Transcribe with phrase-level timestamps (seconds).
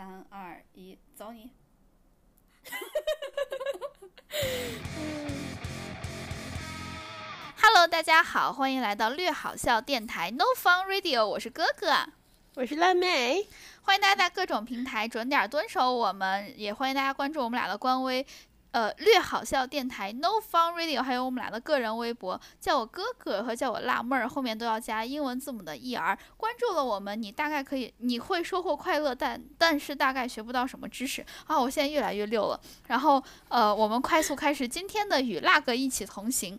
[0.00, 1.50] 三二一，走你
[7.60, 11.94] ！Hello，大家好，欢迎来到略好笑电台 No Fun Radio，我是哥哥，
[12.54, 13.46] 我是辣妹，
[13.82, 18.26] 欢迎大家在各种平台准点蹲守我们，也欢迎大家关注我们俩的官微。
[18.72, 26.16] 呃，略好笑电台 No Fun Radio，还有我们俩的个人微博，叫我哥哥和叫我辣妹儿，后面都要加英文字母的 er。
[26.36, 31.60] 关注了我们，你大概可以，你会收获快乐，但但是大概学不到什么知识啊！
[31.60, 32.60] 我现在越来越溜了。
[32.86, 36.56] 然后呃，我们快速开始今天的与辣哥一起同行。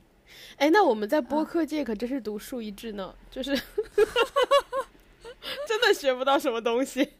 [0.57, 3.55] 哎，那我们在播客界可真是独树一帜呢，就是
[5.65, 7.13] 真的学不到什么东西。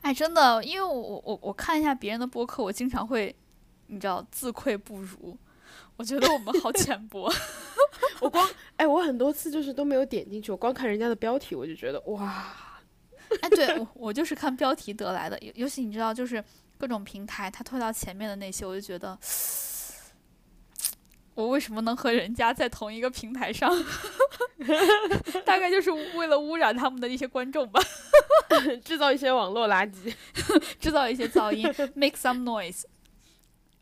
[0.00, 3.32] 哎，真的，因为我我我看一下别人的播客，我经常会。
[3.92, 5.36] 你知道自愧不如，
[5.96, 7.30] 我觉得我们好浅薄。
[8.20, 12.56] 我光哎，我很多次就是都没有点进去，我光看人家的标题，我就觉得哇。
[13.42, 16.42] 哎，对我我就是看标题得来的，尤尤其你知道，就是
[16.78, 19.18] 各种平台它推到前面的那些，我就觉得
[21.34, 23.70] 我为什么能和人家在同一个平台上？
[25.44, 27.80] 大概就是为了污染他们的一些观众吧，
[28.84, 30.14] 制造一些网络垃圾，
[30.80, 32.84] 制造一些噪音，make some noise。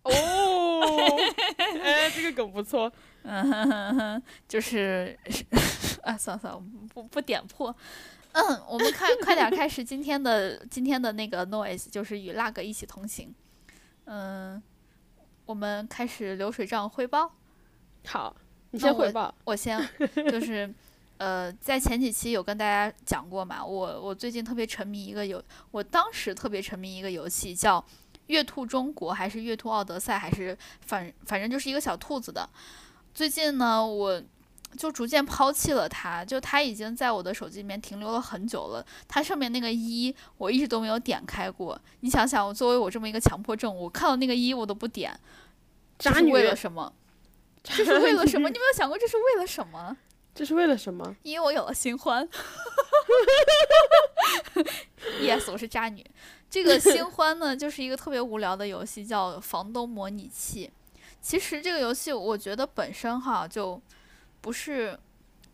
[0.03, 1.17] 哦，
[1.83, 2.91] 哎，这个梗不错，
[3.23, 5.19] 嗯哼哼哼，就是
[6.03, 6.63] 啊，算了算了，
[6.95, 7.75] 不不点破，
[8.33, 13.35] 嗯，我们快快点开始今天的今天的那个 noise，就是与 lag 一起同行，
[14.05, 14.63] 嗯，
[15.45, 17.31] 我们开始流水账汇报，
[18.07, 18.35] 好，
[18.71, 19.79] 你先汇报，我先，
[20.31, 20.73] 就是
[21.19, 27.85] 呃，在前几期有跟大家讲过嘛，我我最近特别沉迷一个游，我当时特别沉迷一个游戏叫。
[28.31, 32.49] 月兔中国还是月兔奥德赛，还是反反正就是一个小兔子的。
[33.13, 34.23] 最近呢，我
[34.79, 38.87] 就逐渐抛弃了它，就它已经在我的手机里面停留了很久了。
[39.09, 41.77] 它上面那个一，我一直都没有点开过。
[42.01, 45.19] 你想想，我作为我这么一个强迫症，我看到那个一我都不点。
[45.99, 46.93] 这是为了什么？
[47.65, 48.49] 这是为了什么？
[48.49, 49.97] 你有没有想过这是为了什么？
[50.33, 51.17] 这是为了什么？
[51.25, 52.29] 因为我有了新欢。
[55.21, 56.07] Yes，我是渣女。
[56.51, 60.67] 这个新欢呢，就是一个特别无聊的游戏，叫《房东模拟器》。
[61.23, 63.81] 其实这个游戏，我觉得本身哈就
[64.41, 64.99] 不是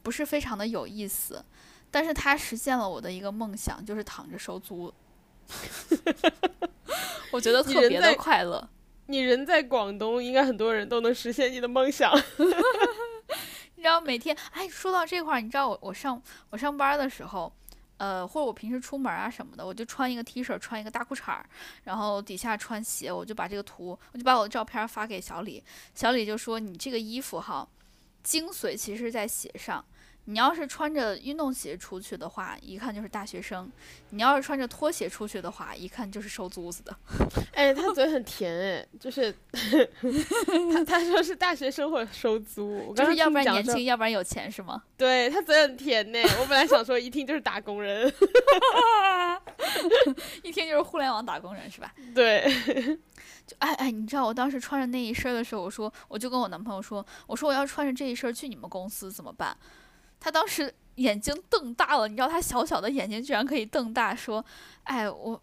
[0.02, 1.44] 不是非常的有意思，
[1.90, 4.90] 但是它实现了我的一个梦想，就是躺着收租。
[7.30, 8.66] 我觉得特别的快乐。
[9.06, 12.10] 你人在广东，应该很多人都能实现你的梦想。
[13.76, 17.52] 你知道每天，哎，说到这块儿，你知道我我上我上班的时候。
[17.98, 21.46] 呃，或者我平时出门啊什么的，我就穿一个 T 恤，穿一个大裤衩儿，
[21.84, 25.62] 然后底下穿鞋，我就把这个图，我就把我的照片发给小李，
[25.94, 27.66] 小李就说你这个衣服哈，
[28.22, 29.84] 精髓其实在鞋上。
[30.28, 33.64] 你要是穿着运动鞋出去的话，一看就是大学生；
[34.10, 36.96] 你要是穿着拖鞋出去的话，一看就是收租子的。
[37.54, 39.32] 哎，他嘴很甜哎，就是
[40.74, 44.82] 他他说是大学生或者收租，我就是要不然年轻，要不然有钱是吗？
[44.96, 48.12] 对他嘴很甜呢，我本来想说一听就是打工人，
[50.42, 51.94] 一听就是互联网打工人是吧？
[52.14, 52.44] 对，
[53.46, 59.56] 就哎哎，你知道我当时穿着那一身的时候，我说我就跟我男朋友说，我说我要穿着这一身去你们公司怎么办？
[60.20, 64.44] 他当时眼睛瞪大了，你知道他小小的眼睛居然可以瞪大，说
[64.84, 65.40] ：“哎，我。”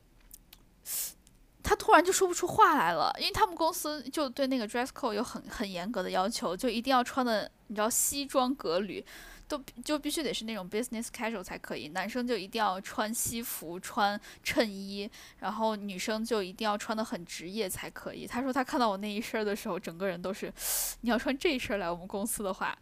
[1.65, 9.03] 他突然就说不出话来了，因为他们公司就对那个 dress code 有很很严格的要求，就一定要穿的，你知道西装革履，
[9.47, 11.87] 都就必须得是那种 business casual 才可以。
[11.87, 18.27] 男生就一定要穿西服、穿衬衣，然后女生就一定要穿的很职业才可以。
[18.27, 20.53] 他说他看到我那一身的时候，整个人都是，
[20.99, 22.77] 你要穿这身来我们公司的话。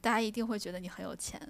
[0.00, 1.40] 大家一定会觉得你很有钱，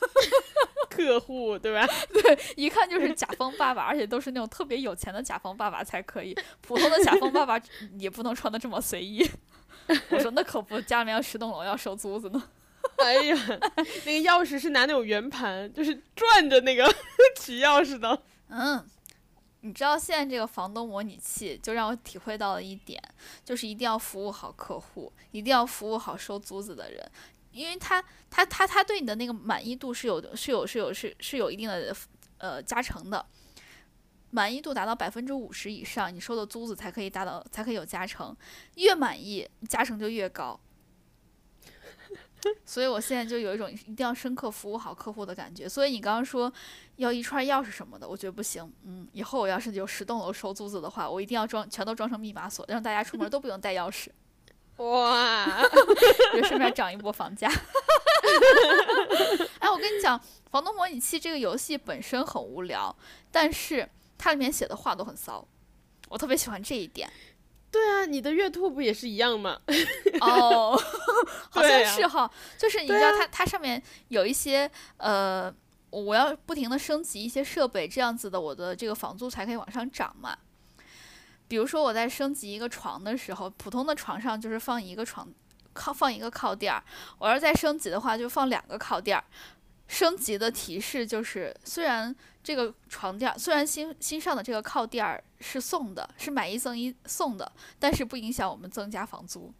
[0.88, 1.86] 客户对吧？
[2.12, 7.60] 对，一看就是甲方爸爸，而且都是那种特别有钱的甲方爸爸才可以，普通的甲方爸爸
[7.98, 9.28] 也不能穿的这么随意。
[10.10, 12.42] 我说那可不，家里面要十栋楼要收租子呢。
[12.96, 13.36] 哎呀，
[14.04, 16.86] 那个钥匙是拿那种圆盘，就是转着那个
[17.40, 18.22] 取钥匙的。
[18.48, 18.84] 嗯，
[19.60, 23.00] 你知道现在这个房东模拟器就让我体会到了一点，
[23.44, 27.10] 就是一定要服务好客户，一定要服务好收租子的人。
[27.56, 31.96] 因为他他他他对你的那个满意度是有是有是有是是有一定的
[32.38, 33.24] 呃加成的，
[34.30, 38.36] 满意度达到百分之五十以上，你收的租子才可以达到才可以有加成，
[38.74, 40.60] 越满意加成就越高。
[42.64, 45.68] 所以我现在就有一种一定要深刻服务好客户的感觉。
[45.68, 46.52] 所以你刚刚说
[46.94, 48.72] 要一串钥匙什么的，我觉得不行。
[48.84, 54.10] 嗯，以后我要是有十栋楼收租子的话，我一定要装全都装成密码锁，让大家出门都不用带钥匙。
[54.76, 55.62] 哇，
[56.34, 57.50] 就顺便涨一波房价。
[59.58, 60.20] 哎，我跟你讲，
[60.50, 62.94] 房东模拟器这个游戏本身很无聊，
[63.30, 63.88] 但是
[64.18, 65.46] 它里面写的话都很骚，
[66.08, 67.10] 我特别喜欢这一点。
[67.70, 69.58] 对啊，你的月兔不也是一样吗？
[70.20, 70.80] 哦，
[71.50, 75.52] 好像是哈，就是你知道它它上面有一些呃，
[75.90, 80.36] 我要不停的升级一些设备，这样子的我的这个房租才可以往上涨嘛。
[81.48, 85.28] 比如说我在升级一个床的时候，普通的床上就是放一个床
[85.72, 86.82] 靠放一个靠垫儿，
[87.18, 89.22] 我要再升级的话就放两个靠垫儿。
[89.88, 99.54] 升级的提示就是，虽然这个床垫儿虽然新新上的这个靠垫儿是送的，是买一赠一送的，但是不影响我们增加房租。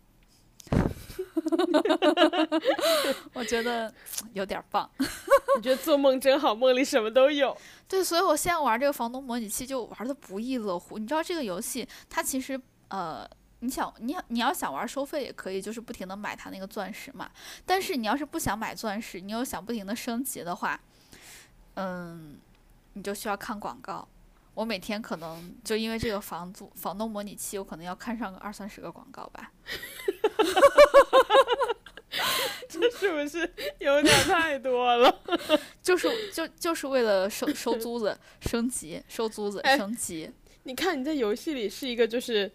[3.32, 3.92] 我觉得
[4.32, 4.88] 有点儿棒。
[5.56, 7.56] 你觉得做梦真好，梦里什么都有。
[7.88, 10.98] 对，所以我现在玩这个房东模拟器就玩的不亦乐乎。
[10.98, 13.28] 你知道这个游戏它其实呃，
[13.60, 17.30] 你想你要你要想玩收费也可以，就是不停的买它那个钻石嘛。
[17.64, 20.80] 但是你要是不想买钻石，你又想不停的升级的话，
[21.74, 22.38] 嗯，
[22.94, 24.06] 你就需要看广告。
[24.56, 29.52] 我每天可能就因为这个房租房东模拟器，我可能要看上个二三十个广告吧。
[32.66, 35.20] 这 是不是有点太多了？
[35.82, 40.32] 就是就就是为了收收租子升级，收租子哎升级。
[40.62, 42.50] 你看你在游戏里是一个就是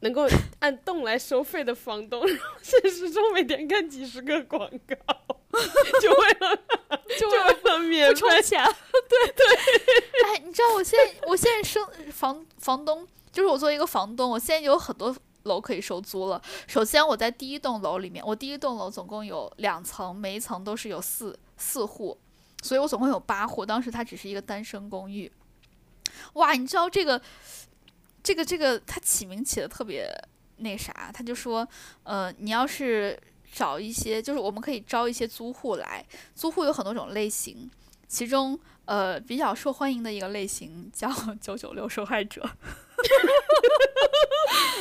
[0.00, 0.26] 能够
[0.60, 4.96] 按栋来收费的房东，然后现实中每天看几十个广告，
[6.00, 6.56] 就为了
[7.18, 8.28] 就就为了免不充。
[8.42, 8.64] 钱，
[9.08, 9.46] 对 对。
[10.26, 16.40] 哎，你知道我现在我现在生房房东，就是我作为一个房东，我现在有很多楼可以收租了。
[16.66, 22.16] 首先我在第一栋楼里面，我第一栋楼总共有两层，每一层都是有四四户，
[22.62, 23.66] 所以我总共有八户。
[23.66, 25.30] 当时它只是一个单身公寓。
[26.34, 27.20] 哇，你知道这个
[28.22, 30.06] 这个这个，他起名起的特别
[30.58, 31.66] 那啥，他就说，
[32.02, 33.18] 呃，你要是
[33.52, 37.70] 找一些，就是我们可以招一些租户来，租户有很多种类型，
[38.06, 42.48] 其中呃比较受欢迎的一个类型叫九九六受害者。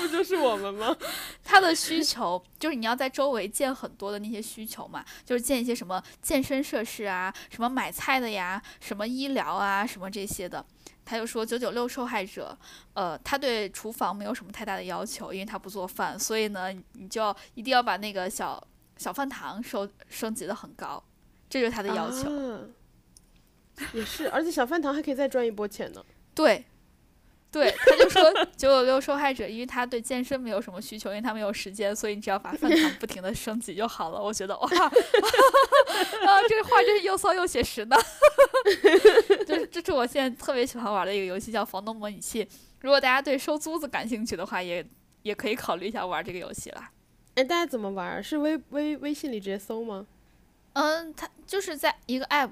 [0.02, 0.96] 不就是我们吗？
[1.44, 10.66] 他的需求就是你要在周围建很多的那些需求嘛，就是建一些什么健身设施啊，什么买菜的呀，什么医疗啊，什么这些的。
[11.10, 12.56] 他就说九九六受害者，
[12.94, 18.64] 呃，他对厨房没有什么太大的要求，因为他不做饭，所以呢，你就要一定要把那个小
[18.98, 21.04] 小饭堂收升级的很高，
[21.50, 22.30] 这就是他的要求。
[22.30, 22.60] 啊
[23.94, 26.06] 也是，而且小饭堂还可以再赚一波钱呢。
[26.36, 26.64] 对，
[27.52, 28.22] 对，他就说
[28.56, 34.22] 九九六受害者，因为他对健身没有什么需求，因为他没有时间，所以你只要把饭堂不停的升级就好了。
[34.22, 37.98] 我觉得哇， 啊，这个话真是又骚又写实的。
[39.48, 42.46] 这 这是我现在特别喜欢玩的一个游戏，叫《房东模拟器》。
[42.82, 44.86] 如果大家对收租子感兴趣的话，也
[45.24, 46.92] 也可以考虑一下玩这个游戏啦。
[47.36, 48.22] 哎，大家怎么玩儿？
[48.22, 50.06] 是微微微信里直接搜吗？
[50.74, 52.52] 嗯，它就是在一个 app，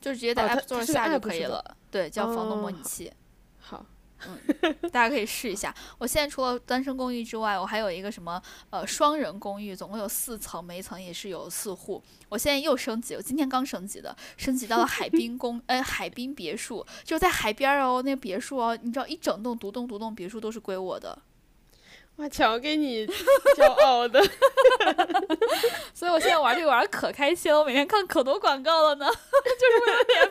[0.00, 1.76] 就直接在 App 它 Store 下就可以了。
[1.90, 3.10] 对，叫房东模哦拟器。
[3.58, 3.84] 好，
[4.26, 5.74] 嗯大家可以试一下。
[5.98, 8.40] 我现在除了单身公寓之外，我还有一个什么
[8.70, 12.02] 呃双人公寓，总共有四层，每一层也是有四户。
[12.28, 21.18] 我现在又升级，我今天刚升级的，升级到了海滨公哎 海滨别墅，就是在海边哦，那个别墅哦，你知道一整栋独栋独栋别墅都是归我的，
[22.16, 23.06] 哇，瞧给你
[23.56, 24.22] 骄傲的。
[25.92, 29.06] 所以我现在玩这个玩的可开心了，我每天看可多广告了呢。
[29.60, 30.28] 就是免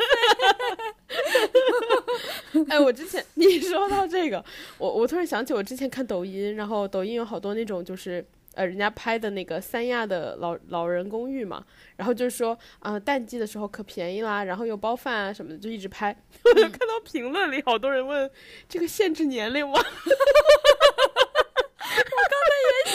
[2.66, 4.44] 费 哎，我之前你说到这个，
[4.80, 8.26] 我我突然想起我之前看抖音，然后抖音有好多那种就是
[8.56, 11.64] 呃人家拍的那个三亚的老老人公寓嘛，
[11.98, 16.16] 然后就是说啊、呃淡季的时候可便宜啦，然后又包饭啊什么的，就一直拍。
[16.46, 18.30] 我就看到评论里好多人问
[18.68, 19.80] 这个限制年龄吗？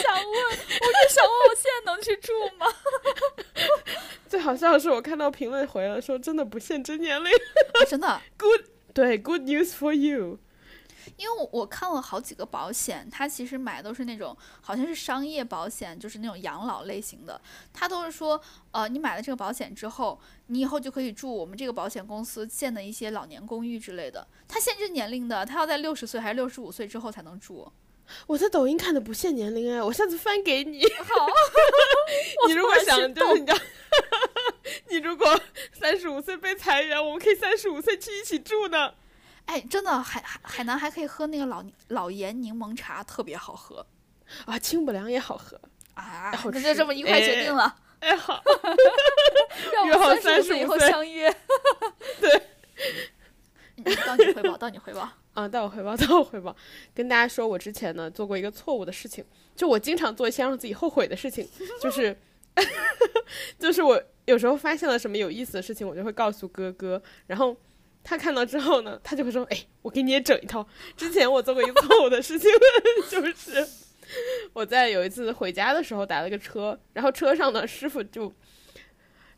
[0.01, 2.67] 想问，我就想问，我现在能去住吗？
[4.27, 7.29] 最好笑的是我看到评论回了说真的不限制年龄。
[7.87, 8.61] 真的， Good，
[8.93, 10.39] 对，Good news for you。
[11.17, 17.41] 因为我我看了好几个保险，它其实买的都是那种好像是商业保险，就是那种养老类型的。
[17.73, 18.39] 它都是说，
[18.71, 24.25] 呃，你买了这个保险之后，你以后就可以住我们这个保险公司建的一些老年公寓之类的。
[24.47, 27.71] 它限制年龄的，它要在六十岁还是六十五岁之后才能住。
[28.27, 30.83] 我在抖音看的不限年龄哎，我下次翻给你。
[30.85, 31.27] 好，
[32.47, 33.59] 你如果想就是你知道，
[34.89, 35.39] 你如果
[35.73, 38.93] 三十五岁被裁员，我们可以三十五岁去一起住呢。
[39.45, 43.85] 哎，真的，海海海南还可以喝那个老老盐柠檬茶，特别好喝
[44.45, 45.59] 啊，清补凉也好喝。
[45.93, 46.31] 啊！
[46.37, 48.41] 好吃那就这么一块决定了，哎好，
[49.73, 51.35] 让约好三十五岁以35岁后相约。
[52.21, 52.41] 对。
[53.75, 55.09] 嗯到你汇报，到你汇报。
[55.33, 56.55] 啊，到我回报， 到我回报，
[56.93, 59.23] 跟大家说，我之前呢做过一个错误的事情，
[59.55, 61.47] 就我经常做一些让自己后悔的事情，
[61.81, 62.15] 就是
[63.57, 67.55] 就是我有时候发现了什么有意思的事情，我就会告诉哥哥，然后
[68.03, 72.51] 他看到之后呢，他就会说：“哎，我给你也整一套。”之前我做过一个错误的事情，
[73.09, 73.65] 就是
[74.51, 78.31] 我在有一次回家的时候打了个车，然后车上呢师傅就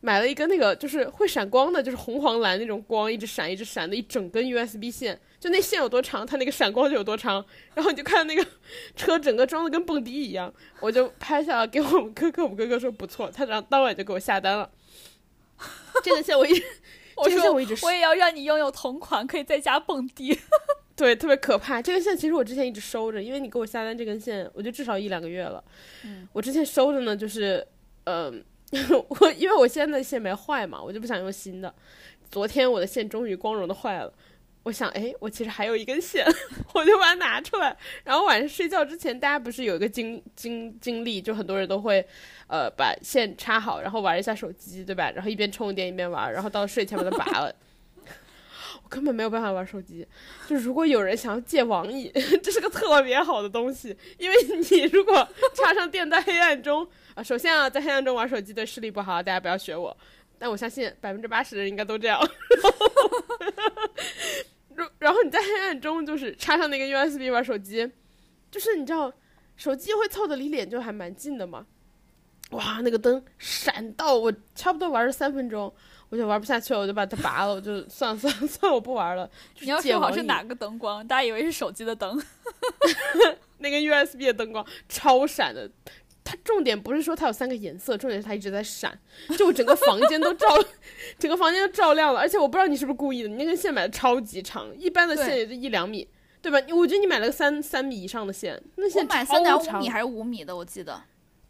[0.06, 7.44] 买了一根那个就是会闪光的，就是红黄蓝那种光，一直闪一直闪的一整根 USB 线，就那线有多长，它那个闪光就有多长。
[7.74, 8.46] 然后你就看那个
[8.98, 14.70] 车整个装的跟蹦迪一样，我就拍下来给我们哥哥，我们哥哥说不错，他当当晚就给我下单了。
[16.04, 16.64] 这个线我一直。
[17.16, 20.36] 我说我一直我也要让你拥有同款，可以在家蹦迪。
[20.96, 21.80] 对，特别可怕。
[21.80, 25.64] 这根线其实我之前一直收着，因为你给我下单这根线，我就至少一两个月了。
[26.06, 27.66] 嗯，我之前收着呢，就是，
[28.06, 28.44] 嗯，
[29.08, 31.74] 我因为我现在的线没坏嘛，我就不想用新的。
[32.32, 34.12] 昨天我的线终于光荣的坏了。
[34.64, 36.26] 我想，哎，我其实还有一根线，
[36.74, 37.76] 我就把它拿出来。
[38.06, 42.06] 然后晚上睡觉之前，大家不是有一个经经经历，就很多人都会，
[42.48, 45.12] 呃，把线插好，然后玩一下手机，对吧？
[45.12, 47.54] 然后一边充电一边玩，然后到睡前把它拔了。
[48.94, 50.08] 根本没有办法玩手机。
[50.48, 52.12] 就如果有人想要借网瘾，
[52.44, 54.36] 这是个特别好的东西，因为
[54.70, 59.96] 你如果插上电在黑暗中 啊，首先啊，在黑暗中玩手机对视力不好，大家不要学我。
[60.38, 62.20] 但我相信百分之八十的人应该都这样。
[65.00, 67.90] 然后你在黑暗中就是插上那个 USB 玩手机，
[68.52, 69.12] 就是你知道
[69.56, 71.66] 手机会凑的离脸就还蛮近的嘛。
[72.52, 75.74] 哇，那个灯闪到我差不多玩了三分钟，
[76.14, 79.28] 我就玩不下去了，我就把它拔了，我就 算了算了算了，我不玩了。
[79.62, 81.06] 你要说好是哪个灯光？
[81.08, 82.22] 大家以为是手机的灯，
[83.58, 85.68] 那个 USB 的灯光超闪的。
[86.24, 88.96] 它重点不是说它有三个颜色，重点是它一直在闪，
[89.36, 90.48] 就我整个房间都照，
[91.18, 92.20] 整个房间都照亮了。
[92.20, 96.08] 而且我不知道你是不是故意的，你那根线买的超级长，一般的线也就一两米，
[96.44, 96.60] 对吧？
[96.76, 101.02] 我觉得你买了个三三米以上的线，那线买三点五米还是五米的，我记得。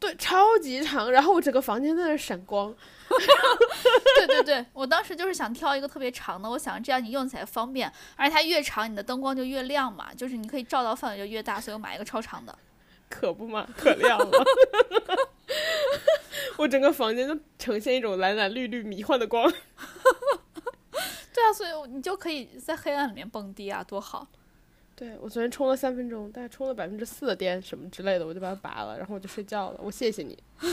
[0.03, 2.75] 对，超级长，然后我整个房间在那闪光。
[4.17, 12.53] 对对对，我当时就是想挑一个特别长的，我想这样你用起来方便，而且它越长，你的灯光就越亮嘛，就是你可以照到范围就越大，所以我买一个超长的。
[13.07, 14.45] 可不嘛，可亮了！
[16.57, 19.50] 我整个房间都呈现一种蓝蓝绿绿迷幻的光。
[21.33, 24.27] 对啊，所以你就可以在黑暗里面蹦迪啊，多好！
[25.03, 29.79] 对我昨天充了三分钟，大概充了百分之四的电什么之类的，我就把它拔了，然后我就睡觉了。
[29.83, 30.41] 我谢谢你。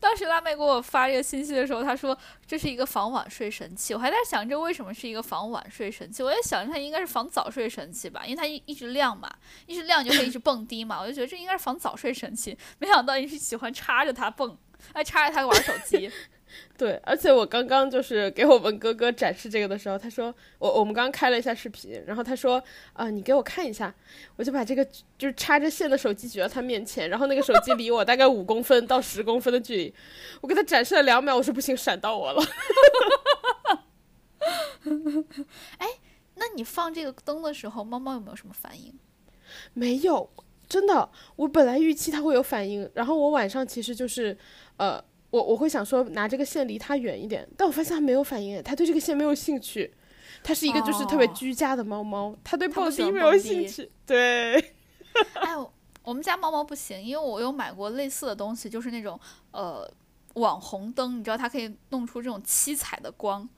[0.00, 3.94] 当时辣妹给我发这个信息的时候，她说这是一个防晚睡神器。
[3.94, 6.24] 我还在想这为什么是一个防晚睡神器？
[6.24, 9.32] 我也想它应该是防早睡神器吧，因为它一一直亮嘛，
[9.66, 11.00] 一直亮就可以一直蹦迪嘛。
[11.00, 12.58] 我就觉得这应该是防早睡神器。
[12.80, 14.58] 没想到你是喜欢插着它蹦，
[14.92, 16.10] 哎，插着它玩手机。
[16.76, 23.94] 对，而且我刚刚就是给我们哥哥展示这个的时候，他说我我们刚刚开了一下视频，然后他说啊，你给我看一下，
[24.36, 24.84] 我就把这个
[25.16, 29.94] 就是插着线的手机举到他面前，然后那个手机离我大概五公分到十公分的距离，
[30.40, 32.42] 我给他展示了两秒，我说不行，闪到我了。
[35.78, 35.86] 哎，
[36.34, 38.92] 那你放这个灯的时候，猫猫有没有什么反应？
[39.72, 40.28] 没有，
[40.68, 44.36] 真的，我本来预期它会有反应，然后我晚上其实就是
[44.78, 45.02] 呃。
[45.34, 49.92] 我我会想说拿这个线离它远一点，但我发现它没有反应，它对这个线没有兴趣。
[50.44, 53.90] 它是一个就是特别居家的猫猫，它对蹦迪没有兴趣。
[54.06, 54.54] 对，
[55.34, 55.56] 哎，
[56.04, 59.18] 我们家猫猫不行，因为我有买过类似的东西，就是那种
[59.50, 59.90] 呃
[60.34, 63.48] 网红灯，你知道它可以弄出这种七彩的光。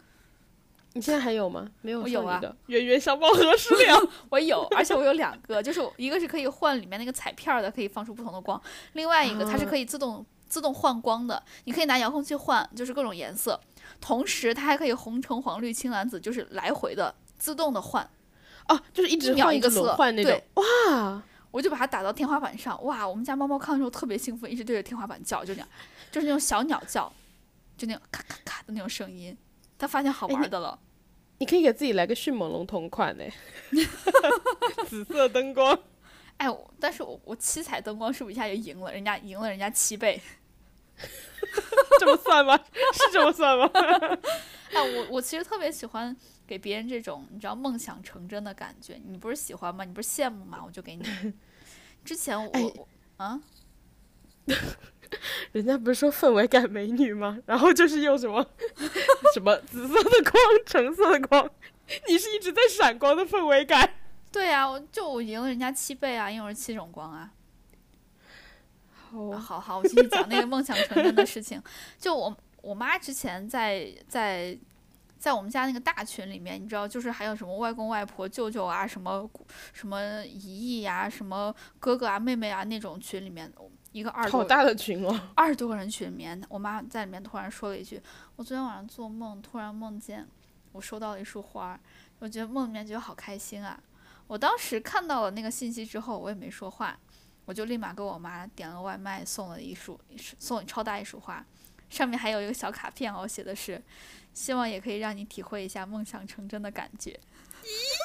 [0.95, 1.69] 你现在还有吗？
[1.83, 2.41] 没有，我有啊。
[2.69, 8.59] 圆圆小宝盒是了，我有，而且我有两个，就是一个是可以换里面那个彩片的，可以放出不同的光；
[8.95, 10.25] 另外一个它是可以自动。
[10.49, 13.61] 自动换光的，你可以拿遥控器换，就是各种颜色。
[14.01, 18.09] 同时，它还可以红橙黄绿青蓝紫，就是来回的自动的换。
[18.69, 20.43] 哦，就是一直秒一个色换那种。
[20.55, 21.23] 哇！
[21.53, 22.83] 我就把它打到天花板上。
[22.85, 23.07] 哇！
[23.07, 25.69] 我们家猫猫看的时候特别兴奋，一直对着天花板叫，就那样，
[26.11, 27.11] 就是那种小鸟叫，
[27.77, 29.37] 就那种咔咔咔的那种声音。
[29.79, 30.79] 它发现好玩的了。
[31.39, 33.25] 你可以给自己来个迅猛龙同款呢。
[34.89, 35.79] 紫色灯光。
[36.39, 36.47] 哎，
[36.79, 38.93] 但是我我七彩灯光是不是一下就赢了？
[38.93, 40.21] 人家赢了人家七倍，
[41.99, 42.57] 这么算吗？
[42.93, 43.71] 是这么算吗？
[44.75, 46.15] 哎，我我其实特别喜欢
[46.47, 49.01] 给别人这种你知道梦想成真的感觉。
[49.07, 49.85] 你不是喜欢吗？
[49.85, 50.63] 你不是羡慕吗？
[50.65, 51.33] 我就给你。
[52.05, 53.41] 之前我我啊，
[55.53, 57.39] 人家不是说氛围感美女吗？
[57.47, 58.45] 然后就是用什么
[59.33, 60.35] 什么紫色的光、
[60.67, 61.51] 橙色的光，
[62.09, 63.95] 你是一直在闪光的氛围感。
[64.37, 67.33] 对呀，我就我赢了人家七倍啊，因为我是七种光啊。
[68.93, 71.61] 好，好好，我继续讲那个梦想成真的事情。
[71.99, 74.55] 就我我妈之前在在
[75.19, 79.27] 在我们家那个大群里面，你知道，就是还有什么外公外婆、舅舅啊，什么
[79.73, 83.51] 什么姨姨呀，什么哥哥啊、妹妹啊那种群里面，
[83.93, 85.19] 一个二十多好大的群哦。
[85.35, 87.99] 二十多个人群里面，我妈在里面突然说了一句
[88.37, 90.29] ：“我昨天晚上做梦，突然梦见
[90.73, 91.81] 我收到了一束花，
[92.19, 93.81] 我觉得梦里面觉得好开心啊。”
[94.27, 96.99] 我当时看到了那个信息之后，我也没说话，
[97.45, 99.99] 我就立马给我妈点了外卖，送了一束
[100.39, 101.45] 送超大一束花，
[101.89, 103.83] 上面还有一个小卡片哦，写的是
[104.35, 107.19] ：“希望也可以让你体会一下梦想成真的感觉。”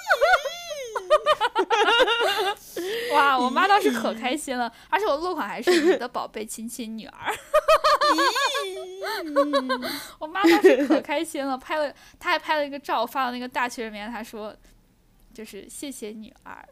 [3.14, 7.34] 哇，我妈当时可开心了，而且我落款还是你的宝贝亲亲女儿。
[10.20, 14.56] 我妈当时可开心了，拍了，她还拍了一个照发到那个大群里面，她说，
[15.34, 16.68] 就是谢谢女儿。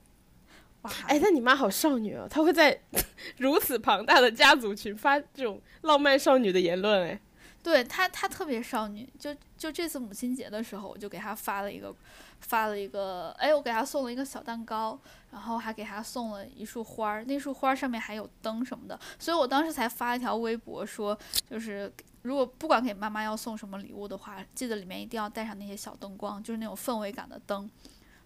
[0.83, 2.79] 哇，哎，那你妈好少女哦，她会在
[3.37, 7.19] 如此庞大的家族群发这种浪漫少女的言论，哎。
[7.61, 9.07] 对她，她特别少女。
[9.19, 11.93] 就就这次母亲节的时候，我就给她发了一个，
[12.39, 14.97] 发了一个，哎，我给她送了一个小蛋糕，
[15.31, 21.15] 然后还给她送了一束花儿，那束花上面还有灯什么的，所以我当时才发一条微博说，
[21.49, 27.69] 就是如果不管给妈妈要送什么礼物的话，记得里面一定要带上那些小灯光，就是那种氛围感的灯，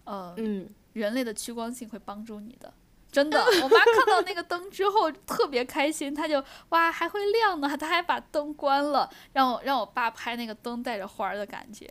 [0.04, 2.72] 呃，嗯，人类的趋光性会帮助你的。
[3.10, 11.88] 真的， 我妈看到那个灯之后特别开心，她就哇还会亮呢，她还把灯关了，让我让我爸拍那个灯带着花儿的感觉。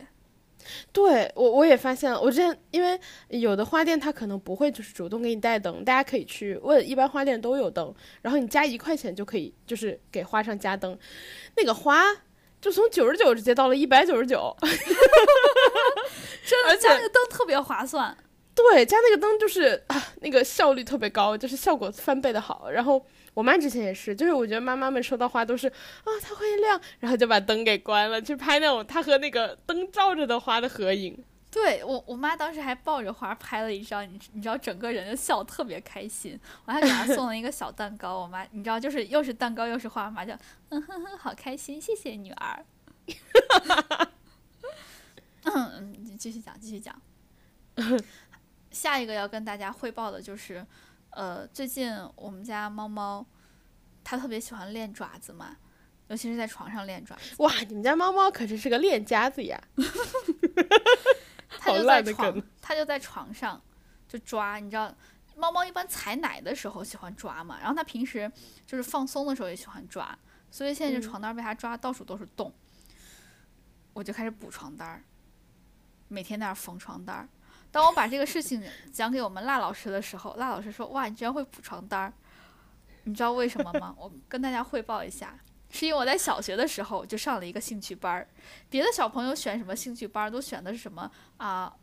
[0.94, 10.98] 对我我也发现了，我之前因为有的花店它可能不会就是主动给你带灯，大家可以去问，一般花店都有灯，然后你加一块钱就可以就是给花上加灯，
[11.58, 12.02] 那个花
[12.64, 14.56] 就从九十九直接到了一百九十九，
[16.46, 18.18] 真的加那个灯特别划算。
[18.56, 22.70] 对，加那个灯就是啊，那个效率特别高，就是效果翻倍的好。
[22.72, 31.22] 然后我妈之前也是，就是我觉得妈妈们收到花都是啊，它会亮，然后就把灯给关了，去拍那种它和那个灯照着的花的合影。
[31.54, 36.38] 对我，我妈当时还抱着花拍了一张，你你知道，整个人就笑特别开心。
[36.66, 40.34] 我还给她送了一个小蛋糕，我妈你知道，就是又是蛋糕又是花，妈就
[40.70, 42.66] 嗯哼哼，好开心，谢谢女儿。
[45.44, 47.00] 嗯，你继续讲，继续讲。
[48.72, 50.66] 下一个要跟大家汇报的就是，
[51.12, 53.24] 呃，最近我们家猫猫，
[54.04, 55.58] 它特别喜欢练爪子嘛，
[56.08, 57.36] 尤其是在床上练爪子。
[57.38, 59.62] 哇，你们家猫猫可真是个练家子呀！
[61.60, 63.62] 它就在床，它就在床上
[64.08, 64.58] 就抓。
[64.60, 64.94] 你知道，
[65.36, 68.32] 猫猫一般采奶的时候喜欢抓嘛，然后它平时
[68.66, 70.18] 就是放松的时候也喜欢抓，
[70.52, 72.54] 所以现在这床单被它抓到处都是洞。
[73.94, 75.04] 我就开始补床单儿，
[76.08, 77.30] 每天在那缝床单儿。
[77.72, 82.14] 当我把这个事情 讲给我们辣老师的时候，辣老师说：“哇，你居然会补床单儿，
[83.04, 85.38] 你知道为什么吗？”我跟大家汇报一下，
[85.74, 88.28] 是因为我在小学的时候就上了一个兴趣班儿。
[88.70, 91.74] 别的小朋友选什么兴趣班儿，都选的是什么啊？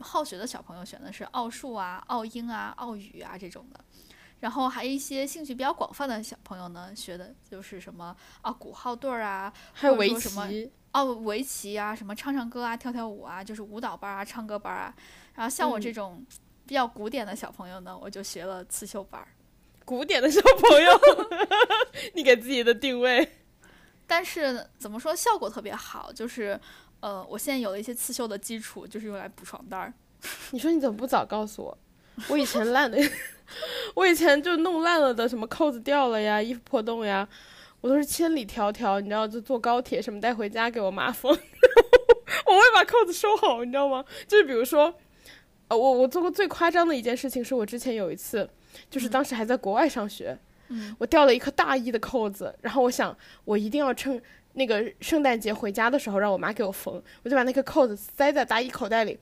[0.00, 3.78] 好学的小朋友选的是奥数啊、奥英啊、奥语啊这种的。
[4.40, 14.94] 然后还有一些兴趣比较广泛的小朋友呢，学的就是什么啊鼓号队儿啊，还有围棋哦，围棋啊，什么唱唱歌啊、跳跳舞啊，就是舞蹈班啊、唱歌班啊。
[15.34, 16.24] 然后像我这种
[16.66, 19.28] 比较古典的小朋友呢，我就学了刺绣班儿。
[19.84, 21.00] 古典的小朋友，
[22.14, 23.28] 你给自己的定位。
[24.06, 26.58] 但是怎么说，效果特别好，就是
[27.00, 29.92] 呃，我现在有了一些刺绣的基础，就是用来补床单儿。
[30.50, 31.78] 你说你怎么不早告诉我？
[32.28, 32.98] 我以前烂的，
[33.94, 37.28] 我以前就弄烂了的，什么扣子掉了呀，衣服破洞呀，
[37.80, 41.30] 我都是千里迢迢，你知道，就坐高铁什么带回家给我妈缝。
[42.46, 44.04] 我会把扣子收好，你知道吗？
[44.26, 44.94] 就是比如说。
[45.66, 48.46] 呃，我我做过最夸张的一件事情，是我之前有一次，
[48.90, 50.38] 就是当时还在国外上学，
[50.98, 54.20] 我掉了一颗大衣的扣子，然后我想我一定要趁
[54.54, 59.18] 那个圣诞节回家的时候让我妈给我缝，我就把那颗扣子塞在大衣口袋里，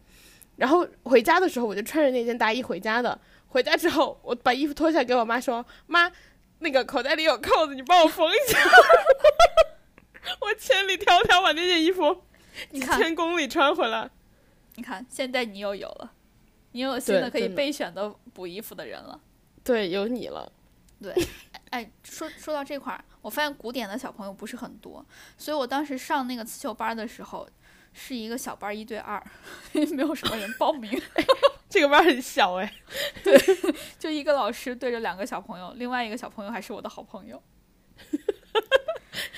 [0.56, 6.10] 然后回家的时候我就穿着那件大衣回家的，回家之后我把衣服脱下来给我妈说，妈，
[6.60, 8.58] 那个口袋里有扣子，你帮我缝一下，
[10.40, 12.22] 我千里迢迢把那件衣服
[12.70, 14.10] 几千公里穿回来，
[14.76, 16.12] 你看现在你又有了。
[16.74, 19.20] 你有新的可以备选的补衣服的人了，
[19.64, 20.50] 对，有你了。
[21.00, 21.12] 对，
[21.70, 25.04] 哎，说说到这块儿，我发现古典的小朋友不是很多，
[25.36, 27.48] 所以我当时上那个刺绣班的时候，
[27.92, 29.20] 是一个小班一对二，
[29.72, 30.90] 没有什么人报名。
[31.68, 32.72] 这个班很小哎，
[33.24, 33.36] 对，
[33.98, 37.42] 就一个老师对着两个小朋友，另外一个小朋友还是我的好朋友。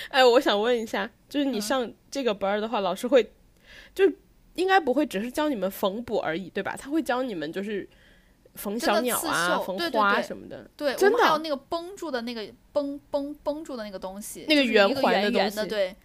[0.08, 3.32] 哎，我想问一下，就是你上这个班的话，老师会
[3.94, 4.04] 就？
[4.54, 6.76] 应该不会只是教你们缝补而已，对吧？
[6.78, 7.88] 他会教你们就是
[8.54, 10.68] 缝小鸟啊、缝花什么的。
[10.76, 15.66] 对，真的还有那个绷住的那个绷绷绷住的那个东西，那个圆环的东西。
[15.66, 15.96] 对。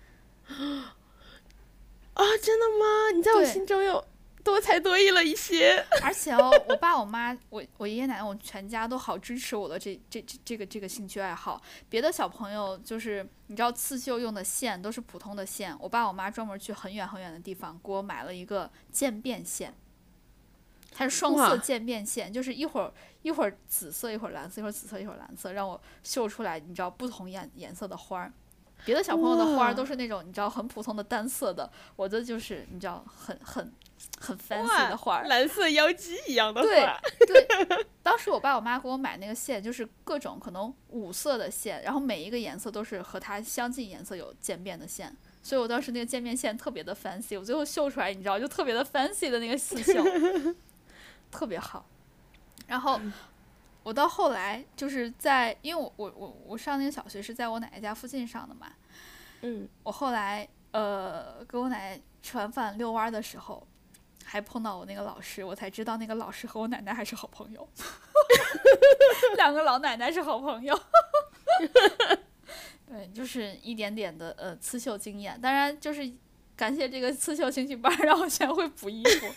[2.13, 3.11] 啊，真的吗？
[3.15, 4.03] 你在我心中又
[4.43, 5.85] 多才多艺了一些。
[6.01, 11.61] 而且哦，我爸、我妈、我我爷爷奶奶，我全家都好支持我的这这这这个这个兴趣爱好。
[11.87, 19.73] 别的小朋友就是你知道刺绣用的线都是普通的线，我爸我妈专门去很远很远的地方给我买了一个渐变线，
[20.99, 28.33] 它是双色渐变线，就是一会儿一会儿紫色，一会儿蓝色，一会儿紫色，一会儿蓝色，让我绣出来你知道不同颜颜色的花儿。
[28.83, 33.71] 别的小朋友的花儿都是那种你知道很普通的单色的，我的就是你知道很很
[34.19, 35.23] 很 fancy 哇的花儿。
[35.27, 50.03] 蓝色妖姬一样的对花，对， 当时我爸我妈给我买那个线，就是各种可能五色的线，然后每一个颜色都是和它相近颜色有渐变的线，所以我当时那个渐变线特别的 fancy，我最后绣出来，你知道就特别的 fancy 的那个刺绣，
[51.31, 51.85] 特别好。
[52.67, 52.99] 然后
[53.83, 58.71] 我到后来就是在，因为我我我我上那个小学是在我奶奶家附近上的嘛，
[59.41, 63.65] 嗯，我后来呃跟我奶奶吃完饭遛弯儿的时候，
[64.23, 67.67] 还碰到我那个老师，我才知道那个老师和我奶奶还是好朋友，
[69.37, 70.79] 两个老奶奶是好朋友。
[72.85, 76.11] 对，就是一点点的呃刺绣经验，当然就是
[76.59, 79.27] 感谢这个刺绣兴趣班儿， 让我现在会补衣服，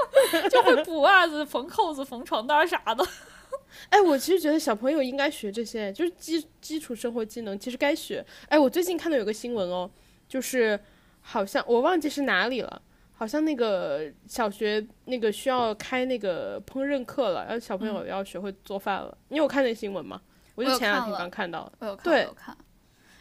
[0.48, 3.06] 就会补袜子、缝扣子、缝床单啥的。
[3.90, 8.24] 哎，我其实觉得小朋友应该学这些，就是基基础生活技能，其实该学。
[8.48, 9.90] 哎，我最近看到有个新闻哦，
[10.26, 10.80] 就是
[11.20, 12.80] 好像我忘记是哪里了，
[13.12, 19.16] 好像那个小学那个需要开那个烹饪课了，然后小朋友要学会做饭了。
[19.28, 20.18] 你有看那新闻吗？
[20.54, 22.56] 我我就前两天刚看到的，我有看，对我有看。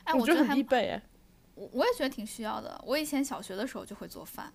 [0.05, 1.01] 哎，我觉得很必备哎。
[1.59, 2.81] 我我也觉得挺需要的。
[2.85, 4.53] 我以前小学的时候就会做饭，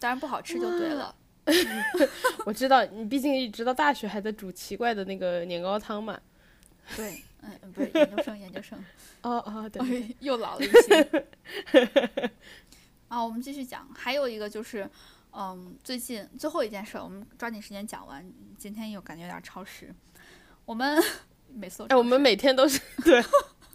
[0.00, 1.14] 当然不好吃就对了。
[2.44, 6.20] 我知道你毕竟一直到大学还在煮奇怪的那个年糕汤嘛。
[6.96, 8.76] 对，嗯，不是研究生，研究生，
[9.22, 11.26] 哦哦，对 又老了一些。
[13.06, 14.88] 啊，我们继续讲，还有一个就是，
[15.32, 18.28] 嗯，最近最后一件事儿，我们抓紧时间讲完。
[18.58, 19.94] 今天又感觉有点超时，
[20.64, 21.00] 我们
[21.48, 23.22] 每次都哎，我们每天都是对，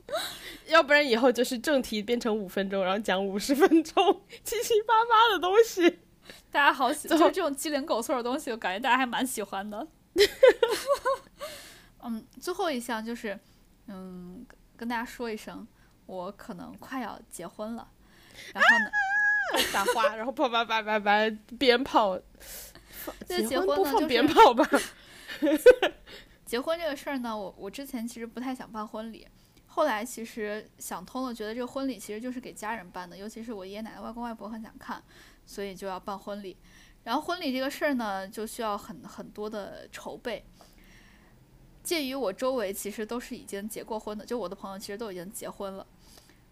[0.68, 6.00] 要不然以后就是正题变成五分钟，然后讲五十分钟七七八八的东西。
[6.52, 9.88] 大家好喜，最后就是这种鸡零狗碎的东西，我感觉大家还蛮喜欢的。
[12.04, 13.38] 嗯，最后一项就是，
[13.88, 15.68] 嗯，跟跟大家说一声，
[16.06, 17.88] 我可能快要结婚了。
[18.54, 22.20] 然后呢，打花，然后啪啪啪啪啪鞭炮。
[23.28, 24.70] 这结结婚不放婚呢就是鞭炮吧？
[26.46, 29.28] 结婚这个事儿呢，我我之前其实不太想办婚礼，
[29.78, 35.00] 后来其实想通了，觉得这个婚礼其实就是给家人办的，尤其是我爷爷奶奶、外公外婆很想看，
[35.46, 36.58] 所以就要办婚礼。
[37.04, 40.44] 然后婚礼这个事儿呢，就需要很很多的筹备。
[41.84, 45.86] 介于我周围其实都是已经结过婚的，就我的朋友其实都已经结婚了。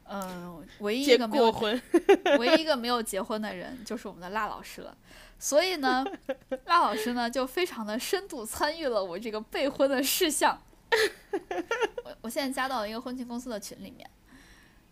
[0.04, 1.82] 嗯，唯一一个没有过婚，
[2.38, 4.96] 唯一一个没有结婚的人就是我们的辣老师了。
[5.40, 6.06] 所以呢，
[6.66, 10.62] 辣老师呢就非常的深度参与了我这个备婚的事项。
[12.04, 14.10] 我我现在加到了一个婚庆公司的群里面，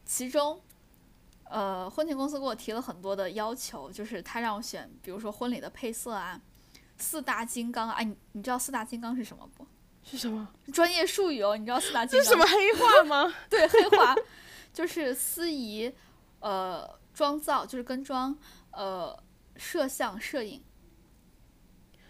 [0.05, 0.61] 其中，
[1.45, 6.39] 呃，婚庆公司给我提了很多的要求，就是他让我选，比如说婚礼的配色啊，
[6.97, 9.65] 四大金刚啊，哎，你你知道四大金刚是什么不？
[10.03, 10.47] 是什么？
[10.73, 13.33] 专业术语哦，你知道四大金刚是什么黑话吗？
[13.49, 14.13] 对，黑话
[14.73, 15.93] 就是司仪，
[16.39, 18.37] 呃，妆造就是跟妆，
[18.71, 19.17] 呃，
[19.55, 20.61] 摄像、摄影，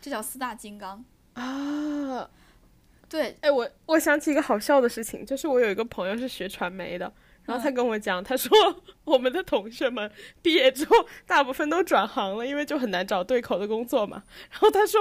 [0.02, 1.06] 这叫四大金刚。
[1.34, 2.30] 啊，
[3.14, 8.52] 对，哎，我我想起一个好笑的事情，就是我有一个朋友是学传媒的，然后他嗯跟我讲，他说
[9.04, 10.96] 我们的同学们毕业之后
[11.28, 14.24] 大部分都转行了，因为就很难找对口的工作嘛。
[14.50, 15.00] 然后他说，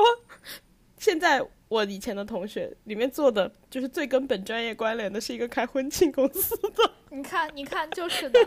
[0.98, 6.92] 现在我以前的同学里面做的就是最跟本专业关联的是一个开婚庆公司的。
[7.08, 8.38] 你看，你看，就是的。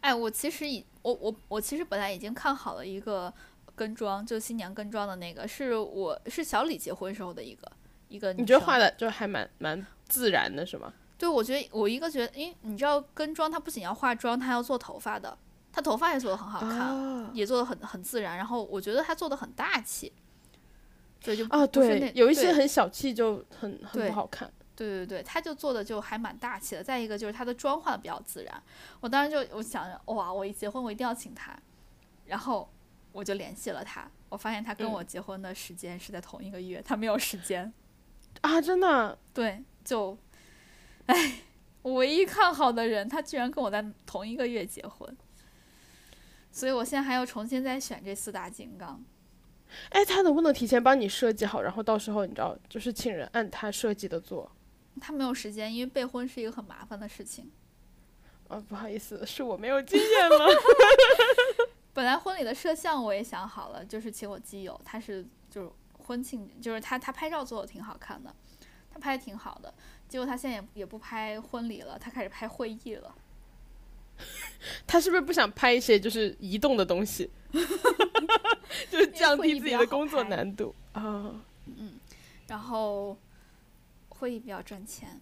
[0.00, 3.32] 哎，我其实已我我我其实本来已经看好了一个
[3.76, 7.70] 跟妆，就新娘跟妆的那个，是我是小李结婚时候的一个
[8.14, 8.42] 一个女生。
[8.42, 10.92] 你觉得画的就还蛮蛮自然的，是吗？
[11.18, 15.36] 对，我觉得我一个觉得，因为你知道跟妆，它不仅要化妆，它还要做头发的，
[15.72, 16.78] 她头发也做的很好看。
[16.78, 20.12] 啊也做的很很自然，然后我觉得她做的很大气，
[21.20, 24.50] 所以就啊，对，有一些对很小气就很很对不好看。
[24.76, 26.82] 对对对，他就做的就还蛮大气的。
[26.82, 28.62] 再一个就是他的妆化的比较自然，
[29.00, 31.56] 我当时就我想着哇，我一结婚我一定要请他，
[32.26, 32.68] 然后
[33.12, 37.72] 我就联系了他，我发现他跟嗯我结婚的时间是在同一个月，他没有时间，
[38.40, 40.16] 啊，真的，对，就，
[41.06, 41.40] 哎，
[41.82, 45.16] 我唯一看好的人，他居然跟我在同一个月结婚，
[46.50, 49.02] 所以我现在还要重新再选这四大金刚。
[49.90, 54.50] 哎，他能不能提前帮你设计好，然后到时候你知道，就是请人按他设计的做？
[55.00, 57.50] 他没有时间，因为备婚是一个很麻烦的事情。
[58.48, 60.46] 啊，不好意思，是我没有经验了。
[61.94, 65.24] 本来婚礼的摄像我也想好了，就是请我基友，他是
[66.06, 68.34] 婚庆，就是他他拍照做的挺好看的，
[68.90, 69.72] 他拍的挺好的。
[70.08, 73.14] 结果他现在也也不拍婚礼了，他开始拍会议了。
[74.86, 77.28] 他是不是不想拍一些就是移动的东西，
[78.88, 81.34] 就是降低自己的工作难度啊？
[81.66, 81.94] 嗯，
[82.46, 83.18] 然后
[84.10, 85.20] 会议比较赚钱，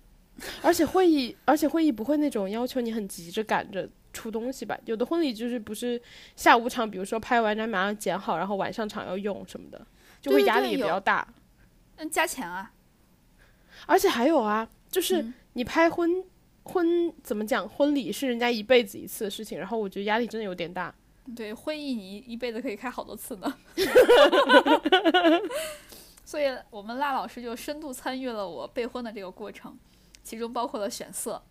[0.63, 4.79] 而且会议，而且会议不会那种要求你很急着赶着出东西吧？
[4.85, 5.99] 有的婚礼就是不是
[6.37, 9.87] 下午场，比如说拍完然后马上剪好，然后晚上场要用什么的，
[10.23, 11.29] 就会压力也比较大。
[11.97, 12.73] 嗯，加钱啊！
[13.87, 16.25] 而且还有啊，就是你拍婚。
[16.65, 17.69] 婚怎么讲？
[17.69, 20.95] 婚礼是人家一辈子一次的事情，然后我觉得压力真的有点大。
[21.35, 23.53] 对，会议你一辈子可以开好多次呢。
[26.25, 29.77] 所以我们辣老师就深度参与了我备婚的这个过程，
[30.23, 31.43] 其中包括了选色。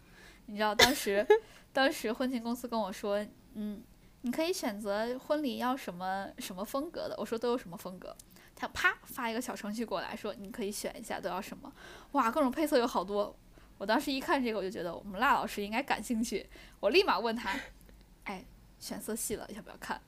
[0.45, 1.27] 你知道当时，
[1.73, 3.21] 当时婚庆公司跟我说，
[3.55, 3.83] 嗯，
[4.21, 7.15] 你可以选择婚礼要什么什么风格的。
[7.17, 8.15] 我说都有什么风格？
[8.61, 11.73] 他啪发一个小程序过来说，你可以选一下都要什么。
[12.11, 13.35] 哇，各种配色有好多。
[13.79, 16.47] 我当时一看这个，我就觉得我们辣老师应该感兴趣。
[16.79, 17.49] 我立马问他
[18.25, 18.45] ：“哎，
[18.77, 19.99] 选色系了，要不要看？”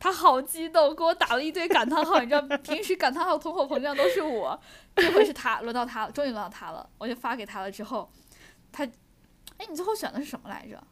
[0.00, 2.20] 他好激动，给我打了一堆感叹号。
[2.20, 4.58] 你知道，平时感叹号、通货膨胀都是我，
[4.96, 6.88] 这回是他，轮到他了，终于轮到他了。
[6.96, 8.10] 我就发给他了之后，
[8.72, 8.82] 他，
[9.58, 10.82] 哎，你最后选的是什么来着？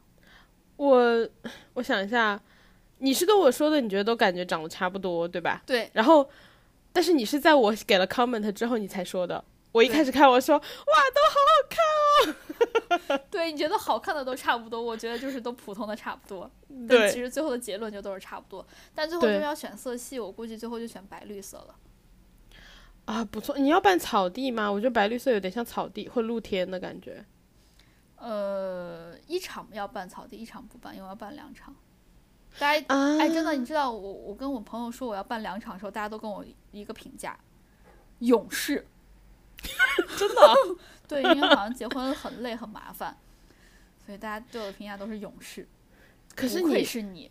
[0.75, 1.27] 我，
[1.73, 2.39] 我想一下，
[2.99, 5.63] 你是跟我说的，你觉得都感觉长得差不多，对吧？
[5.65, 5.89] 对。
[5.93, 6.29] 然后，
[6.91, 9.43] 但是你是在我给了 comment 之后，你才说的。
[9.71, 13.21] 我一开始看，我说哇，都好好看哦。
[13.29, 16.49] 对，你觉得好看的都差不多，我觉得就是都普通的差不多。
[16.89, 18.65] 但其实最后的结论就都是差不多。
[18.95, 21.75] 但最后就是要选色系，我估计最后就选白绿色了。
[23.05, 23.57] 啊，不错。
[23.59, 24.71] 你要办草地吗？
[24.71, 27.23] 我觉得白绿色有点像草地或露天的感觉。
[28.15, 31.75] 呃，一场要办草地，一场不办，因为要办两场。
[32.59, 37.39] 大家哎，真的，你知道我我跟我朋友说我要办两场的时候，大家都跟我一个评价：
[38.19, 38.85] 勇士。
[40.17, 40.55] 真的，
[41.07, 43.17] 对，因为好像结婚很累很麻烦，
[44.05, 45.67] 所以大家对我的评价都是勇士。
[46.35, 47.29] 可是你是你，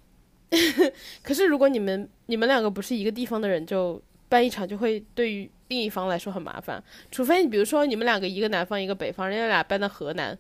[1.23, 6.83] 可是如果你们你们两个不是一个地方的人，就办一场就会对于另一方来说很麻烦。
[7.11, 10.39] 除非你比如说你们两个一个南方一个北方，人家俩搬到河南，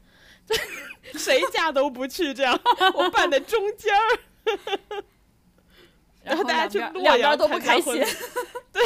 [1.16, 2.58] 谁家都不去，这样
[2.94, 4.18] 我办在中间儿。
[6.24, 7.94] 然后大家去洛阳都不开心，
[8.72, 8.82] 对，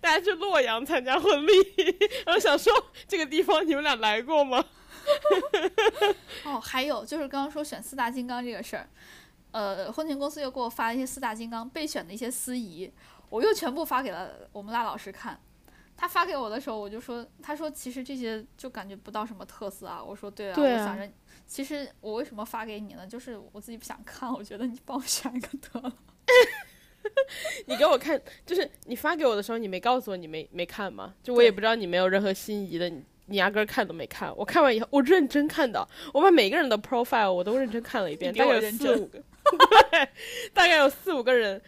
[0.00, 1.52] 大家去洛阳参加婚礼，
[2.26, 2.72] 然后想说
[3.08, 4.64] 这个地方你们俩来过吗？
[6.44, 8.88] 哦，还有就是刚刚说选四大金刚这个事儿，
[9.52, 12.92] 呃，婚庆公司又给我发了一些四大金刚备选的一些司仪，
[13.30, 15.40] 我又全部发给了我们辣老师看。
[15.96, 20.02] 他发给我的时候，我就说，他说其实这些就感觉不到什么特色啊。
[20.02, 21.08] 我说对啊，我想着，
[21.46, 23.06] 其实我为什么发给你呢？
[23.06, 25.92] 就是我自己不想看，我觉得你帮我选一个得了。
[27.66, 31.14] 你给我看，就是你发给我的时候，你没告诉我你没没看吗？
[31.22, 34.34] 就我也不知道你没有任何心仪的，你你压根看都没看。
[34.36, 39.22] 我看完以后，我认真看的，我把每个人的 profile 我都认真看了一遍，大概有四五个，
[39.90, 40.08] 对，
[40.54, 41.60] 大概有四五个人。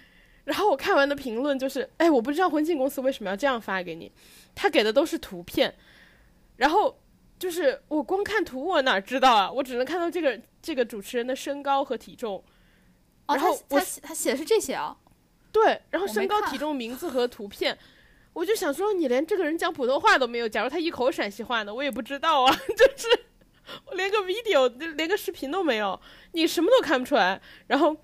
[0.45, 4.11] 然后我看完的评论就是，哎，我不知道婚庆公司为什么要这样发给你，
[4.55, 5.75] 他给的都是图片，
[6.57, 6.97] 然后
[7.39, 9.51] 就是我光看图我哪知道啊？
[9.51, 12.43] 我只能看到这个这个主持人的身高和体重。
[13.27, 14.97] 哦，他他他写的是这些啊。
[15.53, 17.77] 对，然后身高、体重、 名字和图片，
[18.33, 20.49] 我就想说，你连这个人讲普通话都没有。
[20.49, 22.55] 假如他一口陕西话呢，我也不知道啊。
[22.77, 23.09] 就是
[23.87, 25.99] 我连个 video，连个视频都没有，
[26.33, 27.41] 你什么都看不出来。
[27.67, 27.97] 然后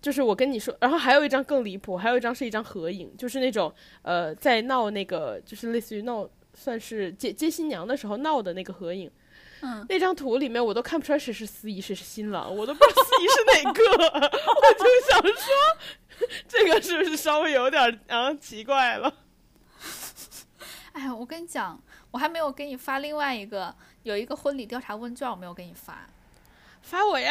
[0.00, 9.08] 就是我跟你说，然后还有一张更离谱，还有一张是一张合影，就是那种呃，在闹那个，就是类似于闹，算是接接新娘的时候闹的那个合影。
[9.60, 13.82] 嗯，那张图里面我都看不出来谁是司仪，谁是新郎，我都不知道司仪是哪个。
[14.02, 15.32] 我就想说。
[16.48, 19.12] 这个是不是稍微有点啊奇怪了？
[20.92, 21.78] 哎呀，我跟你讲，
[22.10, 26.06] 我还没有给你发另外一个，有一个婚礼调查问卷，我没有给你发，
[26.80, 27.30] 发我呀！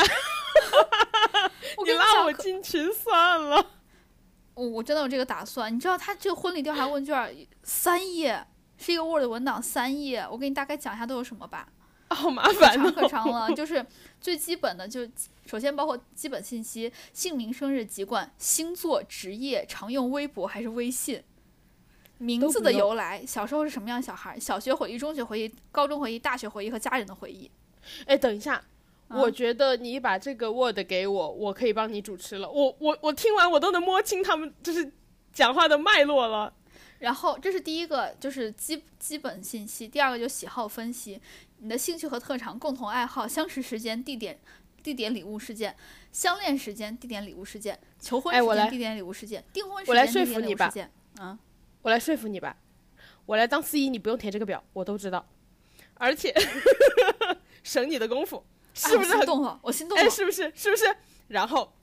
[1.83, 3.71] 你拉我进群算了。
[4.53, 8.45] 我我真的有这个打算，你知道，他这个婚礼调查问卷三页，
[8.77, 11.67] 是一个 Word 文档三页，我给你大概讲一下都有什么吧。
[12.09, 13.83] 好麻烦，长可长了， 就是
[14.21, 15.01] 最基本的，就
[15.47, 21.21] 首先包括基本信息：姓名、生日、籍贯、星座、职业、常用微博还是微信、
[22.19, 27.49] 名字的由来、小时候是什么样小孩、小学回忆、中学回忆、高中回忆、大学回忆和家人的回忆。
[28.05, 28.63] 哎，等一下，
[29.09, 32.49] 我觉得你把这个 Word 给我，我可以帮你主持了。
[32.49, 34.93] 我我我听完我都能摸清他们就是
[35.33, 36.53] 讲话的脉络了。
[36.99, 41.21] 然后这是第一个，就是基基本信息；第二个就喜好分析。
[41.57, 44.39] 你的兴趣和特长、共同爱好、相识时间、地点、
[44.83, 45.75] 地点礼物事件，
[46.11, 50.91] 相恋时间地点礼物事件，求婚时间地点礼物事件，订婚时我来间地点礼说服你吧物事件。
[51.17, 51.39] 啊，
[51.81, 52.57] 我来说服你吧，
[53.25, 55.27] 我来当司仪，你不用填这个表，我都知道，
[55.95, 56.33] 而且
[57.63, 58.45] 省你的功夫，
[58.83, 59.19] 哎是不是很？
[59.19, 59.59] 我心动了？
[59.63, 60.51] 我心动了哎，，是不是？
[60.55, 60.95] 是不是？
[61.29, 61.73] 然后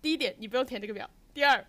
[0.00, 1.66] 第一点，你不用填这个表；第二，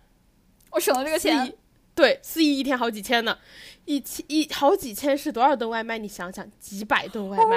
[0.70, 1.54] 我省了这个钱仪。
[1.94, 3.38] 对，司仪一天好几千呢，
[3.84, 5.96] 一千一好几千是多少顿外卖？
[5.96, 7.56] 你想想，几百顿外卖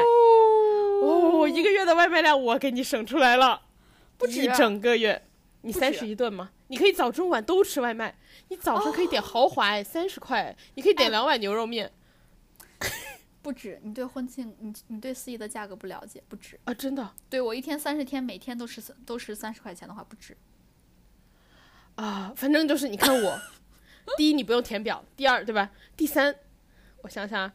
[1.01, 3.61] 哦，一个月的外卖量我给你省出来了，
[4.17, 5.23] 不止一整个月，
[5.61, 6.51] 你三十一顿吗？
[6.67, 8.15] 你可以早中晚都吃外卖，
[8.49, 11.91] 你早上可以点豪华哎，三十块，你可以点哎两碗牛肉面
[13.41, 16.59] 不止，你对婚庆，你你对司仪的价格不了解，不止。
[16.65, 20.35] 啊，真的对我一天三十天，每天都是三都是三十块钱的话，不止。
[21.95, 23.39] 啊，反正就是你看我，
[24.15, 25.69] 第一你不用填表，第二对吧？
[25.95, 26.35] 第三，
[27.01, 27.53] 我想想啊，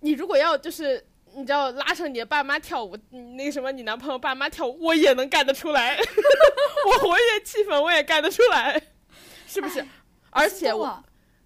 [0.00, 5.96] 你如果要就是你知道拉上你的爸妈跳舞，你那个什么你男朋友爸妈跳舞，我也能干得出来，
[6.86, 8.80] 我活跃气氛我也干得出来，
[9.46, 9.80] 是不是？
[9.80, 9.88] 哎
[10.30, 11.02] 而且我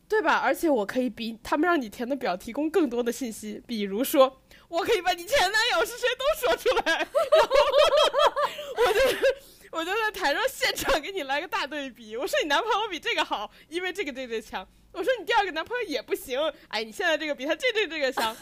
[0.08, 0.38] 对吧？
[0.38, 7.54] 而且我可以比他们让你填的表提供更多的信息，比如说，我可以把你前男友是谁都说出来， 然后
[8.84, 9.00] 我就
[9.70, 12.16] 我就在台上现场给你来个大对比。
[12.16, 14.66] 我说你男朋友比这个好，因为这个这个强。
[14.92, 18.36] 我说你第二个男朋友也不行，哎，你现在这个比他这这这个强。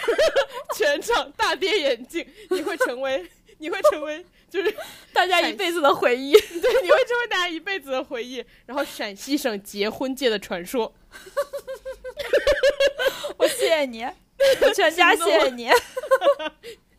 [0.76, 3.26] 全场大跌眼镜，你会成为，
[3.56, 4.76] 你会成为，就是
[5.14, 6.32] 大家一辈子的回忆。
[6.32, 8.44] 对，你会成为大家一辈子的回忆。
[8.66, 10.94] 然后陕西省结婚界的传说。
[13.38, 14.04] 我谢谢你，
[14.60, 15.70] 我全家谢谢你，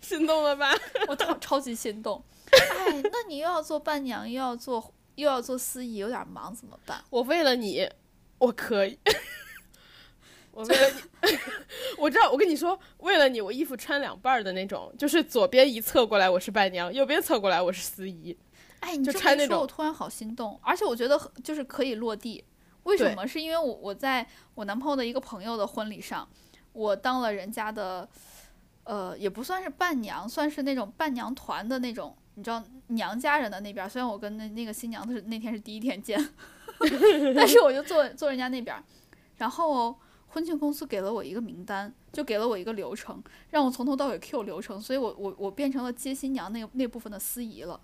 [0.01, 0.75] 心动了吧？
[1.07, 2.23] 我超超级心动。
[2.77, 7.03] 哎，那你又要做伴娘，又要做又要做司仪，有点忙怎么办？
[7.09, 7.89] 我为了你，
[8.37, 8.97] 我可以。
[10.51, 11.37] 我为了你，
[11.97, 12.29] 我知道。
[12.31, 18.35] 我跟你说，为了你，我衣服穿两半儿的那种，就是左边一侧过来我是伴娘，右边侧过来我是司仪。
[18.81, 22.43] 哎，你就这么一说，穿那种我突然好心动，而且我觉得就是可以落地。
[22.83, 23.25] 为什么？
[23.27, 26.27] 是因为我我在我男朋友的一个朋友的婚礼上，
[26.73, 28.09] 我当了人家的，
[28.83, 33.87] 呃，也不算是伴娘，算是那种伴娘团的那种，你知道娘家人的那边。
[33.89, 36.17] 虽然我跟那那个新娘子是那天是第一天见，
[37.35, 38.81] 但是我就坐坐人家那边，
[39.37, 39.99] 然后
[40.29, 47.81] 婚庆公司给了我一个名单，就给了我一个流程，让我从头到尾 Q 流程，所以我我我变成了接新娘那那部分的司仪了。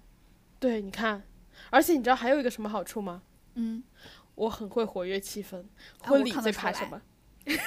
[0.57, 1.21] 对，你看，
[1.69, 3.21] 而且你知道还有一个什么好处吗？
[3.55, 3.83] 嗯，
[4.35, 5.59] 我很会活跃气氛。
[6.01, 7.01] 啊婚礼最怕什么？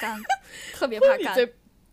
[0.01, 0.19] 干，
[0.73, 1.49] 特 别怕干。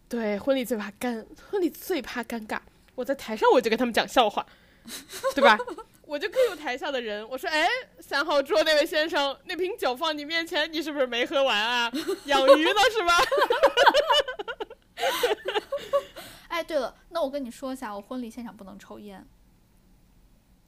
[0.09, 2.59] 对，婚礼最怕尴，婚礼最怕尴尬。
[2.95, 4.47] 我在台上我就跟他们讲笑话，
[5.35, 5.59] 对吧？
[6.07, 7.67] 我就 Q 台下的人，我说：“哎，
[7.99, 11.91] 三号桌那位先生，那瓶酒放你面前，你是不是没喝完啊？
[12.27, 13.13] 养鱼呢是吧？”
[16.49, 19.27] 哎，对了，那我跟你说一下，我婚礼现场不能抽烟。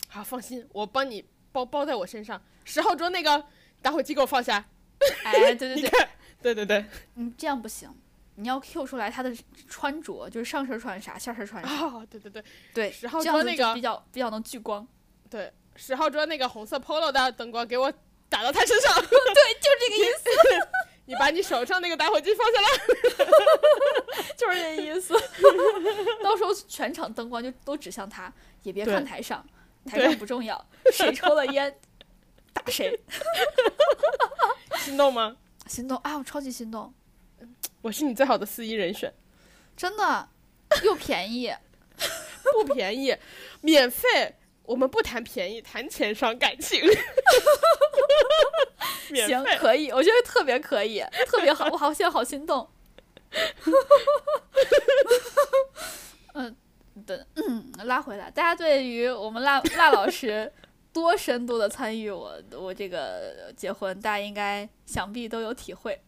[0.08, 2.42] 好，放心，我帮你包包在我身上。
[2.64, 3.44] 十号桌那个
[3.80, 4.64] 打火机给我放下。
[5.22, 5.90] 哎，对对对，
[6.42, 7.88] 对对对，嗯这样不行，
[8.40, 9.36] 你要 Q 出来他的
[9.68, 11.68] 穿着，就是上身穿啥，下身穿啥。
[11.68, 14.86] 啊，对对对对，十号桌那个比较比较能聚光。
[15.28, 17.92] 对，十号桌那个红色 polo 的灯光给我
[18.28, 18.94] 打到他身上。
[19.02, 20.68] 对，就是这个意思，
[21.06, 22.68] 你把你手上那个打火机放下来。
[24.38, 25.14] 就是这个意思。
[26.22, 29.44] 到时候全场灯光就都指向他，也别看台上，
[29.84, 31.76] 台上不重要，谁抽了烟
[32.52, 32.96] 打谁。
[34.78, 35.36] 心动吗？
[35.66, 36.16] 心动啊！
[36.16, 36.94] 我超级心动，
[37.82, 39.12] 我是你最好的司仪人选，
[39.76, 40.28] 真的，
[40.84, 41.54] 又便宜。
[42.52, 43.16] 不便宜，
[43.60, 44.36] 免费。
[44.62, 46.80] 我们不谈便宜，谈钱伤感情。
[49.10, 52.68] 免行，可以，我觉得特别可以，特别好， 我好现在好心动。
[56.34, 56.56] 嗯，
[57.06, 60.52] 对，嗯，拉回来，大家对于我们辣辣老师
[60.92, 66.00] 多深度的参与我我这个结婚，大家应该想必都有体会。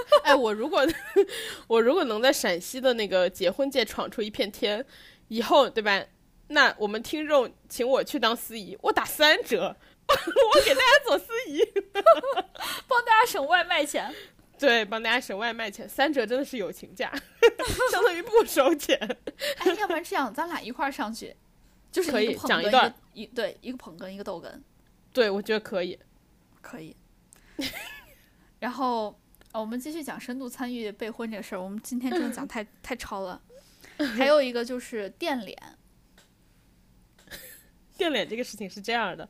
[0.24, 0.86] 哎，我如果
[1.66, 4.84] 我如果能在陕西的那个结婚界闯出一片天，
[5.28, 6.04] 以后对吧？
[6.48, 9.76] 那我们听众请我去当司仪，我打三折，
[10.08, 11.62] 我给大家做司仪，
[12.86, 14.14] 帮大家省外卖钱。
[14.58, 17.12] 对，帮大家省外卖钱，三折真的是友情价，
[17.92, 18.98] 相当于不收钱。
[19.58, 21.36] 哎，要不然这样，咱俩一块儿上去，
[21.92, 22.92] 就是可以讲一段
[23.34, 24.50] 对一个捧哏，一个逗哏，
[25.12, 25.98] 对，我觉得可以。
[26.60, 26.96] 可以。
[28.58, 29.16] 然后、
[29.52, 33.40] 呃我们继续讲深度参与备婚这个事儿，我们今天真的讲 太太超了。
[34.16, 35.56] 还有一个就是电脸，
[37.96, 39.28] 变脸这个事情是这样的，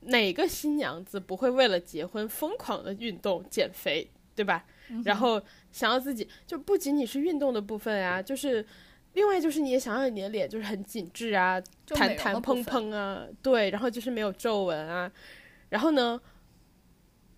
[0.00, 4.64] 哪个新娘子不会为了结婚疯狂的运动减肥，对吧？
[5.04, 5.40] 然后
[5.70, 8.64] 想要自己就不仅仅是运动的部分啊，就是
[9.12, 15.12] 另外就是你也想要你的脸就是很紧致啊，弹弹蓬的部分蓬啊，对，然后就是没有皱纹啊。
[15.68, 16.18] 然后呢，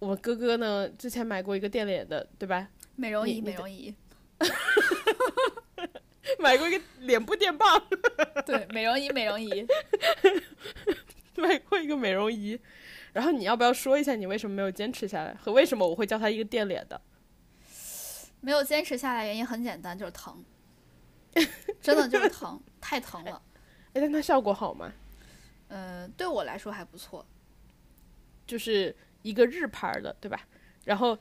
[0.00, 2.68] 我哥哥呢之前买过一个电脸的，对吧？
[2.96, 3.94] 美容仪，美容仪，
[6.40, 7.80] 买过一个脸部电棒，
[8.44, 9.66] 对，美容仪，美容仪。
[11.36, 12.58] 买过一个美容仪。
[13.12, 17.00] 然后你要不要说一下你为什么没有坚持下来，和为什么我会叫他一个电脸的？
[18.40, 20.42] 没有坚持下来，原因很简单，就是疼，
[21.82, 23.42] 真的就是疼，太疼了。
[23.92, 24.92] 哎，但它效果好吗？
[25.68, 27.24] 嗯、对我来说还不错。
[28.46, 30.40] 就是一个日牌的，对吧？
[30.84, 31.16] 然后，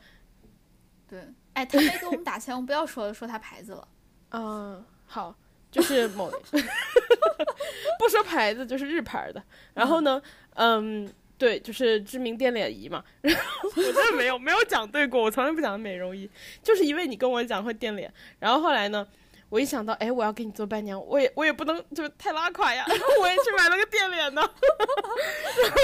[1.07, 1.21] 对，
[1.53, 3.87] 哎，他没给我们打钱，我们不要说说他牌子了。
[4.31, 5.35] 嗯，好，
[5.71, 6.31] 就是某
[7.99, 9.43] 不说牌子，就是日牌的。
[9.73, 10.21] 然后呢，
[10.55, 13.03] 嗯，对，就是知名电脸仪嘛。
[13.21, 16.29] 然后我真的没有没有讲对过，我从来不讲美容仪，
[16.61, 18.13] 就是因为你跟我讲会电脸。
[18.39, 19.05] 然后后来呢，
[19.49, 24.41] 我一想到，哎，我要给你做伴娘，我也我也不能就是太拉垮呀，然后我也去买了个电脸的。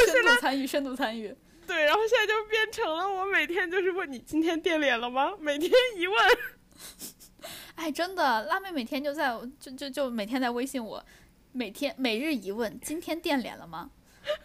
[0.07, 1.35] 深度参与，深度参与。
[1.67, 5.33] 对，然后现在就变成了我每天就是问你今天垫脸了吗？
[5.39, 6.17] 每天一问。
[7.75, 11.03] 哎，真的，辣妹每天就在就就就每天在微信我，
[11.51, 13.89] 每天每日一问，今天垫脸了吗？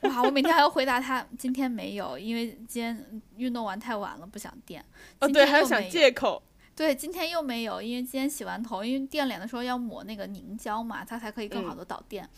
[0.02, 4.84] 哇，我每天还要回答他，今天没有，因为今天运动完太晚了，不想垫。
[5.20, 6.42] 哦，对，还要想借口。
[6.76, 12.28] 对，今天又没有，因为今天洗完头，因为垫脸的时候要抹那个凝胶嘛，它才可以更好嗯的导电。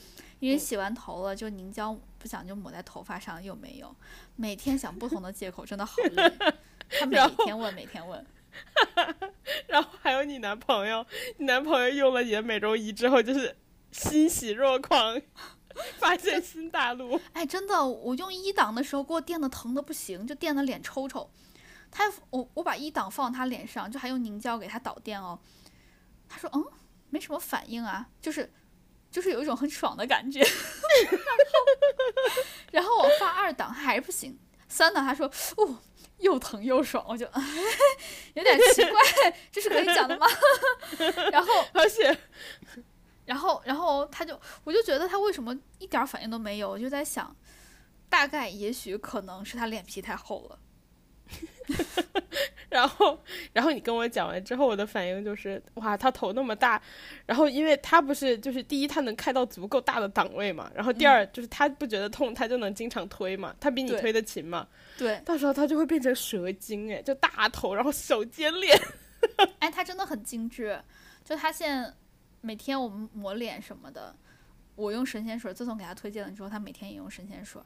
[0.40, 3.92] 因为嗯洗完头了，就凝胶不想就抹在头发上，又没有。
[4.36, 6.32] 每天想不同的借口，真的好累。
[7.00, 8.24] 他每天问，每天问。
[9.66, 11.04] 然后还有你男朋友，
[11.38, 13.56] 你男朋友用了你的美容仪之后，就是
[13.90, 15.20] 欣喜若狂，
[15.98, 17.20] 发现新大陆。
[17.34, 21.28] 哎，真的，我用一档的时候给我电的疼的不行，就电的脸抽抽。
[21.90, 25.38] 他我我把一档放他脸上，就还用凝胶给他导电哦。
[26.28, 26.64] 他说嗯，
[27.10, 28.52] 没什么反应啊，就是
[29.12, 30.40] 就是有一种很爽的感觉。
[30.40, 30.50] 然
[31.12, 31.58] 后
[32.72, 34.36] 然后我发二档还不行，
[34.68, 35.78] 三档他说哦
[36.18, 37.26] 又疼又爽，我就
[38.34, 39.00] 有点奇怪，
[39.52, 40.26] 这是可以讲的吗？
[41.30, 42.16] 然后而且，
[43.26, 46.70] 然后，然后他就，我就觉得他为什么一点反应都没有？
[46.70, 47.36] 我就在想，
[48.08, 50.58] 大概也许可能是他脸皮太厚了。
[52.72, 53.18] 然后，
[53.52, 56.80] 然后你跟我讲完之后，我的反应就是，哇，他头那么大，
[57.26, 64.66] 然后因为他不是就是第一，他能开到足够大的档位嘛，然后第二、就是他不觉得痛，他就能经常推嘛，他比你推得勤嘛，
[64.96, 68.80] 对，到时候他就会变成蛇精，哎，就大头，然后手尖脸。
[69.60, 70.82] 哎，他真的很精致。
[71.24, 71.94] 就他现在
[72.40, 74.12] 每天我们抹脸什么的，
[74.74, 77.62] 我用神仙水，自从给他推荐了之后，他每天也用神仙水，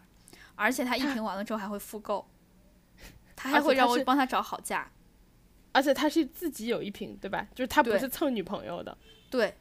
[0.55, 2.29] 而且他一瓶完了之后还会复购，
[3.37, 4.91] 他还会让我帮他找好价。
[5.73, 7.47] 而且他是自己有一瓶，对吧？
[7.55, 8.97] 就是他不是蹭女朋友的。
[9.29, 9.55] 对，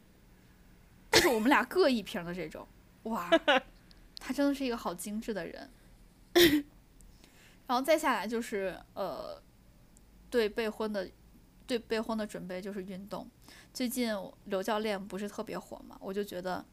[1.11, 2.65] 就是我们俩各一瓶的这种，
[3.03, 3.30] 哇，
[4.17, 5.69] 他真的是一个好精致的人。
[7.67, 9.41] 然后再下来就是呃，
[10.30, 11.09] 对备婚的，
[11.67, 13.28] 对备婚的准备就是运动。
[13.73, 14.15] 最近
[14.45, 16.63] 刘教练不是特别火嘛，我就觉得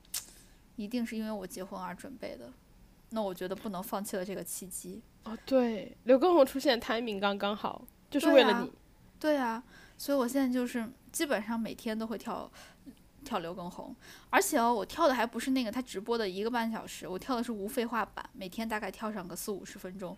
[0.76, 2.52] 一定是因为我结婚而准备的。
[3.10, 5.02] 那我觉得不能放弃了这个契机。
[5.24, 8.72] 哦，对，刘畊宏出现 timing 刚刚好，就是为了你。
[9.20, 9.62] 对啊，
[9.96, 12.50] 所以我现在就是基本上每天都会跳
[13.24, 13.94] 跳刘畊宏，
[14.30, 20.16] 而且哦，我跳的还不是那个他直播的一个半小时，我跳的是无废话版，每天大概跳上个四五十分钟。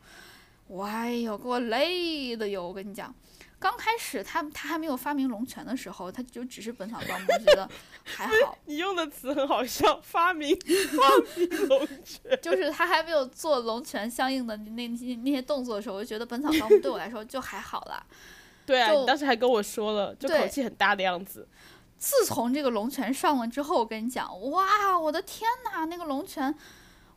[0.67, 2.67] 我哎呦，给我累的哟！
[2.67, 3.15] 我跟你讲，
[3.59, 7.69] 刚开始他他还没有发明龙泉的时候，他就只是《本草纲目》，我觉得
[8.03, 10.55] 还好， 你用的词很好笑，发明
[10.97, 12.39] 发明龙泉。
[12.43, 18.05] 就是他还没有做龙泉相应的那那些那些动作的时候，我就觉得《本草纲目》对我来说就还好啦。
[18.67, 21.49] 对啊，就你当时还跟我说了，就口气很大的样子。
[21.97, 26.55] 自从这个龙泉上了之后，我跟你讲，哇，我的天呐，那个龙泉，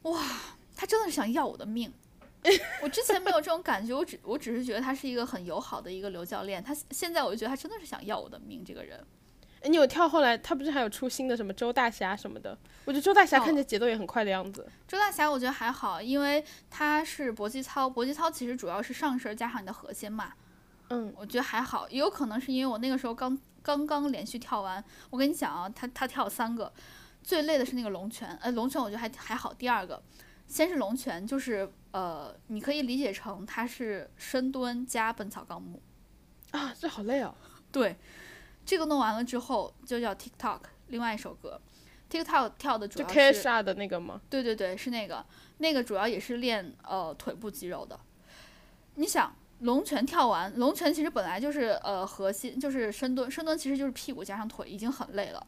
[0.03, 0.23] 哇，
[0.77, 1.91] 他真的是想要我的命。
[2.81, 9.03] 我之前没有这种感觉，我只我只是觉得他是一个很友好的一个刘教练，他现在我就觉得他真的是想要我的命，这个人。
[9.61, 12.55] 哎，你有跳后来，他不是还有出新的什么周大侠什么的？
[12.85, 14.67] 我觉得周大侠哦看起来节奏也很快的样子。
[14.87, 20.31] 周大侠我觉得还好，因为他是搏击操，搏击操其实主要是上身加上你的核心嘛，
[20.89, 24.83] 嗯，我觉得还好，也有可能是因为我那个时候刚刚刚连续跳完。
[25.09, 26.71] 我跟你讲啊，他他跳了三个，
[27.23, 29.51] 最累的是那个龙泉，呃，龙泉我觉得还还好。
[29.51, 29.99] 第二个，
[30.47, 35.81] 先是龙泉，就是呃，你可以理解成它是深蹲加本草纲目。
[36.51, 37.35] 啊，这好累哦。
[37.71, 37.95] 对，
[38.65, 41.59] 这个弄完了之后就叫 TikTok，另外一首歌。
[42.09, 44.21] TikTok 跳的主就要 K 是 S R 的那个吗？
[44.29, 45.25] 对对对，是那个，
[45.57, 47.99] 那个主要也是练呃腿部肌肉的。
[48.95, 55.45] 你想，龙泉跳完，龙泉其实本来就是呃核心，就是深蹲，深蹲其实就是屁股加上腿，已经很累了。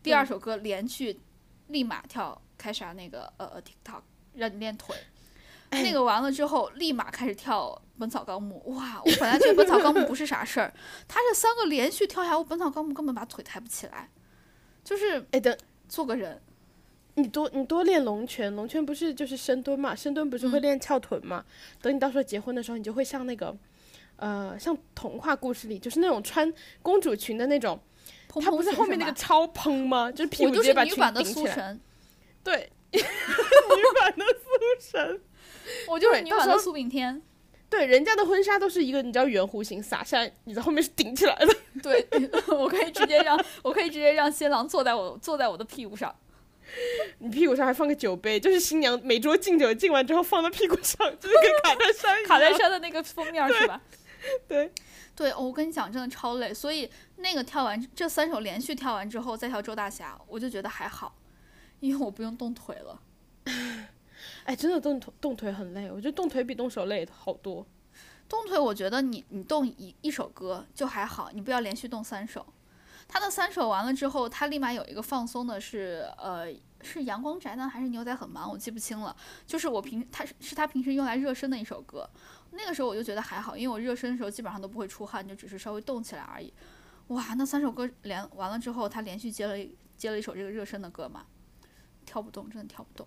[0.00, 1.20] 第二首歌连续
[1.66, 4.02] 立马跳开啥那个呃呃 TikTok
[4.36, 4.94] 让你练腿，
[5.70, 8.62] 那个完了之后立马开始跳《本草纲目》。
[8.72, 10.72] 哇，我本来觉得《本草纲目》不是啥事儿，
[11.08, 14.08] 他这三个连续跳下来，我《本草纲目》根本把腿抬不起来，
[14.84, 15.56] 就是哎，等
[15.88, 16.40] 做个人。
[17.18, 19.94] 你多你多练龙拳，龙拳不是就是深蹲嘛？
[19.94, 21.42] 深蹲不是会嗯练翘臀嘛？
[21.80, 23.56] 等你到时候结婚的时候，你就会像那个，
[24.16, 27.80] 呃，像童话故事里，就是那种穿公主裙的那种，
[28.30, 30.12] 砰她不是后面那个超蓬吗？
[30.12, 31.78] 就是屁股直接把裙顶起来。
[32.44, 32.70] 对，
[33.02, 35.20] 女版的苏神。
[35.88, 37.20] 我就是女版的苏炳添。
[37.68, 41.56] 对，人家的婚纱都是一个你知道圆弧形撒下来，你在后面是顶起来的。
[41.82, 42.06] 对，
[42.48, 46.14] 我可以直接让我可以直接让新郎坐在我坐在我的屁股上。
[47.18, 52.24] 你屁股上还放个酒杯，就是新娘每桌敬酒敬完之后放在屁股上，就是跟卡戴珊。
[52.24, 53.80] 卡戴珊的那个封面是吧？
[54.48, 54.72] 对
[55.14, 56.52] 对，哦我跟你讲，真的超累。
[56.52, 61.16] 所以那个跳完这三首连续跳完之后，再跳周大侠，我就觉得还好，
[61.86, 63.00] 因为我不用动腿了。
[64.44, 67.66] 哎，真的动腿动腿很累，我觉得动腿比动手累好多。
[68.28, 72.44] 动腿，我觉得你你动一一首歌就还好，你不要连续动三首。
[73.08, 79.16] 他的三首完了之后，他立马有一个放松的是，呃，是阳光宅男还是牛仔很忙，我记不清了。
[79.46, 82.08] 就是我平他是是他平时用来热身的一首歌，
[82.50, 86.52] 那个时候我就觉得还好，因为我热身的时候基本上都不会出汗，就只是稍微动起来而已。
[87.08, 89.56] 哇，那三首歌连完了之后，他连续接了
[89.96, 91.24] 接了一首这个热身的歌嘛，
[92.16, 93.06] 跳不动，真的跳不动，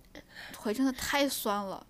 [0.54, 1.84] 腿真的太酸了。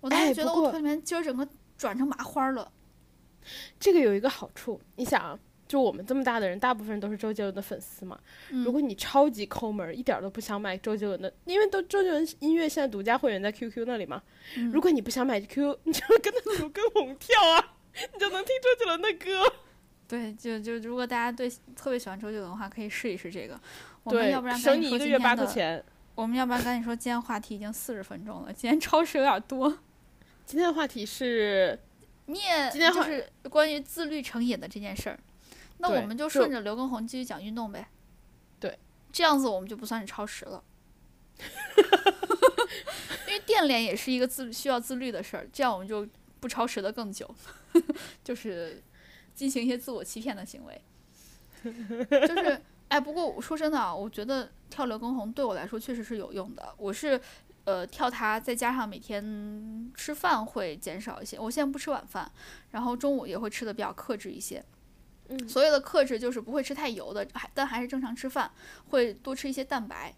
[0.00, 2.70] 我当时觉得我腿里面筋儿整个转成麻花了。
[3.80, 5.36] 这个有一个好处，你想啊，
[5.66, 8.16] 就我们这么大的人，大部分人都是周杰伦的粉丝嘛。
[8.50, 14.22] 嗯如果你超级抠门，一点都不想买周杰伦的，因为都周杰伦音乐现在独家会员在 QQ 那里嘛。
[14.56, 17.74] 嗯如果你不想买 QQ，你就跟着主跟红跳啊，
[18.14, 19.52] 你就能听周杰伦的歌。
[20.06, 23.60] 对，就就如果大家对特别喜欢周杰伦的话，可以试一试这个。
[24.04, 25.34] 我们对要不然，省你一个月八。
[25.34, 25.84] 块钱。
[26.16, 29.68] 我们要不然赶紧说，今天话题已经四十分钟了，今天超时有点多。
[30.46, 31.78] 今天的话题是，
[32.26, 35.20] 念今天就是关于自律成瘾的这件事儿，
[35.78, 37.86] 那我们就就顺着刘畊宏继续讲运动呗。
[38.58, 38.78] 对，
[39.12, 40.64] 这样子我们就不算是超时了。
[43.28, 46.08] 因为电联也是一个自需要自律的事儿，这样我们就
[46.40, 47.28] 不超时的更久，
[48.24, 48.82] 就是
[49.34, 50.80] 进行一些自我欺骗的行为。
[51.62, 51.70] 就
[52.42, 56.74] 是，哎，不过我说真的啊，我觉得跳刘畊宏对我来说确实是有用的。
[56.76, 57.20] 我是
[57.64, 61.38] 呃跳它，再加上每天吃饭会减少一些。
[61.38, 62.30] 我现在不吃晚饭，
[62.70, 64.64] 然后中午也会吃的比较克制一些。
[65.28, 68.48] 嗯所有的克制就是不会吃太油的，还但还是正常吃饭，
[68.90, 70.14] 会多吃一些蛋白，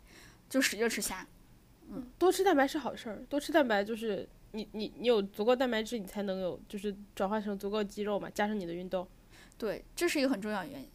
[0.50, 1.26] 就使劲吃虾。
[1.90, 9.08] 嗯多吃蛋白是好事儿，多吃蛋白就是你你你有足够蛋白质，你才能有就是转化成足够肌肉嘛，加上你的运动。
[9.56, 10.86] 对，这是一个很重要的原因。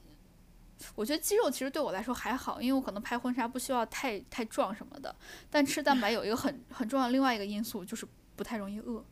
[0.96, 5.16] 我觉得肌肉其实对我来说还好，因为我可能拍婚纱不需要太太壮什么的。
[5.50, 9.04] 但吃蛋白有一个很很重要的另外一个因素，就是不太容易饿。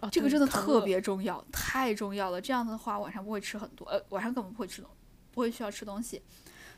[0.00, 2.40] 哦这个真的特别重要，太重要了。
[2.40, 4.90] 这样子的话，晚上不会吃很多，呃，晚上根本不会吃东，
[5.32, 6.22] 不会需要吃东西。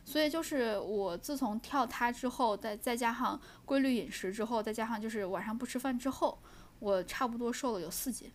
[0.05, 6.39] 所以就是我自从跳它之后，再再加上规律饮食之后，再加上就是晚上不吃饭之后，
[6.79, 8.31] 我差不多瘦了有四斤，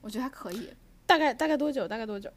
[0.00, 0.72] 我觉得还可以，
[1.04, 1.86] 大概大概多久？
[1.86, 2.32] 大概多久？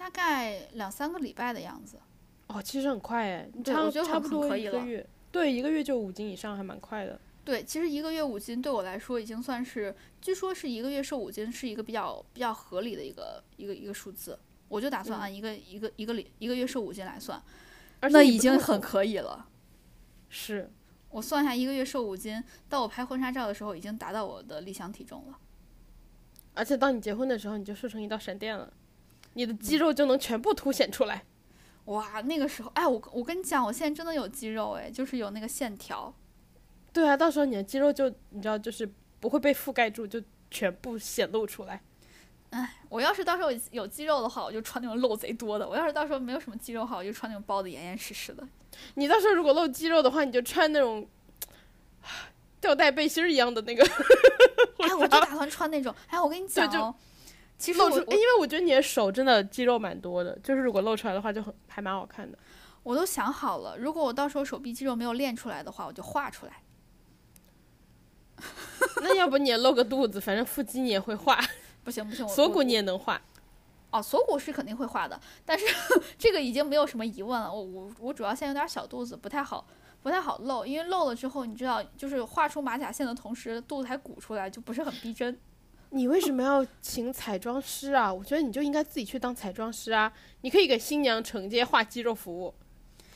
[0.00, 1.98] 大概两三个礼拜的样子。
[2.46, 7.20] 哦，其实很快哎，差对我觉得很差不多很可以了一个月，对，一个月就五斤以上，还蛮快的。
[7.44, 14.38] 对，其实一个月五斤对我来说已经算是，据说是一个月瘦五斤是一个比较比较合理的一个一个一个数字，
[14.68, 17.42] 我就打算嗯按一个、一个一个里一个月瘦五斤来算，
[18.00, 19.48] 那已经很可以了。
[20.30, 20.72] 是，
[21.10, 25.38] 我算下，一个月瘦五斤，到我拍婚纱照的时候已经达到我的理想体重了。
[26.54, 28.72] 而且当你结婚的时候，你就瘦成一道闪电了，
[29.34, 31.24] 你的嗯肌肉就能全部凸显出来。
[31.86, 36.12] 哇，那个时候，哎，我我跟你讲，我现在真的有肌肉，哎，就是有那个线条。
[36.92, 41.82] 对啊，到时候你的肌肉就你知道，就是不会被覆盖住，就全部显露出来。
[42.50, 48.46] 哎我要是到时候有有肌肉的话，我就穿那种露贼多的；我要是到时候没有什么肌肉的话，我就穿那种包的严严实实的。
[48.94, 51.08] 你到时候如果露肌肉的话，你就穿那种
[52.60, 53.84] 吊带背心儿一样的那个
[54.78, 55.94] 哎，我就打算穿那种。
[56.08, 56.94] 哎，我跟你讲就哦，
[57.60, 62.36] 其实我我因为我觉得你的手真的肌肉蛮多的，就是如果露出来的话，就很还蛮好看的。
[62.82, 66.62] 我都想好了，如果我到时候手臂肌肉没有练出来的话，我就画出来。
[69.02, 71.38] 那要不你也露个肚子，反正腹肌你也会画，
[71.84, 73.20] 不行不行， 我锁骨你也能画。
[73.90, 75.66] 哦，锁骨是肯定会画的，但是
[76.16, 77.52] 这个已经没有什么疑问了。
[77.52, 79.66] 我我我主要现在有点小肚子，不太好
[80.02, 85.38] 不太好露，因为露了之后，你知道，就是画出马甲线的同时，肚子还鼓出来，就不是很逼真。
[85.90, 88.12] 你为什么要请彩妆师啊？
[88.12, 90.12] 我觉得你就应该自己去当彩妆师啊！
[90.42, 92.54] 你可以给新娘承接画肌肉服务，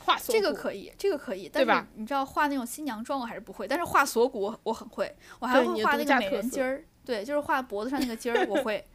[0.03, 8.85] 画锁骨这个可以，这个可以，但是对吧你知道画那种新娘妆我还是不会，但是画锁骨我我很会，我还会画那个美人尖儿，对，就是画脖子上那个尖儿我会，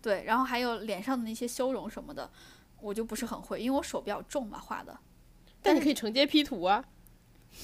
[0.00, 2.30] 对，然后还有脸上的那些修容什么的，
[2.80, 4.96] 我就不是很会，因为我手比较重嘛画的
[5.60, 6.84] 但你可以承接 P 图啊。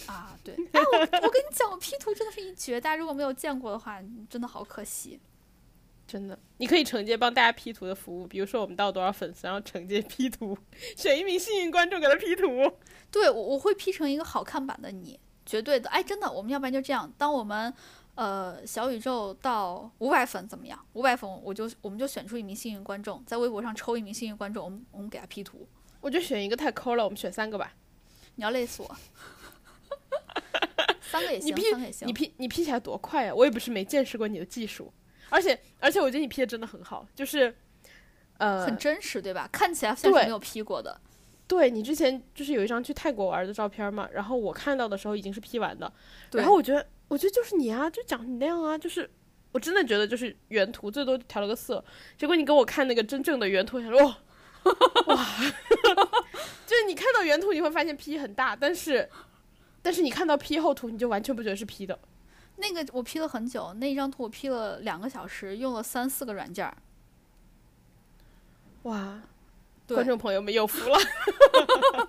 [0.07, 5.21] 啊，对，哎，我我跟你讲，我 P 图真的是一绝，大家如果没有见过的话，真的好可惜。
[6.11, 10.58] 真的，你可以承接帮大家 P 图的服务，比如说我们到多少粉丝，然后承接 P 图，
[10.96, 12.48] 选一名幸运观众给他 P 图。
[13.12, 15.88] 对，我我会 P 成一个好看版的你，绝对的。
[15.90, 17.72] 哎，真的，我们要不然就这样，当我们
[18.16, 20.84] 呃小宇宙到五百粉怎么样？
[20.94, 25.68] 五百粉我就我们就选出一名幸运观众，在微博上抽一名幸运观众，我们我们给他 P 图。
[26.00, 27.72] 我觉得选一个太抠了，我们选三个吧。
[28.34, 28.96] 你要累死我，
[31.02, 32.12] 三个也行，你 P 三个也行你。
[32.12, 33.34] P 你 P 起来多快啊！
[33.34, 34.92] 我也不是没见识过你的技术，
[35.31, 37.55] 而且而且我觉得你 P 的真的很好，就是
[38.37, 39.49] 呃，很真实，对吧？
[39.51, 41.01] 看起来像是没有 P 过的。
[41.47, 45.93] 对你之前就是有一张去泰国玩的照片嘛，然后我看到的时候已经是 P 完的，
[46.33, 49.11] 然后我觉得我觉得就是你啊，就长你那样啊，就是
[49.51, 51.85] 我真的觉得就是原图最多调了个色，
[52.16, 54.16] 结果你给我看那个真正的原图，我想说哇
[55.09, 55.26] 哇，
[56.64, 59.09] 就是你看到原图你会发现 P 很大，但是
[59.83, 61.99] 但是你看到 P 后图你就完全不觉得是 P 的，
[62.61, 66.76] 那个我 P 了很久，那一张图我 P 了两个小时，用了三四个软件儿。
[68.82, 69.20] 哇，
[69.88, 70.98] 观众朋友们有福了，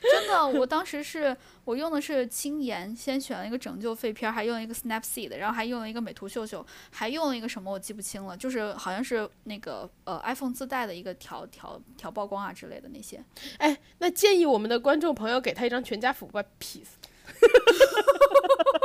[0.00, 13.20] 真的，我当时是我用的是轻颜，先选了一个拯救废片儿，还用了一个 Snapseed，然后还用了一个美图秀秀，还用了一个什么我记不清了，就是好像是那个呃 iPhone 自带的一个调调调曝光啊之类的那些。
[13.58, 16.84] 哎，那建议我们的观众朋友给他一张全家福吧，P。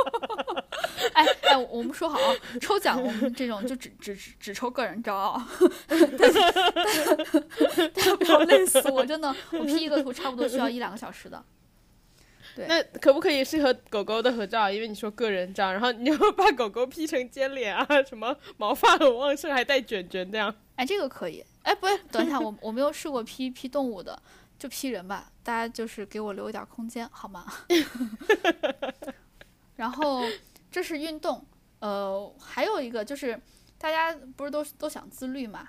[1.12, 5.48] 哎哎，我们说好啊抽奖，我们这种就只只只只抽个人照啊，
[5.88, 5.96] 大
[8.02, 11.44] 家不要累死我，真的，我 P 一个图差不多需要一两个小时的。
[12.56, 14.70] 对那可不可以是和狗狗的合照？
[14.70, 20.54] 因为你说个人照，然后你要把狗狗 P 成尖脸啊，什么毛发很旺盛，还带卷卷这样。
[20.76, 21.44] 哎，这个可以。
[21.62, 24.22] 哎，不对，等一下，我我没有试过 P P 动物的，
[24.56, 25.32] 就 P 人吧。
[25.42, 27.44] 大家就是给我留一点空间，好吗？
[29.74, 30.22] 然后
[30.74, 31.46] 这是运动，
[31.78, 33.40] 呃，还有一个就是
[33.78, 35.68] 大家不是都都想自律嘛？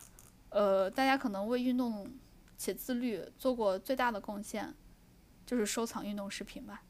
[0.49, 2.11] 呃，大家可能为运动
[2.57, 4.73] 且自律做过最大的贡献，
[5.45, 6.81] 就是收藏运动视频吧。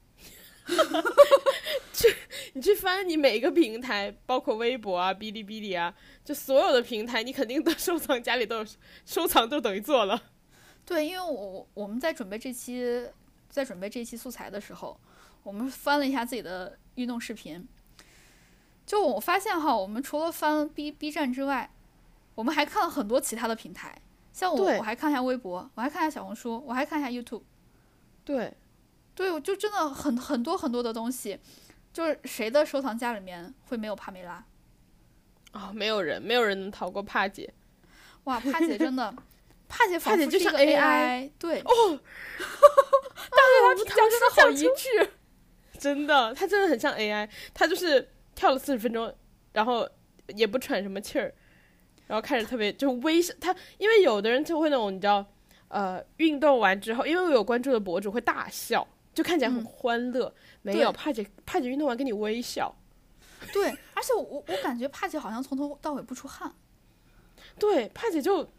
[1.92, 2.08] 去
[2.54, 5.94] 你去翻你每一个平台，包括微博啊、哔哩哔哩啊，
[6.24, 8.66] 就所有的平台，你肯定都 收藏，家里都有
[9.06, 10.32] 收藏，就等于做了。
[10.86, 13.06] 对，因为我我们在准备这期
[13.50, 14.98] 在准备这期素材的时候，
[15.44, 17.68] 我们翻了一下自己的运动视频，
[18.86, 21.72] 就我发现哈，我们除了翻 B B 站之外，
[22.36, 24.00] 我们还看了很多其他的平台，
[24.32, 27.42] 像我我还看一下微博，我还看一下小红书，我还看一下 YouTube，
[28.24, 28.54] 对，
[29.16, 31.40] 对，我就真的很很多很多的东西，
[31.92, 34.44] 就是谁的收藏夹里面会没有帕梅拉？
[35.52, 37.54] 啊、没有人，没有人能逃过帕姐。
[38.26, 39.16] 哇，帕姐真的，
[39.70, 42.00] 帕姐帕姐就像 AI 对， 哦，
[43.32, 45.14] 但是讲真的好一致。
[45.80, 49.12] 真的，她真的很像 AI，她就是跳了四十分钟，
[49.54, 49.88] 然后
[50.36, 51.34] 也不喘什么气儿，
[52.08, 53.34] 然后开始特别就微笑。
[53.40, 55.26] 他因为有的人就会那种你知道，
[55.70, 60.34] 呃，运动完之后，因为我有关注的博主会大笑，就看起来很嗯欢乐。
[60.62, 62.76] 没有帕姐，帕姐运动完跟你微笑，
[63.54, 66.54] 对，而且我我我感觉帕姐好像从头到尾不出汗。
[67.60, 68.50] 对，帕姐就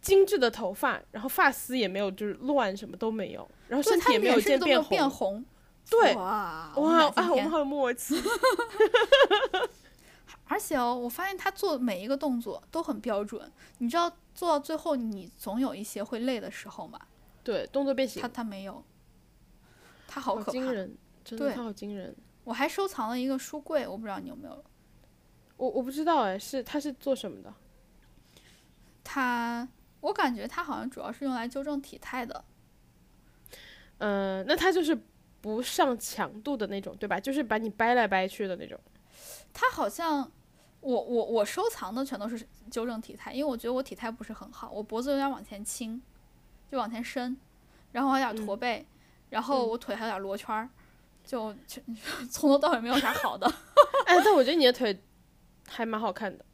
[0.00, 4.88] 精致的头发，然后发丝也没有就是乱，什么都没有，然后身体也没有见变红。
[4.88, 5.44] 变红。
[5.88, 8.14] 对哇哇啊，我我们好有默契。
[10.46, 13.50] 而且哦，我发现他做每一个动作都很标准。
[13.78, 16.98] 你知道做到最后，你总有一些会累的时候嘛？
[17.44, 18.84] 对，动作变形他他没有，
[20.08, 20.52] 他好好可怕。
[20.52, 22.14] 惊人，真的对他好惊人。
[22.42, 24.64] 我还收藏了一个书柜，我不知道你有没有。
[25.56, 27.54] 我我不知道哎，是他是做什么的？
[29.04, 29.68] 他，
[30.00, 32.44] 我感觉他好像主要是用来纠正体态的。
[33.98, 34.98] 嗯，那他就是
[35.40, 37.18] 不上强度的那种，对吧？
[37.18, 38.78] 就是把你掰来掰去的那种。
[39.52, 40.30] 它好像，
[40.80, 46.00] 我我我收藏的全都是纠正体态，因为我觉得我体态不是很好，我脖子有点往前倾，
[46.70, 47.36] 就往前伸，
[47.92, 48.86] 然后还有点驼背，
[49.30, 50.68] 然后嗯我腿还有点罗圈儿，
[51.24, 51.82] 就就
[52.30, 53.46] 从头到尾没有啥好的。
[54.06, 55.02] 哎，但我觉得你的腿
[55.66, 56.44] 还蛮好看的。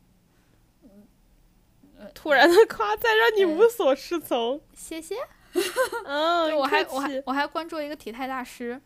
[1.98, 4.60] 呃突然的夸赞让你呃无所适从。
[4.74, 5.16] 谢谢。
[6.04, 8.80] 嗯，对我还我还我还关注了一个体态大师，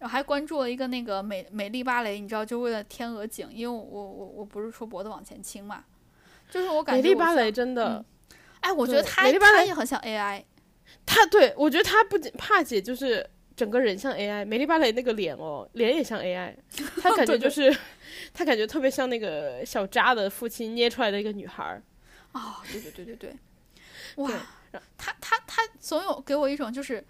[0.00, 5.84] 我还关注了一个那个美美丽芭蕾，你知道，就为了天鹅颈，因为我我我我不是说脖子往前倾嘛，
[6.50, 8.04] 就是我感觉我像丽芭蕾，真的，
[8.60, 10.44] 哎，我觉得对她她也很像 AI，
[11.06, 16.54] 她对我觉得她不仅帕姐就是整个人像 AI，美丽芭蕾那个脸哦，脸也像 AI，
[17.00, 17.74] 她感觉就是，
[18.32, 21.82] 她感觉特别像那个小扎的父亲捏出来的一个女孩儿。
[22.32, 23.36] 哦、对对对对对，
[24.16, 24.36] 哇对，
[24.96, 27.04] 他他他总有给我一种就是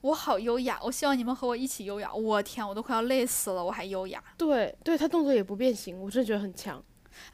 [0.00, 2.12] 我好优雅，我希望你们和我一起优雅。
[2.12, 4.22] 我天，我都快要累死了，我还优雅。
[4.36, 6.82] 对，对他动作也不变形，我真的觉得很强。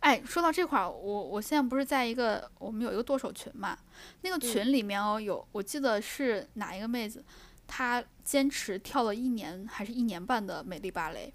[0.00, 3.78] 哎，说到这块儿，我我现在不是在一个我们有一个剁手群嘛，
[4.22, 7.24] 那个群里面哦有，我记得是哪一个妹子，
[7.66, 11.32] 她坚持跳了一年还是一年半的美丽芭蕾，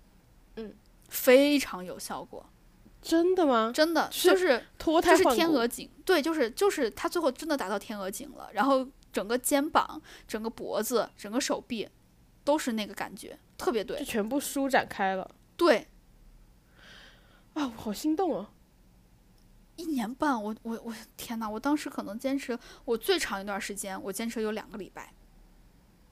[0.57, 0.73] 嗯，
[1.07, 2.45] 非常有效果，
[3.03, 3.71] 真的吗？
[3.73, 11.87] 真的是就是脱胎就是天鹅颈，对，就是就是他最后真的达到天鹅颈了，然后整个肩膀、整个脖子、整个手臂
[12.43, 15.87] 都是那个感觉，特别对就，全部舒展开了对，
[17.53, 17.65] 啊！
[17.65, 18.49] 我好心动啊！
[19.75, 25.13] 一年半，我我我天呐，我当时可能坚持我最长一段时间，我坚持有两个礼拜。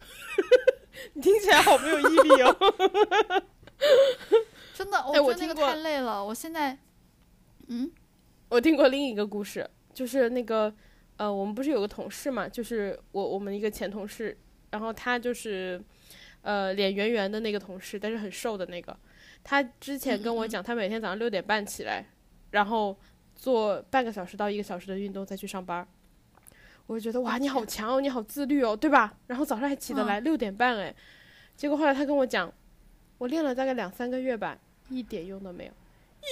[1.14, 2.56] 你听起来好没有毅力哦。
[4.84, 6.26] 真的，我哎我觉得那个听过太累了。
[6.26, 6.76] 我现在，
[7.68, 7.92] 嗯，
[8.50, 10.74] 我听过另一个故事，就是那个
[11.18, 14.36] 呃，我们不是有个同事嘛，就是我我们一个前同事，
[14.72, 15.80] 然后他就是
[16.42, 18.98] 呃脸圆圆的那个同事，但是很瘦的那个，
[19.44, 22.04] 他之前跟我讲，他每天早上六点半起来，
[22.50, 22.98] 然后
[23.36, 25.88] 做半个小时到一个小时的运动再去上班。
[26.88, 29.14] 我就觉得哇，你好强哦，你好自律哦，对吧？
[29.28, 30.94] 然后早上还起得来，六点半哎。
[31.56, 32.52] 结果后来他跟我讲，
[33.20, 34.58] 我练了大概两三个月吧，
[34.92, 35.72] 一点用都没有，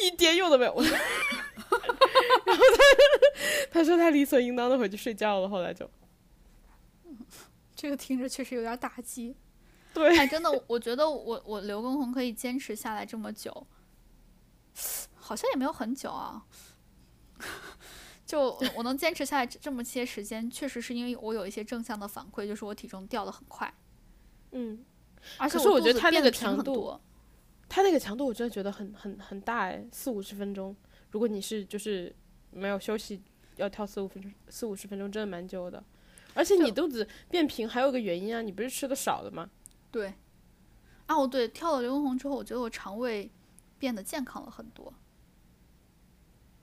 [0.03, 0.74] 一点用都没有。
[0.74, 2.84] 我 然后他
[3.72, 5.89] 他说他理所应当的回去睡觉了，后来就
[7.76, 9.36] 这个听着确实有点打击。
[9.93, 13.66] 对哎，真的，我我觉得我我刘畊宏可以坚持下来这么久，
[15.16, 16.45] 好像也没有很久啊。
[18.26, 23.74] 就我能坚持下来这这么些时间，确实是因为我有一些正向的反馈，就是我体重掉的很快，
[24.51, 24.86] 嗯，
[25.38, 26.99] 而且可是我肚子觉得他那个变得平强度
[27.70, 30.76] 他那个强度我真的觉得很很很大哎，四五十分钟，
[31.11, 32.13] 如果你是就是
[32.51, 33.22] 没有休息，
[33.57, 35.82] 要跳四五分钟四五十分钟，真的蛮久的。
[36.34, 39.49] 而且你肚子变平还有个原因啊，你不是吃的少了吗？
[39.91, 40.13] 对。
[41.05, 43.32] 啊，我对，跳了刘畊宏之后，我觉得我肠胃
[43.78, 44.93] 变得健康了很多。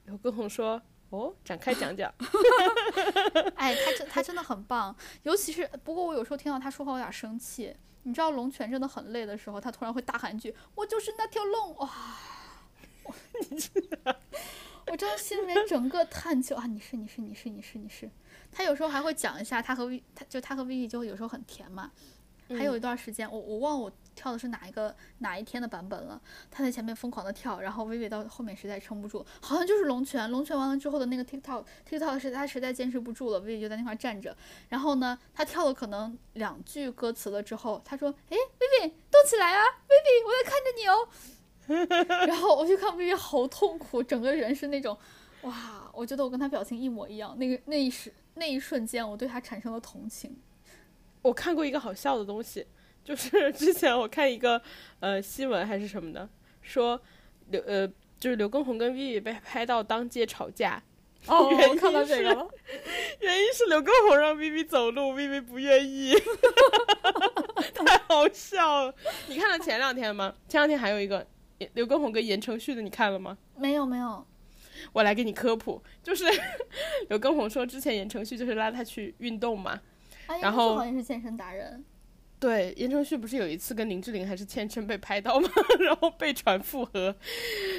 [0.05, 0.81] 刘畊宏说
[1.11, 2.13] ：“哦，展开讲讲。
[3.57, 4.95] 哎，他真他真的很棒，
[5.25, 7.75] 尤其是不过我有时候听到他说话有点生气。
[8.07, 11.91] 你知道龙泉真的很累的时候，他突然会大喊一句：“我就是那条龙！”哇，
[13.03, 13.13] 我
[14.87, 16.67] 我真的心里面整个叹气啊！
[16.67, 18.09] 你是你是你是你是你是。
[18.53, 21.91] 他有时候还会讲一下他和 V，他就他和 Vivi 就有时候很甜嘛。
[22.51, 26.21] 还有一段时间，我我忘了我跳的是哪一个哪一天的版本了。
[26.51, 30.31] 他在前面疯狂的跳，然后薇薇到后面实在撑不住，好像就是龙泉。
[30.31, 34.37] 龙泉完了之后的那个 TikTok TikTok 是他实在坚持不住了，薇薇就在那块站着。
[34.69, 41.09] 然后呢，他跳了可能两句歌词了之后，他说：“哎，薇薇动起来啊，薇薇，我在看着你哦。
[42.29, 44.97] ”然后我就看薇薇好痛苦，整个人是那种，
[45.43, 47.37] 哇，我觉得我跟他表情一模一样。
[47.39, 50.39] 那个那一时那一瞬间，我对他产生了同情。
[51.27, 52.65] 我看过一个好笑的东西，
[53.03, 54.61] 就是之前我看一个
[55.01, 56.29] 呃新闻还是什么的，
[56.63, 57.01] 说
[57.51, 57.87] 刘呃
[58.19, 60.83] 就是刘畊宏跟 Vivi 被拍到当街吵架，
[61.27, 62.49] 哦原我看到这个了。
[63.21, 66.15] 原因是刘畊宏让 Vivi 走路，Vivi 不愿意，
[67.75, 68.95] 太好笑了。
[69.27, 70.35] 你看了前两天吗？
[70.49, 71.27] 前两天还有一个
[71.75, 73.37] 刘畊宏跟言承旭的，你看了吗？
[73.57, 74.25] 没有没有，
[74.93, 76.25] 我来给你科普，就是
[77.11, 79.81] 刘畊宏说之前言承旭就是拉他去运动嘛，
[80.27, 81.85] 哎，然后好像是健身达人。
[82.39, 85.49] 对，言承旭不是有一次跟林志玲还是千琛被拍到吗？
[85.81, 87.17] 然后被传复合，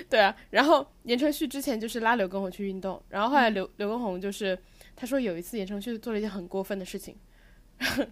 [0.09, 0.35] 对啊。
[0.49, 4.57] 然后言承旭之前就是拉刘畊宏去运动，然后后来刘、刘畊宏就是
[4.95, 7.15] 他说有一次言承旭做了一件很过分的事情，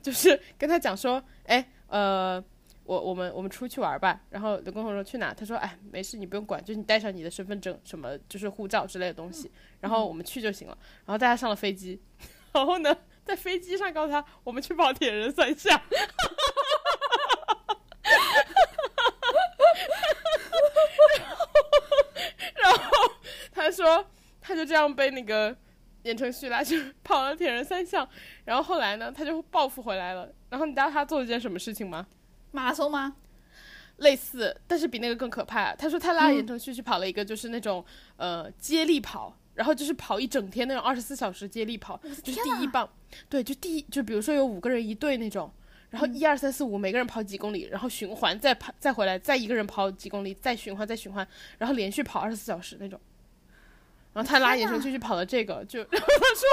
[0.04, 2.42] 就是跟他讲说，哎，呃，
[2.84, 4.22] 我我们我们出去玩吧。
[4.30, 5.34] 然后刘畊宏说去哪？
[5.34, 10.78] 他说，哎，没事，你不用管，就是你带上你的身份证什么，就是护照之类的东西，然后我们去就行了。
[11.08, 12.00] 然后大家上了飞机，
[12.54, 12.96] 然后呢，
[13.26, 15.82] 在飞机上告诉他，我们去跑铁人三项。
[22.56, 22.80] 然后
[23.52, 24.06] 他说，
[24.40, 25.56] 他就这样被那个
[26.04, 28.08] 言承旭拉去跑了铁人三项，
[28.46, 30.32] 然后后来呢，他就报复回来了。
[30.50, 32.06] 然后你知道他做了件什么事情吗？
[32.52, 33.16] 马拉松吗？
[33.98, 35.74] 类似，但是比那个更可怕。
[35.76, 37.84] 他说他拉言承旭去跑了一个，就是那种、
[38.18, 42.88] 呃接力跑，然后就是跑一整天那种二十四小时接力跑，就是第一棒，
[43.28, 45.52] 对，就第一，就比如说有五个人一队那种，
[45.90, 51.28] 然后一二三四五每个人跑几公里，然后循环再跑再回来，再一个人跑几公里，再循环再循环，
[51.58, 53.00] 然后连续跑二十四小时那种。
[54.14, 56.48] 然后他拉言承旭去跑了这个，就 然后他说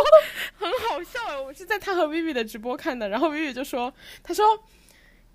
[0.59, 4.45] 很好笑哎，我是在他和 Vivi 的直播看的，然后 Vivi 就说，他说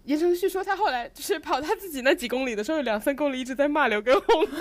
[0.03, 4.45] 言承旭说他后来就是跑他自己那几公里的时候，有两三公里一直在骂刘畊宏。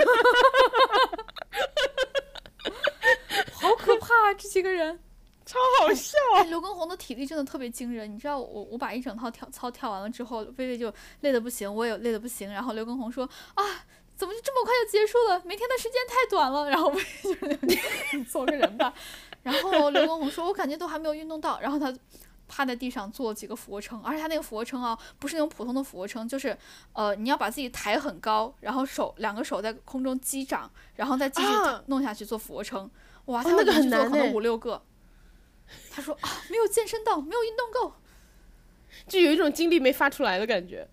[3.52, 4.34] 好可怕啊！
[4.36, 4.98] 这几个人，
[5.44, 6.16] 超好笑。
[6.34, 8.12] 哎，刘畊宏的体力真的特别惊人。
[8.12, 12.52] 你知道，我我把一整套跳操跳完了之后，薇薇就累得不行，我也累得不行。
[12.52, 13.64] 然后刘畊宏说：“啊，
[14.16, 15.40] 怎么就这么快就结束了？
[15.44, 17.02] 每天的时间太短了。”然后薇
[17.40, 17.68] 薇就
[18.10, 18.92] 是做个人吧。
[19.42, 21.92] 然后刘畊宏说：“我感觉都还没有运动到。”然后他
[22.48, 26.56] 趴在地上做几个俯卧撑，而且他那个俯卧撑啊，不是那种普通的俯卧撑，就是
[26.92, 32.90] 呃，你要把自己抬很高，然后手两个手在空中击掌，然后再继续啊弄下去做俯卧撑。
[33.26, 34.82] 哇，哦他那个很难哎可能五六个。
[35.90, 37.94] 他说啊，没有健身到，没有运动够。
[39.08, 40.88] 就有一种精力没发出来的感觉。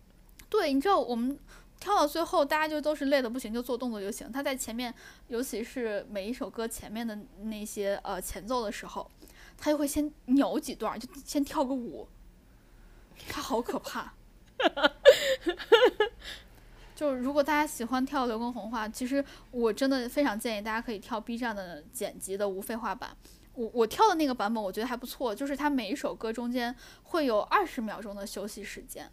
[0.49, 1.39] 对，你知道我们
[1.79, 4.31] 跳到最后，大家就都是累的不行，就做动作就行。
[4.31, 4.93] 他在前面，
[5.27, 9.09] 尤其是每一首歌前面的那些呃前奏的时候，
[9.63, 12.05] 他就会先扭几段，就先跳个舞。
[13.29, 14.13] 他好可怕。
[16.93, 23.15] 就如果大家喜欢跳刘畊宏的话，其实我真的非常建议大家可以跳 B 站的剪辑的无废话版。
[23.53, 29.09] 我我跳的那个版本我觉得还不错，就是它每一首歌中间会有二十秒钟的休息时间，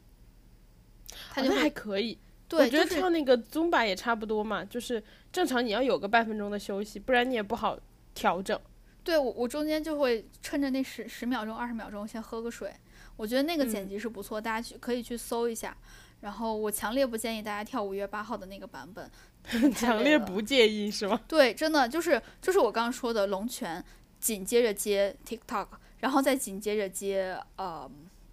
[1.33, 2.19] 它哦那就会、还可以。
[2.49, 7.79] 对，我觉得跳那个 Zumba 也差不多嘛，就是正常你要有个半分钟的休息，不然你也不好
[8.15, 8.61] 调整。
[9.03, 12.73] 对我我中间就会趁着那十十秒钟二十秒钟先喝个水，
[13.17, 15.77] 我觉得那个剪嗯辑是不错，大家去可以去搜一下。
[16.21, 19.11] 然后我强烈不建议大家跳五月八号的那个版本，
[19.73, 21.19] 强烈不建议是吗？
[21.27, 23.83] 对，真的就是就是我刚刚说的龙泉，
[24.19, 25.69] 紧接着接 TikTok，
[26.01, 27.91] 然后再紧接着接呃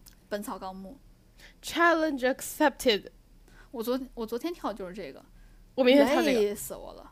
[0.27, 0.97] 《本草纲目》。
[1.65, 3.05] Challenge accepted。
[3.71, 5.23] 我昨我昨天跳就是这个，
[5.75, 6.39] 我明天跳这个。
[6.41, 7.11] 累死我了，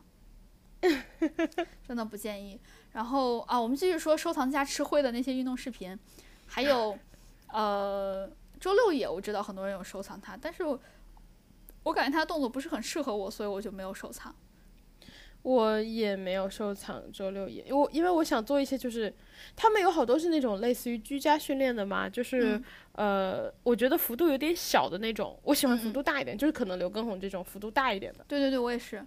[1.88, 2.60] 真的不建议。
[2.96, 5.96] 然后啊，我们继续说收藏家吃灰的那些运动视频，
[6.46, 6.98] 还有
[7.52, 8.26] 呃
[8.58, 10.80] 周六野，我知道很多人有收藏它，但是我
[11.82, 14.34] 我感觉他的动作不是很适合我，所以我就没有收藏。
[15.42, 19.14] 我也没有收藏周六野，我因为我想做一些，就是
[19.54, 28.24] 他们有好多是那种类似于居家训练的嘛，就是、嗯呃，我觉得幅度有点小的那种，我喜欢幅度大一点，就是可能刘畊宏这种幅度大一点的。
[28.26, 29.06] 对对对，我也是，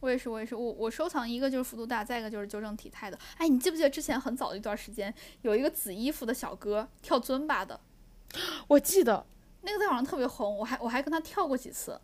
[0.00, 3.18] 我也是，我也是，我我收藏一个就是幅度大，再一个就是纠正体态的。
[3.36, 7.78] 哎，你记不记得之前很早的一段时间，有一个紫衣服的小哥跳尊巴的，
[8.68, 9.26] 我记得，
[9.62, 12.00] 那个在网上特别红，我还我还跟他跳过几次。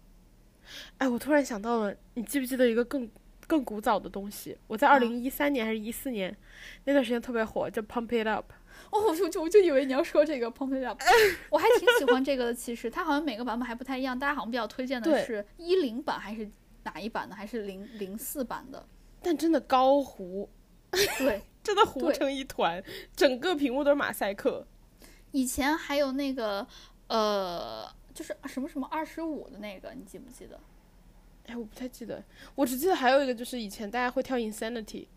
[0.99, 3.11] 哎，我突然想到了，你记不记得一个更
[3.47, 4.59] 更古早的东西？
[4.67, 6.37] 我在二零一三年还是一四年、
[6.85, 8.53] 那段时间特别火，叫 Pump It Up。
[8.91, 11.01] 哦，我就我就以为你要说这个 Pump It Up，
[11.51, 12.55] 我还挺喜欢这个的。
[12.55, 16.51] 其实它好像每个版本还不太一样，大家好像比较推荐的是一零版还是
[16.87, 17.35] 哪一版的？
[17.35, 18.87] 还是零零四版的？
[19.21, 20.49] 但真的高糊，
[21.19, 22.83] 对， 真的糊成一团，
[23.17, 24.65] 整个屏幕都是马赛克。
[25.33, 26.65] 以前还有那个
[27.09, 30.61] 呃，就是什么什么二十五的那个，你记不记得？
[31.47, 32.23] 哎，我不太记得，
[32.55, 35.09] 我只记得还有一个就是以前大家会跳 Insanity，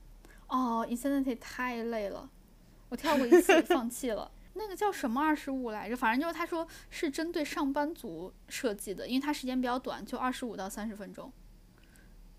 [0.47, 2.29] 哦，Insanity 太累了，
[2.89, 4.31] 我跳过一次放弃了。
[4.55, 5.95] 那个叫什么二十五来着？
[5.95, 11.31] 反正就是他说是针对上班族设计的，因为它时间比较短，就二十五到三十分钟。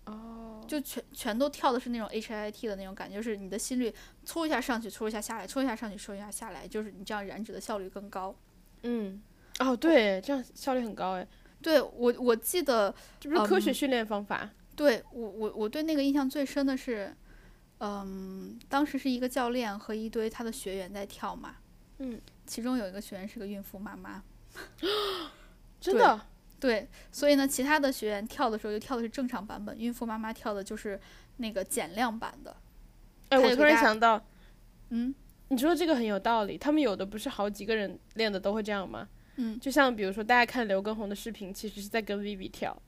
[0.05, 3.93] 哦，就全全都跳的是那种 H I T 的那种感觉，就是你的心率
[4.25, 8.35] 搓一下上去，搓一下下来，搓一下上去，搓一下下来，就是你这样燃脂的效率更高。
[8.83, 9.21] 嗯，
[9.59, 11.27] 哦，对，这样效率很高哎，
[11.61, 14.49] 对我我记得，这不是科学嗯训练方法。
[14.75, 17.15] 对我我我对那个印象最深的是，
[17.79, 21.57] 嗯，当时是一个教练和一堆他的学员在跳嘛，
[21.99, 24.23] 嗯，其中有一个学员是个孕妇妈妈，
[25.79, 26.19] 真的，
[26.61, 30.97] 对，所以呢，其他的学员跳的时候就跳的是正常版本，孕妇妈妈跳的就是
[31.37, 32.55] 那个减量版的。
[33.29, 34.23] 哎，我突然想到，
[34.89, 35.13] 嗯
[35.47, 36.57] 你说这个很有道理。
[36.57, 39.09] 他们有的不是好几个人练的都会这样吗？
[39.37, 42.79] 嗯，就像比如说，大家看刘畊宏的视频，其实是在跟 Vivi 跳。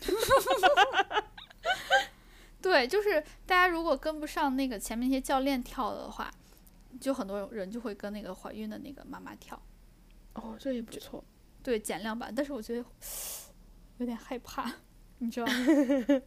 [2.62, 6.30] 对，就是大家如果跟不上那个前面那些教练跳的话，
[6.98, 9.60] 就很多人就会跟那个怀孕的那个妈妈跳，
[10.32, 11.22] 哦，这也不错。
[11.68, 12.32] 对减量版。
[12.34, 12.82] 但是我觉得
[13.98, 14.72] 有点害怕，
[15.18, 15.52] 你知道吗？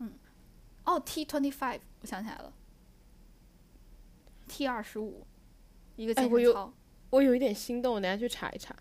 [0.00, 0.12] 嗯，
[0.84, 2.50] 哦，T twenty five，我想起来了
[4.48, 5.26] ，T 二十五，
[5.96, 6.74] 一个哎我有健身操。
[7.10, 8.74] 我有一点心动，我等下去查一查。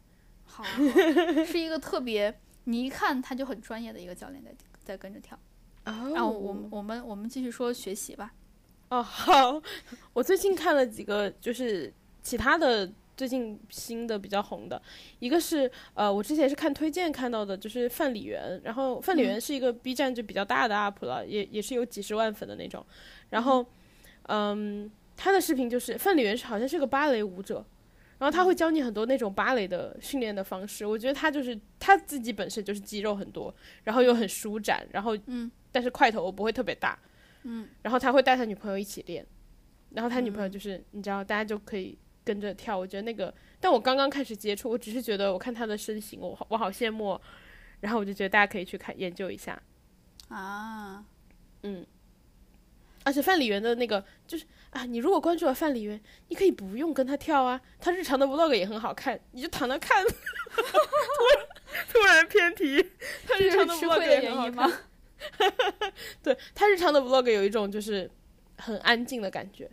[0.46, 4.56] 好啊，好啊 是一个特别，你一看他就很专业的一个教练在
[4.86, 5.38] 在跟着跳。
[5.84, 8.34] 哦然后我们我们我们继续说学习吧。
[8.88, 9.62] 哦，好，
[10.14, 14.82] 我最近看了几个，就是其他的最近新的比较红的，
[15.20, 22.86] 一个是呃，我之前是看推荐看到的，就是范李媛，然后范李媛是一个 B 站就比较大的 UP 了，也也是有几十万粉的那种，
[23.30, 23.66] 然后
[24.30, 27.66] 嗯，他的视频就是范李媛是好像是个芭蕾舞者。
[28.20, 30.86] 然然后他会教你很多那种芭蕾的训练的方式。
[30.86, 33.54] 我觉得他就是他自己本身就是肌肉很多，
[33.84, 36.98] 然后又很舒展，然后嗯，但是块头不会特别大，
[37.44, 39.26] 嗯，然后他会带他女朋友一起练，
[39.90, 40.48] 然后他女朋友。
[40.48, 42.78] 就是、你知道大家就可以跟着跳。
[42.78, 47.22] 我觉得那个，但我刚刚开始接触，我只是觉得我看他的身形，我好我好羡慕哦，
[47.82, 49.62] 然后我就觉得大家可以去看研究一下。
[50.30, 51.04] 啊，
[51.64, 51.86] 嗯
[53.06, 56.00] 而且范里园的那个就是啊，你如果关注了范里园，
[56.30, 60.04] 你可以不用跟他跳啊，他日常的 vlog 也很好看，你就躺那看。
[60.08, 60.12] 突
[61.30, 61.46] 然
[61.90, 62.82] 突然偏题，
[63.28, 64.72] 他日常的 vlog 也很好看？
[66.24, 68.10] 对他日常的 vlog 有一种就是
[68.58, 69.70] 很安静的感觉，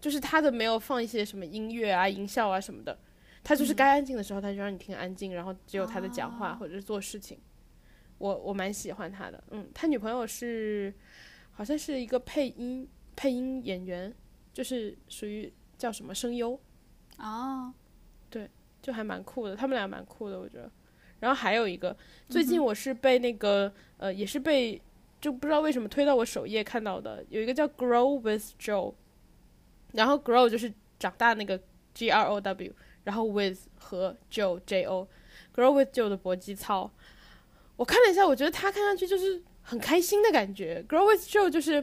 [0.00, 2.98] 就是他的没有放一些什么音乐啊、音效啊什么的，
[3.42, 6.56] 他就是该安静的时候他就让你听安静，然后只有他的讲话哦。
[6.58, 7.38] 或者是做事情。
[8.18, 10.94] 我我蛮喜欢他的，嗯，他女朋友是
[11.52, 14.14] 好像是一个配音配音演员，
[14.54, 16.58] 就是属于叫什么声优，
[17.18, 17.72] 哦，
[18.30, 18.48] 对
[18.80, 20.70] 就还蛮酷的，他们俩蛮酷的，我觉得。
[21.20, 21.94] 然后还有一个，
[22.28, 24.80] 最近我是被那个、呃，也是被
[25.20, 28.94] 就不知道为什么推到我首页看到的，有一个叫 Grow with Joe，
[29.96, 31.60] 然后 Grow 就是长大那个
[31.94, 32.72] G R O W，
[33.04, 36.90] 然后 with 和 Joe J O，Grow with Joe 的搏击操，
[37.76, 40.84] 我看了一下，我觉得他看上去就是很开心的感觉。
[40.88, 41.82] Grow with Joe 就是。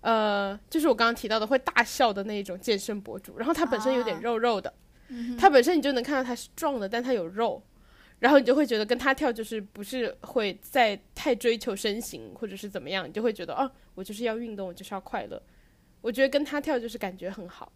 [0.00, 4.72] 呃，就是我刚刚提到的会大笑的那一种健身博主，然后他本身有点啊肉肉的，
[5.36, 7.60] 他本身你就能看到他是壮的，但他有肉，
[8.20, 15.42] 然后你就会觉得跟他跳就是不是会再太追求身形或者是怎么样，你就会觉得哦，我就是要运动，我就是要快乐。
[16.00, 17.72] 我觉得跟他跳就是感觉很好。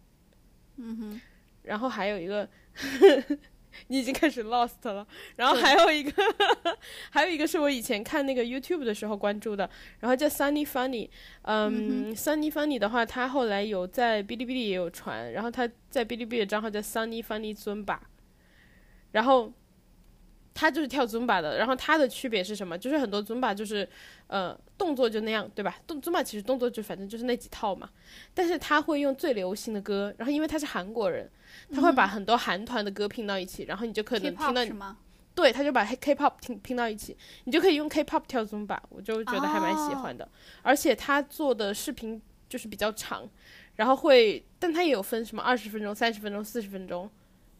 [0.77, 1.21] 嗯哼，
[1.63, 2.47] 然后还有一个，
[3.87, 5.05] 你已经开始 lost 了。
[5.35, 6.11] 然后还有一个，
[7.11, 9.69] 还有一个是我以前看那个 YouTube 的时候关注的，
[9.99, 11.09] 然后叫 Sunny Funny。
[11.43, 18.09] 嗯 s u n n y Funny 的话，他后来有在哔哩哔哩也有传，然后他在哔哩哔哩的账号叫 Sunny Funny 尊吧。
[19.11, 19.53] 然后
[20.53, 22.77] 他就是跳尊巴的，然后他的区别是什么？
[22.77, 23.87] 就是很多尊巴就是
[24.27, 25.77] 呃动作就那样，对吧？
[25.87, 27.89] 动尊巴其实动作就反正就是那几套嘛，
[28.33, 31.29] 但是他会用最流行的歌，然后因为他是韩国人，
[31.73, 34.97] 他会把很多韩团的歌拼到一起，然后你就可能听到是吗？
[35.35, 40.29] 对，他就把 K-pop 拼拼到一起，你就可以用 K-pop 跳 Zumba，我就觉得还蛮喜欢的。
[40.61, 43.27] 而且他做的视频就是比较长，
[43.77, 47.09] 然后会，但他也有分什么二十分钟、三十分钟、四十分钟，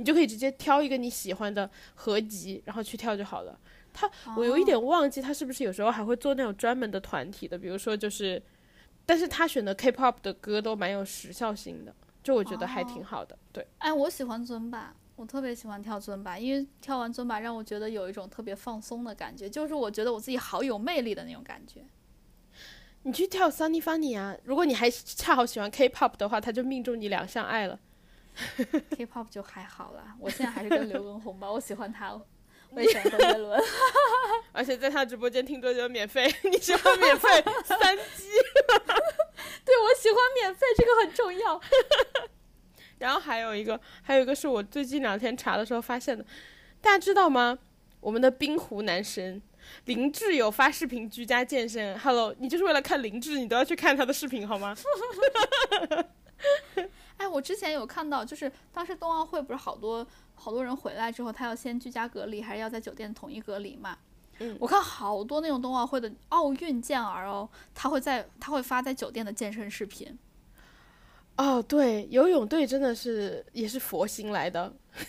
[0.03, 3.57] 你就可以直接挑一个你喜欢的合集，然后去跳就好了。
[3.93, 8.43] 他，我有一点忘记他是不是有时候还会做那种专门的团体的，比如说就是，
[9.05, 13.37] 但是他选的 K-pop 的歌都蛮有时效性的，就我觉得还挺好的。
[13.53, 21.85] 对，哎，我喜欢尊巴，我特别喜欢跳尊巴，因为跳完尊巴让我觉得有一种特别放松的感觉，就是我觉得我自己好有魅力的那种感觉。
[23.03, 24.35] 你去跳 Sunny Funny 啊！
[24.43, 27.79] 如果你还恰好喜欢 K-pop 的话，他就命中你两项爱了。
[28.97, 32.19] K-pop 就还好啦，我现在还是跟刘畊宏吧，我喜欢他，
[32.69, 33.61] 我也喜欢周杰伦。
[34.51, 37.29] 而且在他直播间听歌就免费，你喜欢免费
[37.65, 38.29] 三击。
[39.65, 41.61] 对，我喜欢免费，这个很重要。
[42.99, 46.25] 然后还有一个，还有一个是我最近两天查的时候发现的，
[46.81, 47.57] 大家知道吗？
[47.99, 49.41] 我们的冰湖男神
[49.85, 51.97] 林志有发视频居家健身。
[51.99, 54.75] Hello，你就是为了看林志，你都要去看他的视频好吗？
[57.17, 60.05] 哎，我之前有看到，就是当时冬奥会不是好多
[60.35, 63.97] 好多人回来之后，他要先居家隔离，还是要在酒店统一隔离嘛？
[64.39, 70.17] 嗯我看好多那种冬奥会的奥运健儿哦，他会在他会发在酒店的健身视频。
[71.37, 74.73] 哦，对，游泳队真的是也是佛心来的。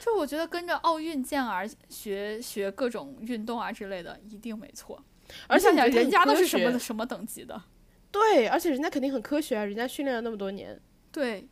[0.00, 5.00] 就我觉得跟着奥运健儿学学各种运动啊之类的，一定没错。
[5.46, 7.60] 而且人家都是什么什么等级的？
[8.12, 10.78] 对，而且人家肯定很科学啊，人家训练了那么多年。
[11.12, 11.46] 对，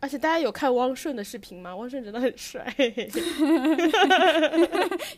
[0.00, 1.74] 而且大家有看汪顺的视频吗？
[1.74, 2.66] 汪顺真的很帅。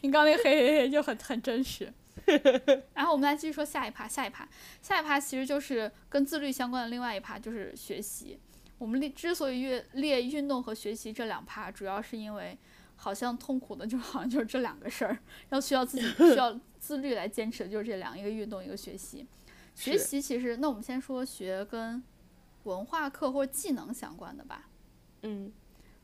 [0.01, 1.93] 你刚那个嘿嘿嘿就很很真实。
[2.95, 4.49] 然后我们来继续说下一趴，下一趴，
[4.82, 8.39] 下一趴其实就是跟自律相关的另外一趴，就是学习。
[8.78, 12.59] 我们列之所以越列运动和学习这两趴，主要是因为
[12.97, 15.16] 好像痛苦的就好像就是这两个事儿，
[15.51, 19.26] 要需要自己需要自律来坚持的就是这两，一个运动，一个学习。
[19.77, 22.03] 学习其实，那我们先说学跟
[22.64, 24.68] 文化课或者技能相关的吧。
[25.22, 25.53] 嗯，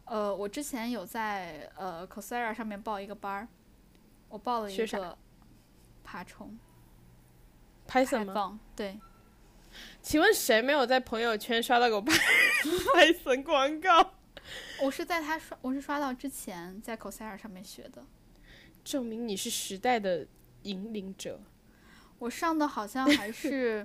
[0.04, 3.48] 呃，我之前有在呃 Coursera 上面报一个班儿，
[4.28, 5.18] 我报了一个
[6.04, 6.58] 爬虫
[7.88, 8.60] Python 吗？
[8.76, 9.00] 对，
[10.02, 14.14] 请问谁没有在朋友圈刷到过 Python 广告？
[14.82, 18.04] 我是在他刷，我是刷到之前在 Coursera 上面学的。
[18.84, 20.26] 证明你是时代的
[20.64, 21.40] 引领者。
[22.22, 23.84] 我上的好像还是，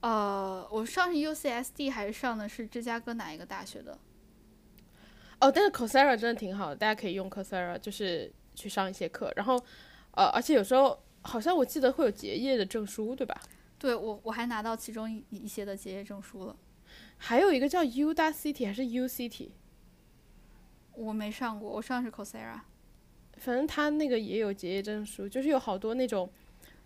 [0.00, 3.98] 呃，我上是 UCSD 还是上的是芝加哥哪一个大学的？
[5.38, 9.62] 哦，但是 Coursera 真的挺好的，大家可以用 Coursera，就是去上一些课，然后
[10.12, 13.38] 呃，而且有时候好像我记得会有结业的证书，对吧？
[13.78, 16.56] 对我我还拿到其中一一些的结业证书了。
[17.18, 19.50] 还有一个叫 Udacity 还是 UCT，
[20.94, 22.60] 我没上过，我上的是 Coursera。
[23.36, 26.30] 反正他那个也有结业证书，就是有好多那种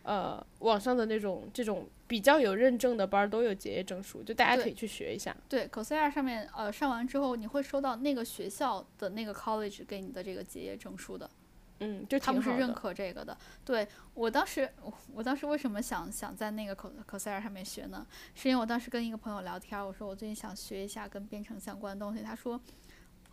[0.07, 5.37] 呃网上的那种这种比较有认证的班儿都有结业证书，就大家可以去学一下。
[5.49, 11.29] 对，Coursera 上面呃上完之后，你会收到那个学校的那个 college 给你的这个结业证书的。
[11.81, 12.73] 嗯，就他们是认。
[12.73, 13.37] 可这个的。
[13.65, 18.07] 对我当时，我我当时为什么想想在那个 Co Coursera 上面学呢？
[18.35, 22.59] 是因为我当时跟一个朋友聊天，我说我最近想学一下跟编程相关的东西，他说，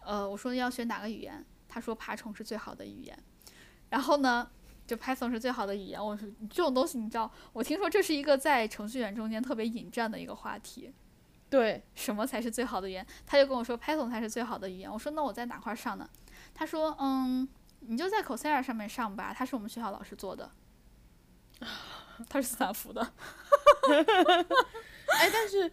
[0.04, 1.46] 呃，我说要学哪个语言？
[1.70, 3.18] 他说爬虫是最好的语言。
[3.92, 4.50] 然后呢，
[4.86, 6.04] 就 Python 是最好的语言。
[6.04, 10.94] 我说这种东西你知道，我听说这是一个在程序员中间特别引战的一个话题。
[11.50, 13.06] 对，什么才是最好的语言？
[13.26, 14.92] 他就跟我说 Python 才是最好的语言。
[14.92, 16.10] 我说那我在哪块上呢？
[16.54, 17.48] 他说嗯，
[17.82, 20.50] 你就在 Coursera 上面上吧，他是我们学校老师做的，
[22.28, 23.02] 他是斯坦福的。
[25.20, 25.72] 哎，但是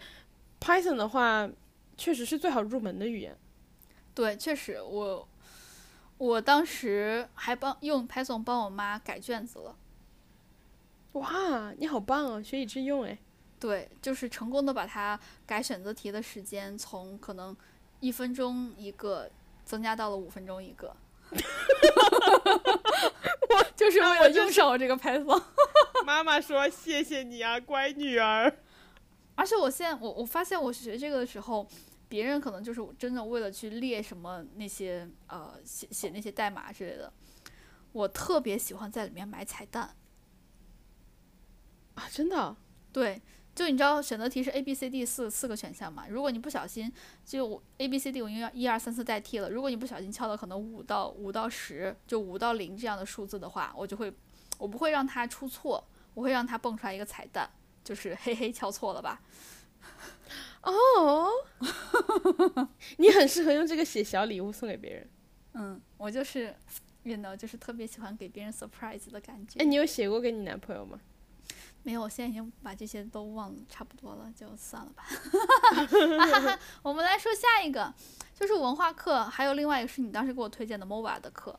[0.60, 1.48] Python 的话，
[1.96, 3.36] 确实是最好入门的语言。
[4.14, 5.26] 对，确实我
[6.20, 9.74] 我当时还帮用 Python 帮我妈改卷子了。
[11.12, 13.16] 哇，你好棒哦，学以致用哎。
[13.58, 17.56] 对，就是成功的把它改选择题的时间从可能
[18.00, 19.30] 一分钟一个
[19.64, 20.94] 增加到了五分钟一个。
[21.30, 21.36] 我
[23.74, 25.42] 就是为了用上我这个 Python。
[26.04, 28.58] 妈妈说：“谢谢你啊，乖女儿。
[29.36, 31.66] 而且我现在我我发现我学这个的时候，
[32.10, 37.10] 别人可能就是真的为了去列什么那些呃写写那些代码之类的，
[37.92, 39.94] 我特别喜欢在里面买彩蛋。”
[41.94, 42.56] 啊，真的？
[42.92, 43.20] 对，
[43.54, 46.06] 就你知道选择题是 A B C D 四四个选项嘛？
[46.08, 46.92] 如果你不小心
[47.24, 54.12] 就 A B C D 我应该一二三四代替了，如果你不小心敲到可能五到五到十，就五到零这样的数字的话，我就会
[54.58, 55.84] 我不会让它出错，
[56.14, 57.48] 我会让它蹦出来一个彩蛋，
[57.84, 59.20] 就是嘿嘿敲错了吧？
[60.62, 61.28] 哦，
[62.98, 65.08] 你很适合用这个写小礼物送给别人。
[65.54, 66.54] 嗯，我就是
[67.02, 69.58] ，you know，就是特别喜欢给别人 surprise 的感觉。
[69.60, 71.00] 哎，你有写过给你男朋友吗？
[71.82, 75.02] 没有，我现在已经把这些都忘了差不多了，就算了吧。
[76.52, 77.92] 啊、我们来说下一个，
[78.34, 81.58] 就是文化课，还有另外一个是你当时给我推荐的 MOBA 的课。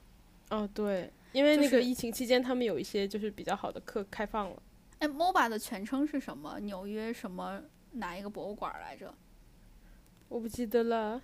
[0.51, 4.61] 哦，对，因为那个疫情期间，他们有一些就是比较好的课开放了。
[4.99, 6.59] 哎，MOBA 的全称是什么？
[6.59, 7.59] 纽约什么
[7.91, 9.13] 哪一个博物馆来着？
[10.29, 11.21] 我不记得了。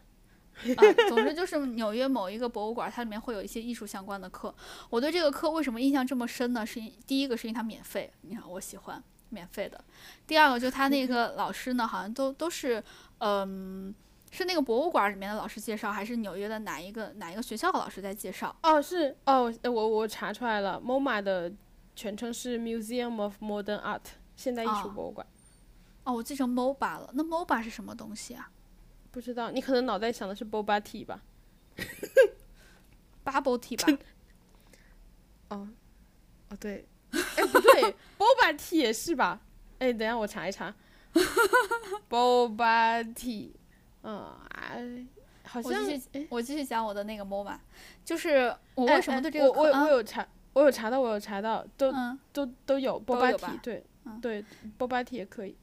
[0.75, 4.53] 啊，总之就是纽约某一个博物馆，它里面会有一些艺术相关的课。
[4.89, 6.65] 我对这个课为什么印象这么深呢？
[6.65, 9.79] 是因第一个是因为它免费，你看我喜欢免费的。
[10.25, 12.83] 第二个就他那个老师呢，好像都都是，
[13.19, 13.93] 嗯，
[14.31, 18.55] 是那个博物馆里面的老师介绍，还是纽约的哪一个哪一个学校的老师在介绍？
[18.63, 21.53] 哦，是哦，呃我我查出来了，MoMA 的
[21.95, 24.01] 全称是 Museum of Modern Art，
[24.35, 25.27] 现代艺术哦博物馆。
[25.27, 25.36] 哦，
[26.13, 27.09] 我记成 MOBA 了。
[27.13, 28.49] 那 MOBA 是什么东西啊
[29.11, 31.21] 不知道，你可能脑袋想的是 Boba Tea 吧
[33.25, 34.03] ？？Bubble tea 吧？
[35.49, 35.67] 哦，
[36.49, 39.41] 哦对，哎不对，Boba Tea 也是吧？
[39.79, 40.73] 哎，等一下我查一查
[42.09, 43.51] ，Boba Tea，
[44.03, 45.05] 嗯，哎，
[45.43, 47.57] 好我像继续哎我继续讲我的那个 MOBA，
[48.05, 54.43] 就是我为什么哎对这个我我我有查，我有查到，我有查到，都嗯都都有 Boba Tea，对嗯对
[54.77, 55.55] ，Boba Tea 也可以。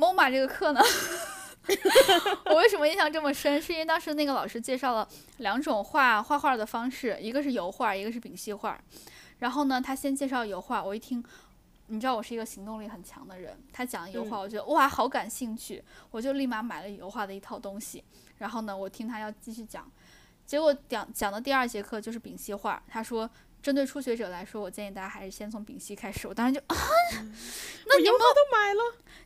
[0.00, 0.80] MoMA 这个课呢，
[2.46, 3.60] 我为什么印象这么深？
[3.60, 8.80] 是因为当时那个老师介绍了两种画画画的方式，一个是油画，一个是丙烯画。
[9.40, 11.22] 然后呢，他先介绍油画，我一听，
[11.88, 18.02] 你知道我是一个行动力很强的人，他讲油画，我觉得哇好感兴趣，我就立马买了油画的一套东西。
[18.38, 19.86] 然后呢，我听他要继续讲，
[20.46, 23.28] 结果讲讲的第二节课就是丙烯画，他说。
[23.62, 26.26] 针对初学者来说，我建议大家还是先从丙烯开始。
[26.26, 26.76] 我当时就啊，
[27.86, 28.80] 那你们都买了，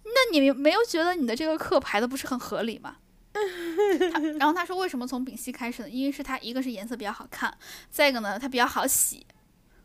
[0.04, 2.96] 那你没有觉得你的这个课排的不是很合理吗？
[4.12, 5.88] 他 然后他说为什么从丙烯开始呢？
[5.88, 7.52] 因为是它一个是颜色比较好看，
[7.90, 9.26] 再一个呢它比较好洗，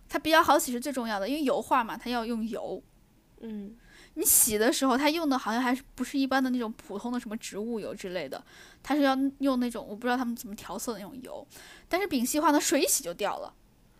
[0.07, 2.81] 它比较好洗是最重要的，因为油画嘛，它要用油。
[3.41, 3.75] 嗯，
[4.15, 8.43] 你洗的时候，它用的好像还是不是一般的那种普通的什么植物油之类的，
[8.83, 11.47] 它是要用那种我不知道他们怎么调色的那种油，
[11.87, 13.53] 但是丙烯画呢水洗就掉了。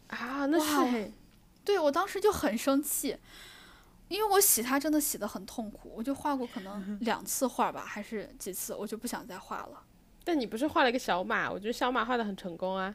[0.10, 1.11] 啊，那是嘿，
[1.64, 3.18] 对我当时就很生气，
[4.07, 9.84] 因为我洗它真的洗的很痛苦，我就画过可能两次画吧，还是几次，我就不想再画了。
[10.23, 11.49] 但你不是画了一个小马？
[11.49, 12.94] 我觉得小马画的很成功啊。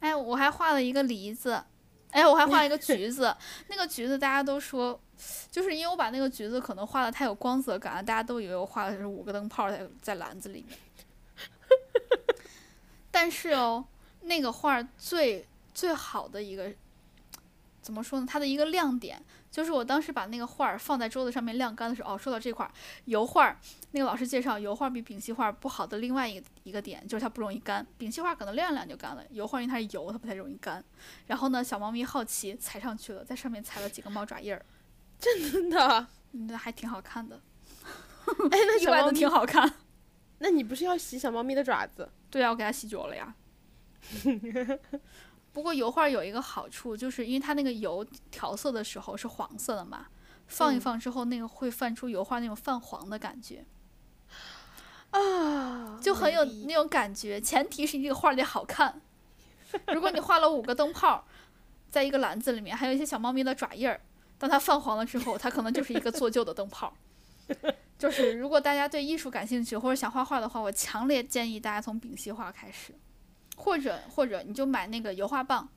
[0.00, 1.62] 哎，我还画了一个梨子，
[2.10, 3.34] 哎，我还画了一个橘子。
[3.68, 5.00] 那个橘子大家都说，
[5.50, 10.78] 就是因为我把那个橘子可能画的太有光泽感了，大家都以为我画的是五个灯泡在在篮子里面。
[13.10, 13.84] 但是哦，
[14.22, 16.72] 那个画儿最最好的一个
[17.82, 18.26] 怎么说呢？
[18.26, 22.72] 它的一个亮点就是我当时把那个画儿放在桌子上面晾干的时候，哦，说到这块儿，
[23.04, 23.58] 油画儿
[23.90, 30.82] 那个老师介绍，油画儿比丙烯画儿不好的另外一个一个点就是它不容易干，丙烯画儿可能晾一晾就干了，油画儿因为它是油，它不太容易干。
[31.26, 34.64] 然后呢，小猫咪好奇踩上去了，在上面踩了几个猫爪印儿，
[35.20, 36.06] 真的？
[36.32, 37.40] 那，还挺好看的，
[38.26, 39.74] 哎，那 小猫咪挺好看。
[40.38, 42.10] 那你不是要洗小猫咪的爪子？
[42.30, 43.34] 对啊，我给它洗脚了呀。
[45.54, 50.08] 不过油画有一个好处，就是因为它那个油调色的时候是黄色的嘛，
[50.48, 53.64] 放一嗯放之后，那个会泛出油画那种泛黄的感觉，
[55.10, 57.40] 啊，就很有那种感觉。
[57.40, 59.00] 前提是你这个画得好看。
[59.94, 61.24] 如果你画了五个灯泡，
[61.90, 64.00] 在一个篮子里面，还有一些小猫咪的爪印儿，
[64.38, 66.92] 当它泛黄了之后，它可能就是一个做旧的灯泡。
[67.98, 72.94] 就是如果大家对艺术感兴趣或者想画画的话，我强烈建议大家从丙烯画开始，
[73.56, 75.68] 或者或者你就买那个油画棒，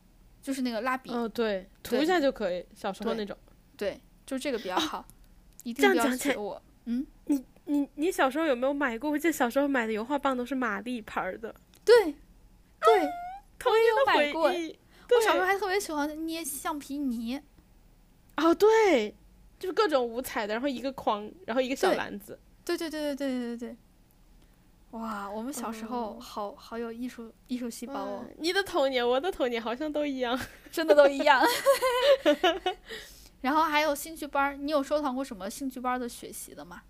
[0.42, 3.38] 就是那个蜡笔，哦，对，涂一下就可以，小时候那种。
[3.76, 5.06] 对，就这个比较好，
[5.64, 6.62] 一这定不要样讲起我。
[6.86, 9.12] 嗯，你你你小时候有没有买过？
[9.12, 11.54] 我记得小时候买的油画棒都是玛丽牌的，
[11.86, 13.00] 对，对，
[13.66, 14.44] 我也有买过。
[15.10, 17.42] 我小时候还特别喜欢捏橡皮泥。
[18.36, 19.16] 哦，对，
[19.58, 22.38] 就是各种五彩的，然后一个框，然后一个小篮子。
[22.66, 23.78] 对对对对对对对对。
[24.98, 30.38] 哇，我们小时候哦好好有艺术艺术细胞哦，你的童年，我的童年好像都一样。
[30.72, 31.42] 真的都一样。
[33.42, 36.82] 然后还有兴趣班，你有收藏过什么兴趣班的学习的吗？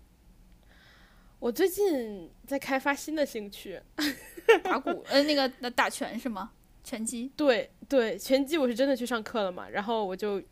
[1.38, 3.80] 我最近在开发新的兴趣，
[4.64, 6.50] 打鼓，呃，那个打打拳是吗？
[6.82, 7.30] 拳击。
[7.36, 10.42] 对对，拳击我是真的去上课了嘛，然后我就，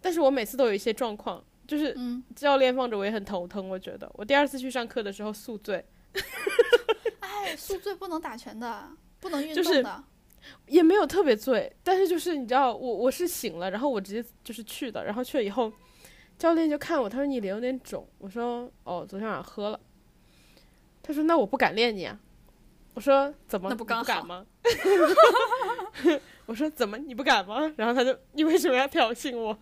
[0.00, 5.84] 但是我每次都有一些状况，就是嗯，教练放着我也很头疼，我觉得我第二次去上课的时候宿醉，
[7.20, 8.88] 哎，宿醉不能打拳的，
[9.20, 10.04] 不能运就是动的。
[10.66, 15.70] 也没有特别醉，但是就是你知道，我我是醒了，然后我直接就是去的，然后去了以后，
[16.38, 19.78] 教练就看我，他说你脸有点肿，我说哦，昨天晚上喝了，
[21.02, 22.18] 他说那我不敢练你啊，
[22.94, 24.46] 我说怎么那不刚好敢吗？
[26.46, 27.70] 我说怎么你不敢吗？
[27.76, 29.56] 然后他就你为什么要挑衅我？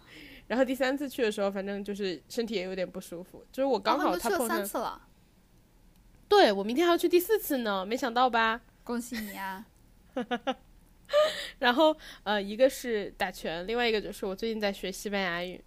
[0.47, 5.08] 然后第三次去的时候，反正就是身体也有点不舒服，就是我刚好他碰上，三次了，
[6.29, 8.61] 对我明天还要去第四次呢，没想到吧？
[8.85, 9.67] 恭喜你啊！
[11.59, 15.63] 然后呃，一个是打拳，另外一个就是我最近在学西班牙语。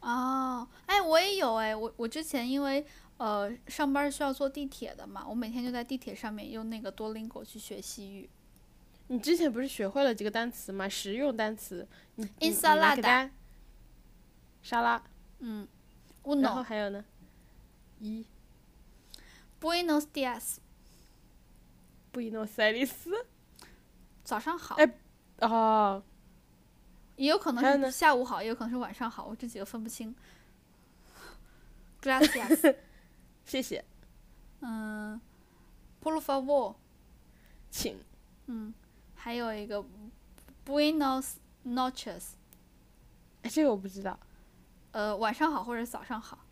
[0.00, 2.84] 哦，哎，我也有哎，我我之前因为
[3.16, 8.28] 呃上班需要坐地铁的嘛，我每天就在地铁上面用那个多邻国去学西语。
[9.08, 10.88] 你之前不是学会了几个单词吗？
[10.88, 11.86] 实用单词。
[12.16, 13.30] 你你来给大家
[14.62, 15.02] 沙拉，
[15.40, 15.66] 嗯
[16.42, 17.04] 然后还有呢？
[18.00, 18.24] 一
[19.60, 22.90] Buenos dias，Buenos Aires，。
[24.24, 24.76] 早上好。
[24.76, 24.98] 哎
[25.38, 26.02] 哦，
[27.16, 30.14] 也有可能是下午好，也有可能是晚上好，我这几个分不清。
[32.00, 32.76] Gracias，
[33.44, 33.84] 谢谢，
[34.60, 35.20] 嗯
[36.02, 36.76] ，Por favor，
[37.70, 37.98] 请。
[38.46, 38.72] 嗯，
[39.14, 39.84] 还有一个
[40.64, 41.34] Buenos
[41.64, 42.34] noches，
[43.42, 44.18] 哎，这个我不知道。
[44.92, 46.45] 呃，晚上好或者早上好。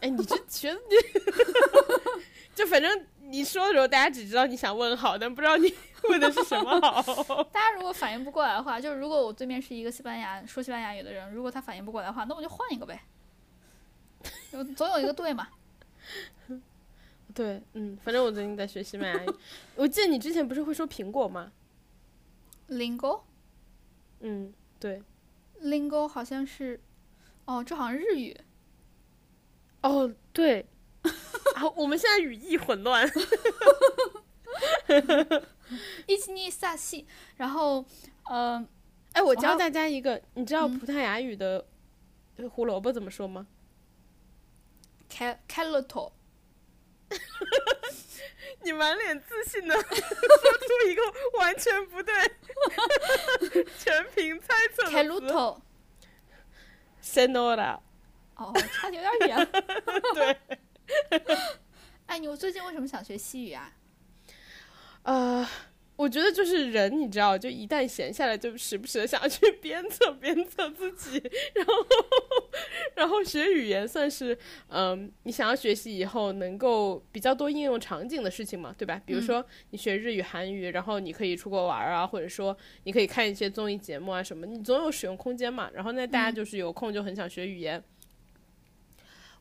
[0.00, 0.80] 哎，你这学的，
[2.54, 5.72] 就反正你说的时候，大家只知道你想问好，但不知道你
[6.08, 7.44] 问的是什么好。
[7.44, 13.02] 大家如果反应不过来的话，就是如果我对面是一个西班牙说西班牙语的人，如果他反应不过来的话，那我就换一个呗，
[14.52, 15.48] 有总有一个对嘛。
[17.34, 19.28] 对，嗯，反正我最近在学西班牙语。
[19.76, 21.52] 我记得你之前不是会说苹果吗
[22.70, 23.20] ？Lingo
[24.20, 25.02] 嗯，对。
[25.62, 26.80] Lingo 好像是，
[27.44, 28.36] 哦，这好像日语。
[29.82, 30.66] 哦，对。
[31.56, 33.10] 啊，我们现在语义混乱。
[36.06, 37.84] 一七尼萨西，然后，
[38.24, 38.62] 呃，
[39.12, 41.66] 哎，我教大家一个，你知道嗯葡萄牙语的
[42.36, 43.46] 呃胡萝卜怎么说吗
[45.10, 46.12] ？Cal Caloto，
[48.62, 49.96] 你满脸自信的说出
[50.88, 51.02] 一个
[51.38, 52.14] 完全不对，
[53.78, 54.96] 全凭猜测的词。
[57.02, 57.80] Caluto，Senora，
[58.40, 59.48] 哦，差的有点远。
[60.14, 60.36] 对。
[62.06, 63.72] 哎，你我最近为什么想学西语啊？
[65.02, 65.46] 呃，
[65.96, 71.22] 我觉得就是人，你知道，就一旦闲下来，就时不时的想要去 鞭策鞭策自己，
[71.54, 71.72] 然后
[72.96, 74.36] 然后学语言算是
[74.68, 79.00] 嗯、你想要学习以后能够比较多应用场景的事情嘛，对吧？
[79.06, 85.70] 比如嗯说你学日语、韩语，然后你可以出国玩啊，或者说你可以看一些综艺节目啊什么，你总有使用空间嘛。
[85.72, 87.82] 然后那大家嗯就是有空就很想学语言。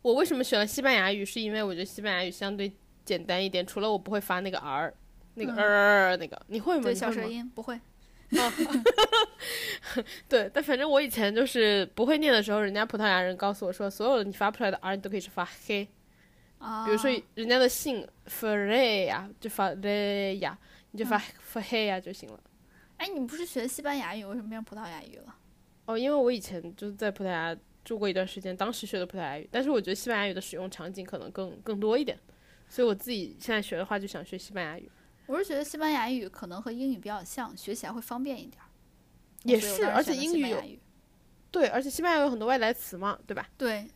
[0.02, 1.26] 我为什么选了西班牙语？
[1.26, 2.72] 是因为我觉得西班牙语相对
[3.04, 4.94] 简单一点，除了我不会发那个 r，
[5.36, 6.84] 那个嗯呃那个，你会吗？
[6.84, 7.80] 对，小舌音不会。
[10.30, 15.88] 对，但反正我以前就是不会念的时候，人家葡萄牙人告诉我说，所有的你发不出来的 r 你都可以是发黑。
[16.60, 20.54] 啊，比如说人家的姓 Freya 就发 Leya，
[20.92, 22.40] 你就发发黑呀就行了。
[22.98, 25.36] 哎，你不是学西班牙语，为什么变葡萄牙语了？
[25.86, 27.56] 哦，因为我以前就是在葡萄牙
[27.90, 32.20] 住过一段时间，当时学的葡萄牙语，但是我觉得西班牙语的使用场景可能更更多一点，
[32.70, 34.88] 所以我自己现在学的话就想学西班牙语。
[35.26, 38.70] 我是觉得西班牙语可能和英语比较像，学起来会方便一点儿。
[39.42, 40.80] 也是而且英语
[41.50, 43.50] 对，而且西班牙有很多外来词嘛，对吧？
[43.58, 43.88] 对，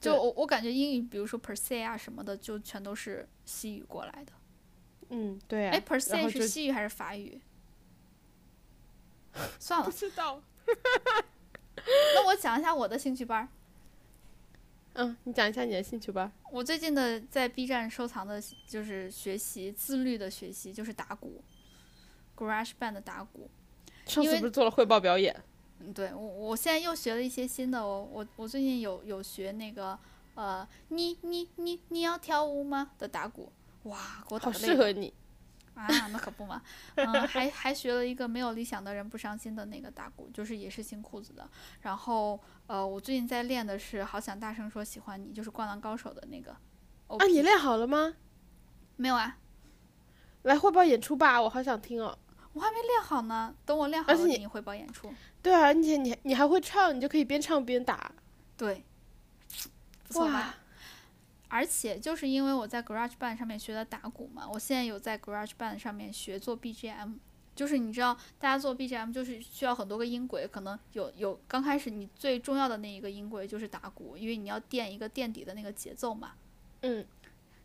[0.00, 4.32] 就我我感觉英语，比如说 per se 啊什么的，就全都是西语过来的。
[5.08, 5.72] 嗯，对啊。
[5.72, 7.40] 哎，per se 就是西语还是法语？
[9.58, 10.40] 算了不了，知道。
[12.14, 13.48] 那我讲一下我的兴趣班儿。
[14.94, 16.30] 嗯，你讲一下你的兴趣班。
[16.50, 21.42] 我最近的在 B 站收藏的就是学习自律的学习，就是打鼓
[22.36, 23.48] ，Garage Band 的打鼓。
[24.06, 25.34] 上次不是做了汇报表演？
[25.80, 29.96] 嗯，对我我现在又学了一些新的哦，我我最近有有学那个
[30.34, 33.52] 呃，你你你你要跳舞吗的打鼓，
[33.84, 35.12] 哇，给我打好适合你。
[35.86, 36.60] 啊，那可不嘛，
[36.96, 41.48] 嗯，还还学了一个没有理想的人不伤心的那个打鼓，就是也是新裤子的。
[41.82, 46.50] 然后呃，我最近在练的是好想大声说喜欢你，就是灌篮高手的那个。
[47.06, 48.14] 啊，你练好了吗？
[48.96, 49.38] 没有啊？
[50.42, 52.18] 来汇报演出吧，我好想听哦。
[52.54, 55.12] 我还没练好呢，等我练好了给你汇报演出。
[55.40, 58.10] 对啊，而且你你还会唱，你就可以边唱边打。
[58.56, 58.84] 对，
[60.08, 60.54] 不错吧哇？
[61.48, 67.14] 而且就是因为我在 Garage Band 上面学的打鼓嘛，我现在有在 Garage Band 上面学做 BGM。
[67.54, 76.34] 就是你知道，大家做 BGM 就是需要很多个音轨，可能有有刚开始你最重要的那一个音轨就是打鼓，因为你要垫一个垫底的那个节奏嘛。
[76.82, 77.04] 嗯，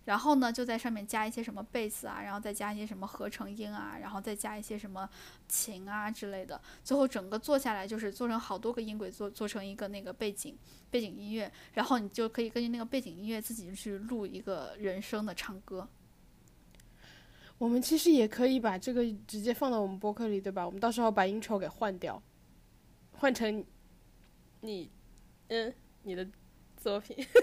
[0.05, 5.09] 然后呢，就在上面加一些什么贝斯啊，然后再加一些什么合成音啊，然后再加一些什么
[5.47, 10.57] 琴啊之类的，最后整个做下来就是做成好多个音轨，做做成一个那个背景
[10.91, 15.87] 背景音乐，然后你就可以根据那个背景音乐自己去录一个人声的唱歌。
[17.57, 20.65] 我们其实也可以把这个直接放到我们播客里，对吧？
[20.65, 22.21] 我们到时候把 intro 给换掉，
[23.13, 23.63] 换成
[24.59, 24.91] 你，
[25.47, 26.27] 嗯，你的
[26.75, 27.15] 作品。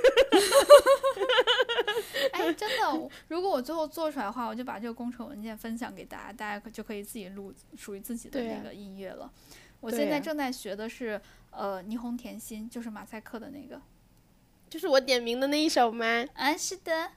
[2.32, 9.30] 哎，真的，如果我最后做出来的话，我就把这个工程文件分享给大家，大家可就可以自己录属于自己的那个音乐了。
[9.80, 11.20] 我现在正在学的是
[11.50, 13.80] 呃霓虹甜心，就是马赛克的那个。
[14.68, 16.24] 就是我点名的那一首吗？
[16.34, 17.10] 啊，是的，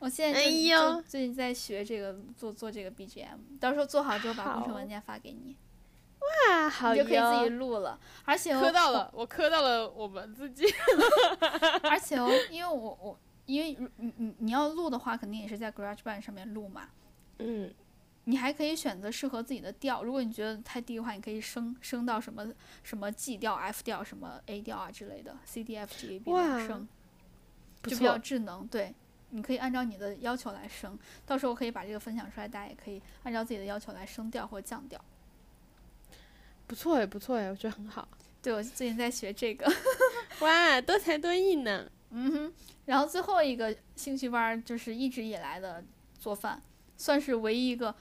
[0.00, 0.50] 我现在就、哎
[0.96, 5.54] 就最近在学这个做做这个 BGM，到时候做好之后把工程文件发给你，
[6.48, 7.48] 哇，好你就可以自己。
[7.50, 7.96] 录了。
[8.24, 10.64] 而且我磕到了，我磕到了我们自己。
[11.84, 16.88] 而且哦，因为我我因为如你你你要录的话，肯定也是在 GarageBand 上面录嘛。
[17.38, 17.72] 嗯，
[18.24, 22.52] 你还可以选择适合自己的调，如果你觉得太低的话，你可以升升到什么
[22.82, 26.88] 什么 G 调、F 调、什么 A 调啊之类的，C D F G A B 哇两升，
[27.82, 28.18] 不就比较。
[28.18, 28.66] 智能。
[28.66, 28.94] 对，
[29.30, 35.02] 你可以按照你的要求来升，到时候可以把这个分享出来，大家也可以按照自己的要求来升调或降调。
[36.66, 38.06] 不错哎，不错哎，我觉得很好。
[38.42, 39.66] 对，我最近在学这个，
[40.40, 41.90] 哇，多才多艺呢。
[42.10, 42.52] 嗯哼。
[42.86, 45.82] 然后最后一个兴趣班儿就是一直以来的
[46.18, 46.60] 做饭，
[46.96, 47.94] 算是唯一一个，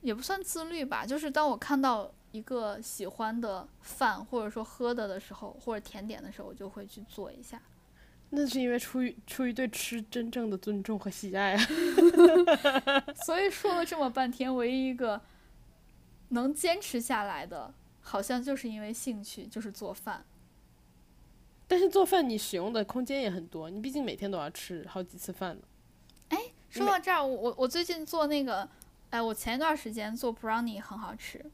[0.00, 1.04] 也不算自律吧。
[1.04, 7.60] 就是当我看到一个喜欢的饭或者说喝的的时候，或者甜点的时候，我就会去做一下。
[8.32, 11.66] 那是因为出于出于对吃真正的尊重和喜爱啊。
[13.26, 15.20] 所以说了这么半天，唯一一个
[16.28, 20.24] 能坚持下来的，好像就是因为兴趣，就是做饭。
[21.70, 25.62] 但是做饭你使用的空间也很多，你毕竟每天都要吃好几次饭呢。
[26.30, 26.38] 哎
[26.68, 28.68] 说到这儿，我我我最近做那个，
[29.10, 31.48] 哎，我前一段时间做 brownie 很好吃。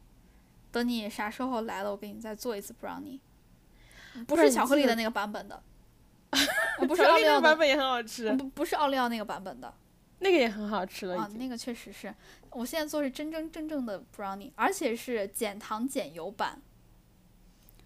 [0.73, 3.21] 等你啥时候来了，我给你再做一次 brownie，
[4.27, 5.63] 不是巧克力的那个版本的，
[6.81, 9.75] 呃不是奥利奥版本也很好吃，不不是奥利奥那个版本的
[10.21, 11.19] 那个也很好吃了。
[11.19, 12.15] 啊那个确实是。
[12.53, 16.63] 我现在做是真真正正的 brownie，而且是减糖减油版。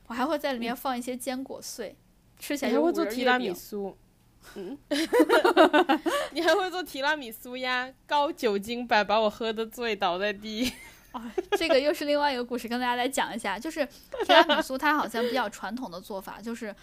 [0.06, 1.96] 我还会在里面放一些坚果碎，
[2.40, 3.54] 吃起来你还会做提拉米。
[3.54, 3.96] 苏，
[4.56, 4.76] 嗯，
[6.32, 7.92] 你还会做提拉米苏呀？
[8.06, 10.72] 高酒精版把我喝的醉倒在地。
[11.58, 13.58] 这个又是另外一个故事，跟大家来讲一下。
[13.58, 13.84] 就是
[14.24, 16.74] 提拉米苏，它好像比较传统的做法，就是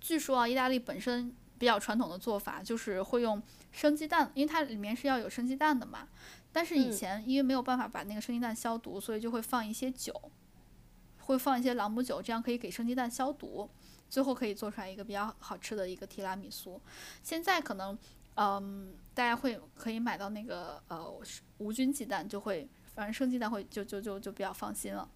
[0.00, 6.08] 据说啊，意大利本身比较传统的做法就是会用生鸡蛋，因为它里面是要有生鸡蛋的嘛。
[6.52, 10.14] 但是以嗯前因为没有办法把那个生鸡蛋消毒，所以就会放一些酒，
[11.22, 13.68] 会放一些朗姆酒，这样可以给生鸡蛋消毒，
[14.14, 16.80] 最后可以做出来一个比较好吃的一个提拉米苏。
[17.20, 17.98] 现在可能，
[18.36, 21.20] 嗯，大家会可以买到那个呃
[21.58, 25.10] 无菌鸡蛋，就会反正生鸡蛋会就就就就比较放心了。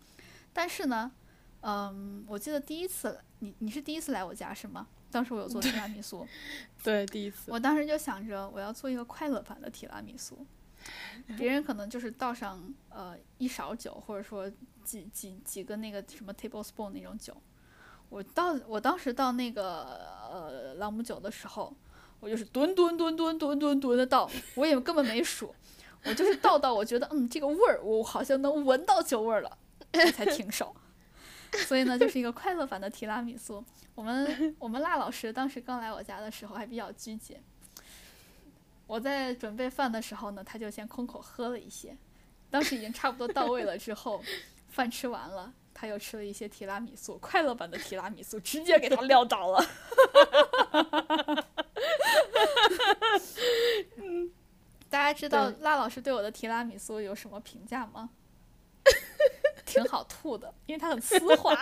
[0.53, 1.13] 但是呢，
[1.61, 4.89] 嗯，我记得第一次你你是第一次来我家是吗？
[5.13, 6.27] 当时我有做提拉米苏，
[6.83, 7.53] 对，第一次。
[7.53, 10.45] 我当时就想着我要做一个快乐版的提拉米苏，
[11.37, 14.51] 别人可能就是倒上呃一勺酒，或者说
[14.83, 17.41] 几几几个那个什么 tablespoon 那种酒。
[18.09, 21.75] 我到我当时到那个呃朗姆酒的时候，
[22.21, 25.55] 我就是吨吨吨吨吨吨吨的倒，我也根本没数，
[26.05, 29.59] 我就是倒到我觉得嗯这个味儿我好像能闻到酒味儿了，
[30.13, 30.75] 才停手。
[31.67, 33.65] 所以呢，就是一个快乐版的提拉米苏。
[33.95, 37.37] 我们我们辣老师当时刚来我家的时候还比较拘谨，
[38.87, 41.97] 我在准备饭的时候呢，他就先空口喝了一些。
[42.51, 44.23] 当时已经差不多到位了之后，
[44.69, 49.65] 饭吃完了，他又吃了一些提拉米苏，快乐版的提拉米苏直接给他撂倒了。
[53.97, 54.33] 嗯
[54.91, 58.11] 大家知道辣老师对我的提拉米苏有什么评价吗？
[59.65, 61.57] 挺好吐的，因为它很丝滑。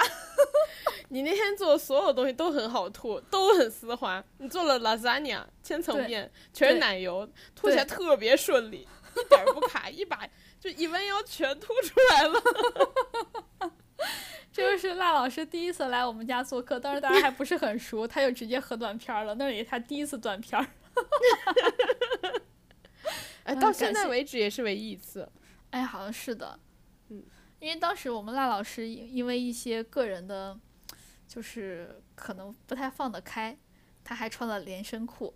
[1.11, 4.25] 你那天做的所有东西都很好吐，都很丝滑。
[4.39, 10.27] 你做了 lasagna 千层面，全是奶油，吐起来特别顺利，一点不卡，一把
[10.59, 12.41] 就一弯腰全吐出来了。
[14.53, 19.35] 这 就是辣老师第一次来我们家做客，当时大家还不是很熟，他就直接喝断片了。
[19.35, 20.67] 那也是他第一次断片儿。
[23.45, 25.29] 哎，到现在为止也是唯一一次。
[25.71, 26.59] 哎，好像是的。
[27.09, 27.23] 嗯
[27.59, 30.57] 因为当时我们辣老师因为一些个人的，
[31.27, 33.57] 就是可能不太放得开，
[34.05, 35.35] 他还穿了连身裤，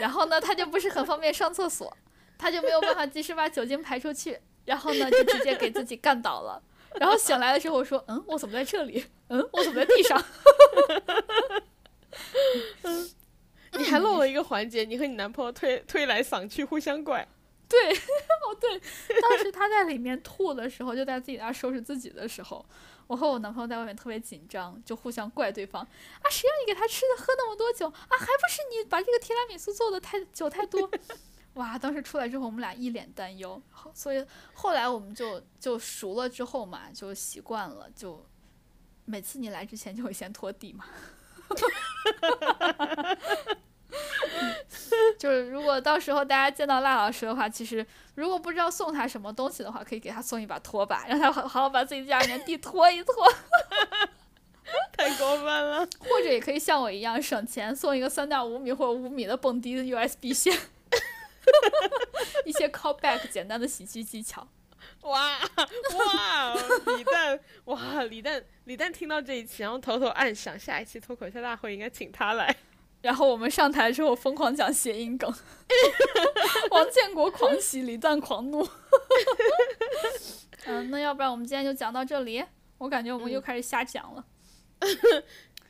[0.00, 1.94] 然后呢，他就不是很方便上厕所，
[2.38, 6.60] 他就没有办法及时把酒精排出去，然后呢，就直接给自己干倒了，
[7.00, 9.04] 然后醒来的时候我说：“嗯，我怎么在这里？
[9.28, 10.24] 嗯，我怎么在地上？”
[13.78, 17.26] 你还漏了一个环节，你和你男朋友推推来搡去，互相怪。
[17.72, 18.78] 对，哦对，
[19.22, 22.62] 当时他在里面吐的时候，就在自己那收拾自己的时候，
[23.06, 30.86] 我和我男朋友在外面特别紧张，就互相怪对方啊，谁让你给他吃的喝那么多酒啊，还不是你把这个提拉米苏做的太酒太多，
[31.54, 31.78] 哇！
[31.78, 33.60] 当时出来之后，我们俩一脸担忧，
[33.92, 34.24] 所以
[34.54, 38.24] 后来我们就就熟了之后嘛，就习惯了，就
[39.04, 40.84] 每次你来之前就会先拖地嘛。
[45.18, 53.14] 就是如果到时候大家见到赖老师的话，其实如果不知道送他什么东西的话，可以给他送一把拖把，让他好好把自己家里面地拖一拖。
[54.96, 55.86] 太过分了。
[55.98, 60.58] 或者也可以像我一样省钱，送一个三点五米或者五米的蹦迪的 USB 线。
[62.44, 64.46] 一些 callback 简单的喜剧技巧。
[65.02, 66.54] 哇哇！
[66.96, 72.54] 李诞哇李诞李诞听到这一期，然后偷偷暗想，下一期脱口秀大会应该请他来。
[73.00, 75.32] 然后我们上台之后疯狂讲谐音梗，
[76.70, 78.66] 王建国狂喜，李诞狂怒。
[80.66, 82.44] 嗯，那要不然我们今天就讲到这里。
[82.78, 84.24] 我感觉我们又开始瞎讲了。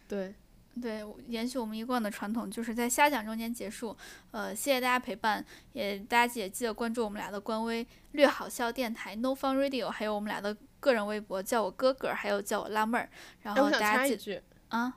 [0.09, 0.35] 对，
[0.81, 3.95] 对，延续我们一贯的传统，就是在瞎讲中间结束。
[4.31, 13.09] 呃，谢谢大家陪伴，也大家也记得关注我们俩的官微“略好笑电台 ”No Fun Radio，还有我们俩的个人微博，叫我哥哥，还有叫我辣妹儿。
[13.43, 14.97] 然后大家记啊。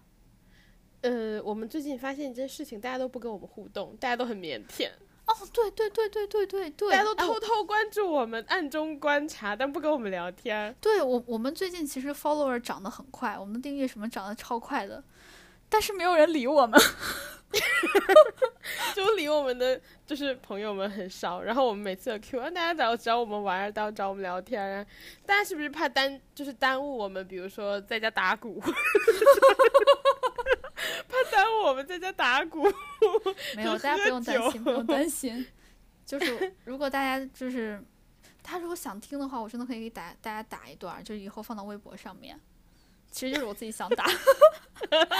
[1.02, 4.90] 呃，我们最近发现一件事情，大家都不跟我们互动，大家都很腼腆。
[5.28, 10.76] 哦，对对对对对对对，大家都偷偷关注我们，暗中观察，但不跟我们聊天。
[10.80, 15.04] 对我，我们最近其实 follower 涨得很快，我们的订阅什么涨得超快的，
[15.76, 16.80] 但是没有人理我们。
[18.96, 24.86] 就理我们的就是朋友们很少，然后我们每次有 Q，大家找找我们玩，都要找我们聊天啊。
[25.26, 27.28] 大家是不是怕耽就是耽误我们？
[27.28, 28.58] 比如说在家打鼓。
[31.10, 32.64] 怕耽误我们在家打鼓，
[33.58, 35.46] 没有，大家不用担心，不用担心。
[36.06, 37.84] 就是如果大家就是
[38.42, 42.40] 他如果想听的话，我真的可以给大大家打一段，就以后放到微博上面。
[43.16, 44.06] 其实就是我自己想打。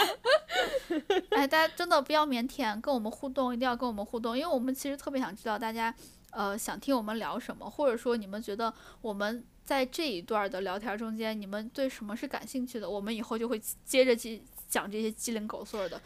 [1.30, 5.94] 哎，大家真的不要腼腆，跟我们互动，一定要跟我们互动，因为我们其实特别想知道大家
[6.30, 14.42] 呃想听我们聊什么，或者说你们觉得我们在这一段的聊天中间，你们对什么是感兴趣的，我们以后就会接着去。
[14.68, 16.02] 讲这些鸡零狗碎的，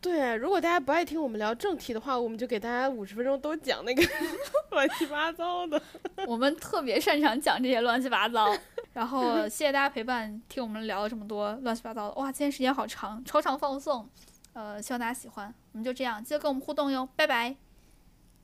[0.00, 0.34] 对。
[0.36, 4.02] 如果大家不爱听我们聊正题的话，我们就给大家五十分钟都讲那个
[4.70, 5.80] 乱七八糟的。
[6.26, 8.46] 我们特别擅长讲这些乱七八糟。
[8.92, 12.14] 然后谢谢大家陪伴，听我们聊了这么多乱七八糟的。
[12.14, 14.08] 哇，今天时间好长，超长放送。
[14.52, 15.54] 呃，希望大家喜欢。
[15.72, 17.54] 我们就这样，记得跟我们互动哟，拜拜。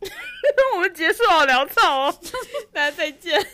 [0.75, 2.15] 我们结束好潦草哦，
[2.73, 3.45] 大家再见。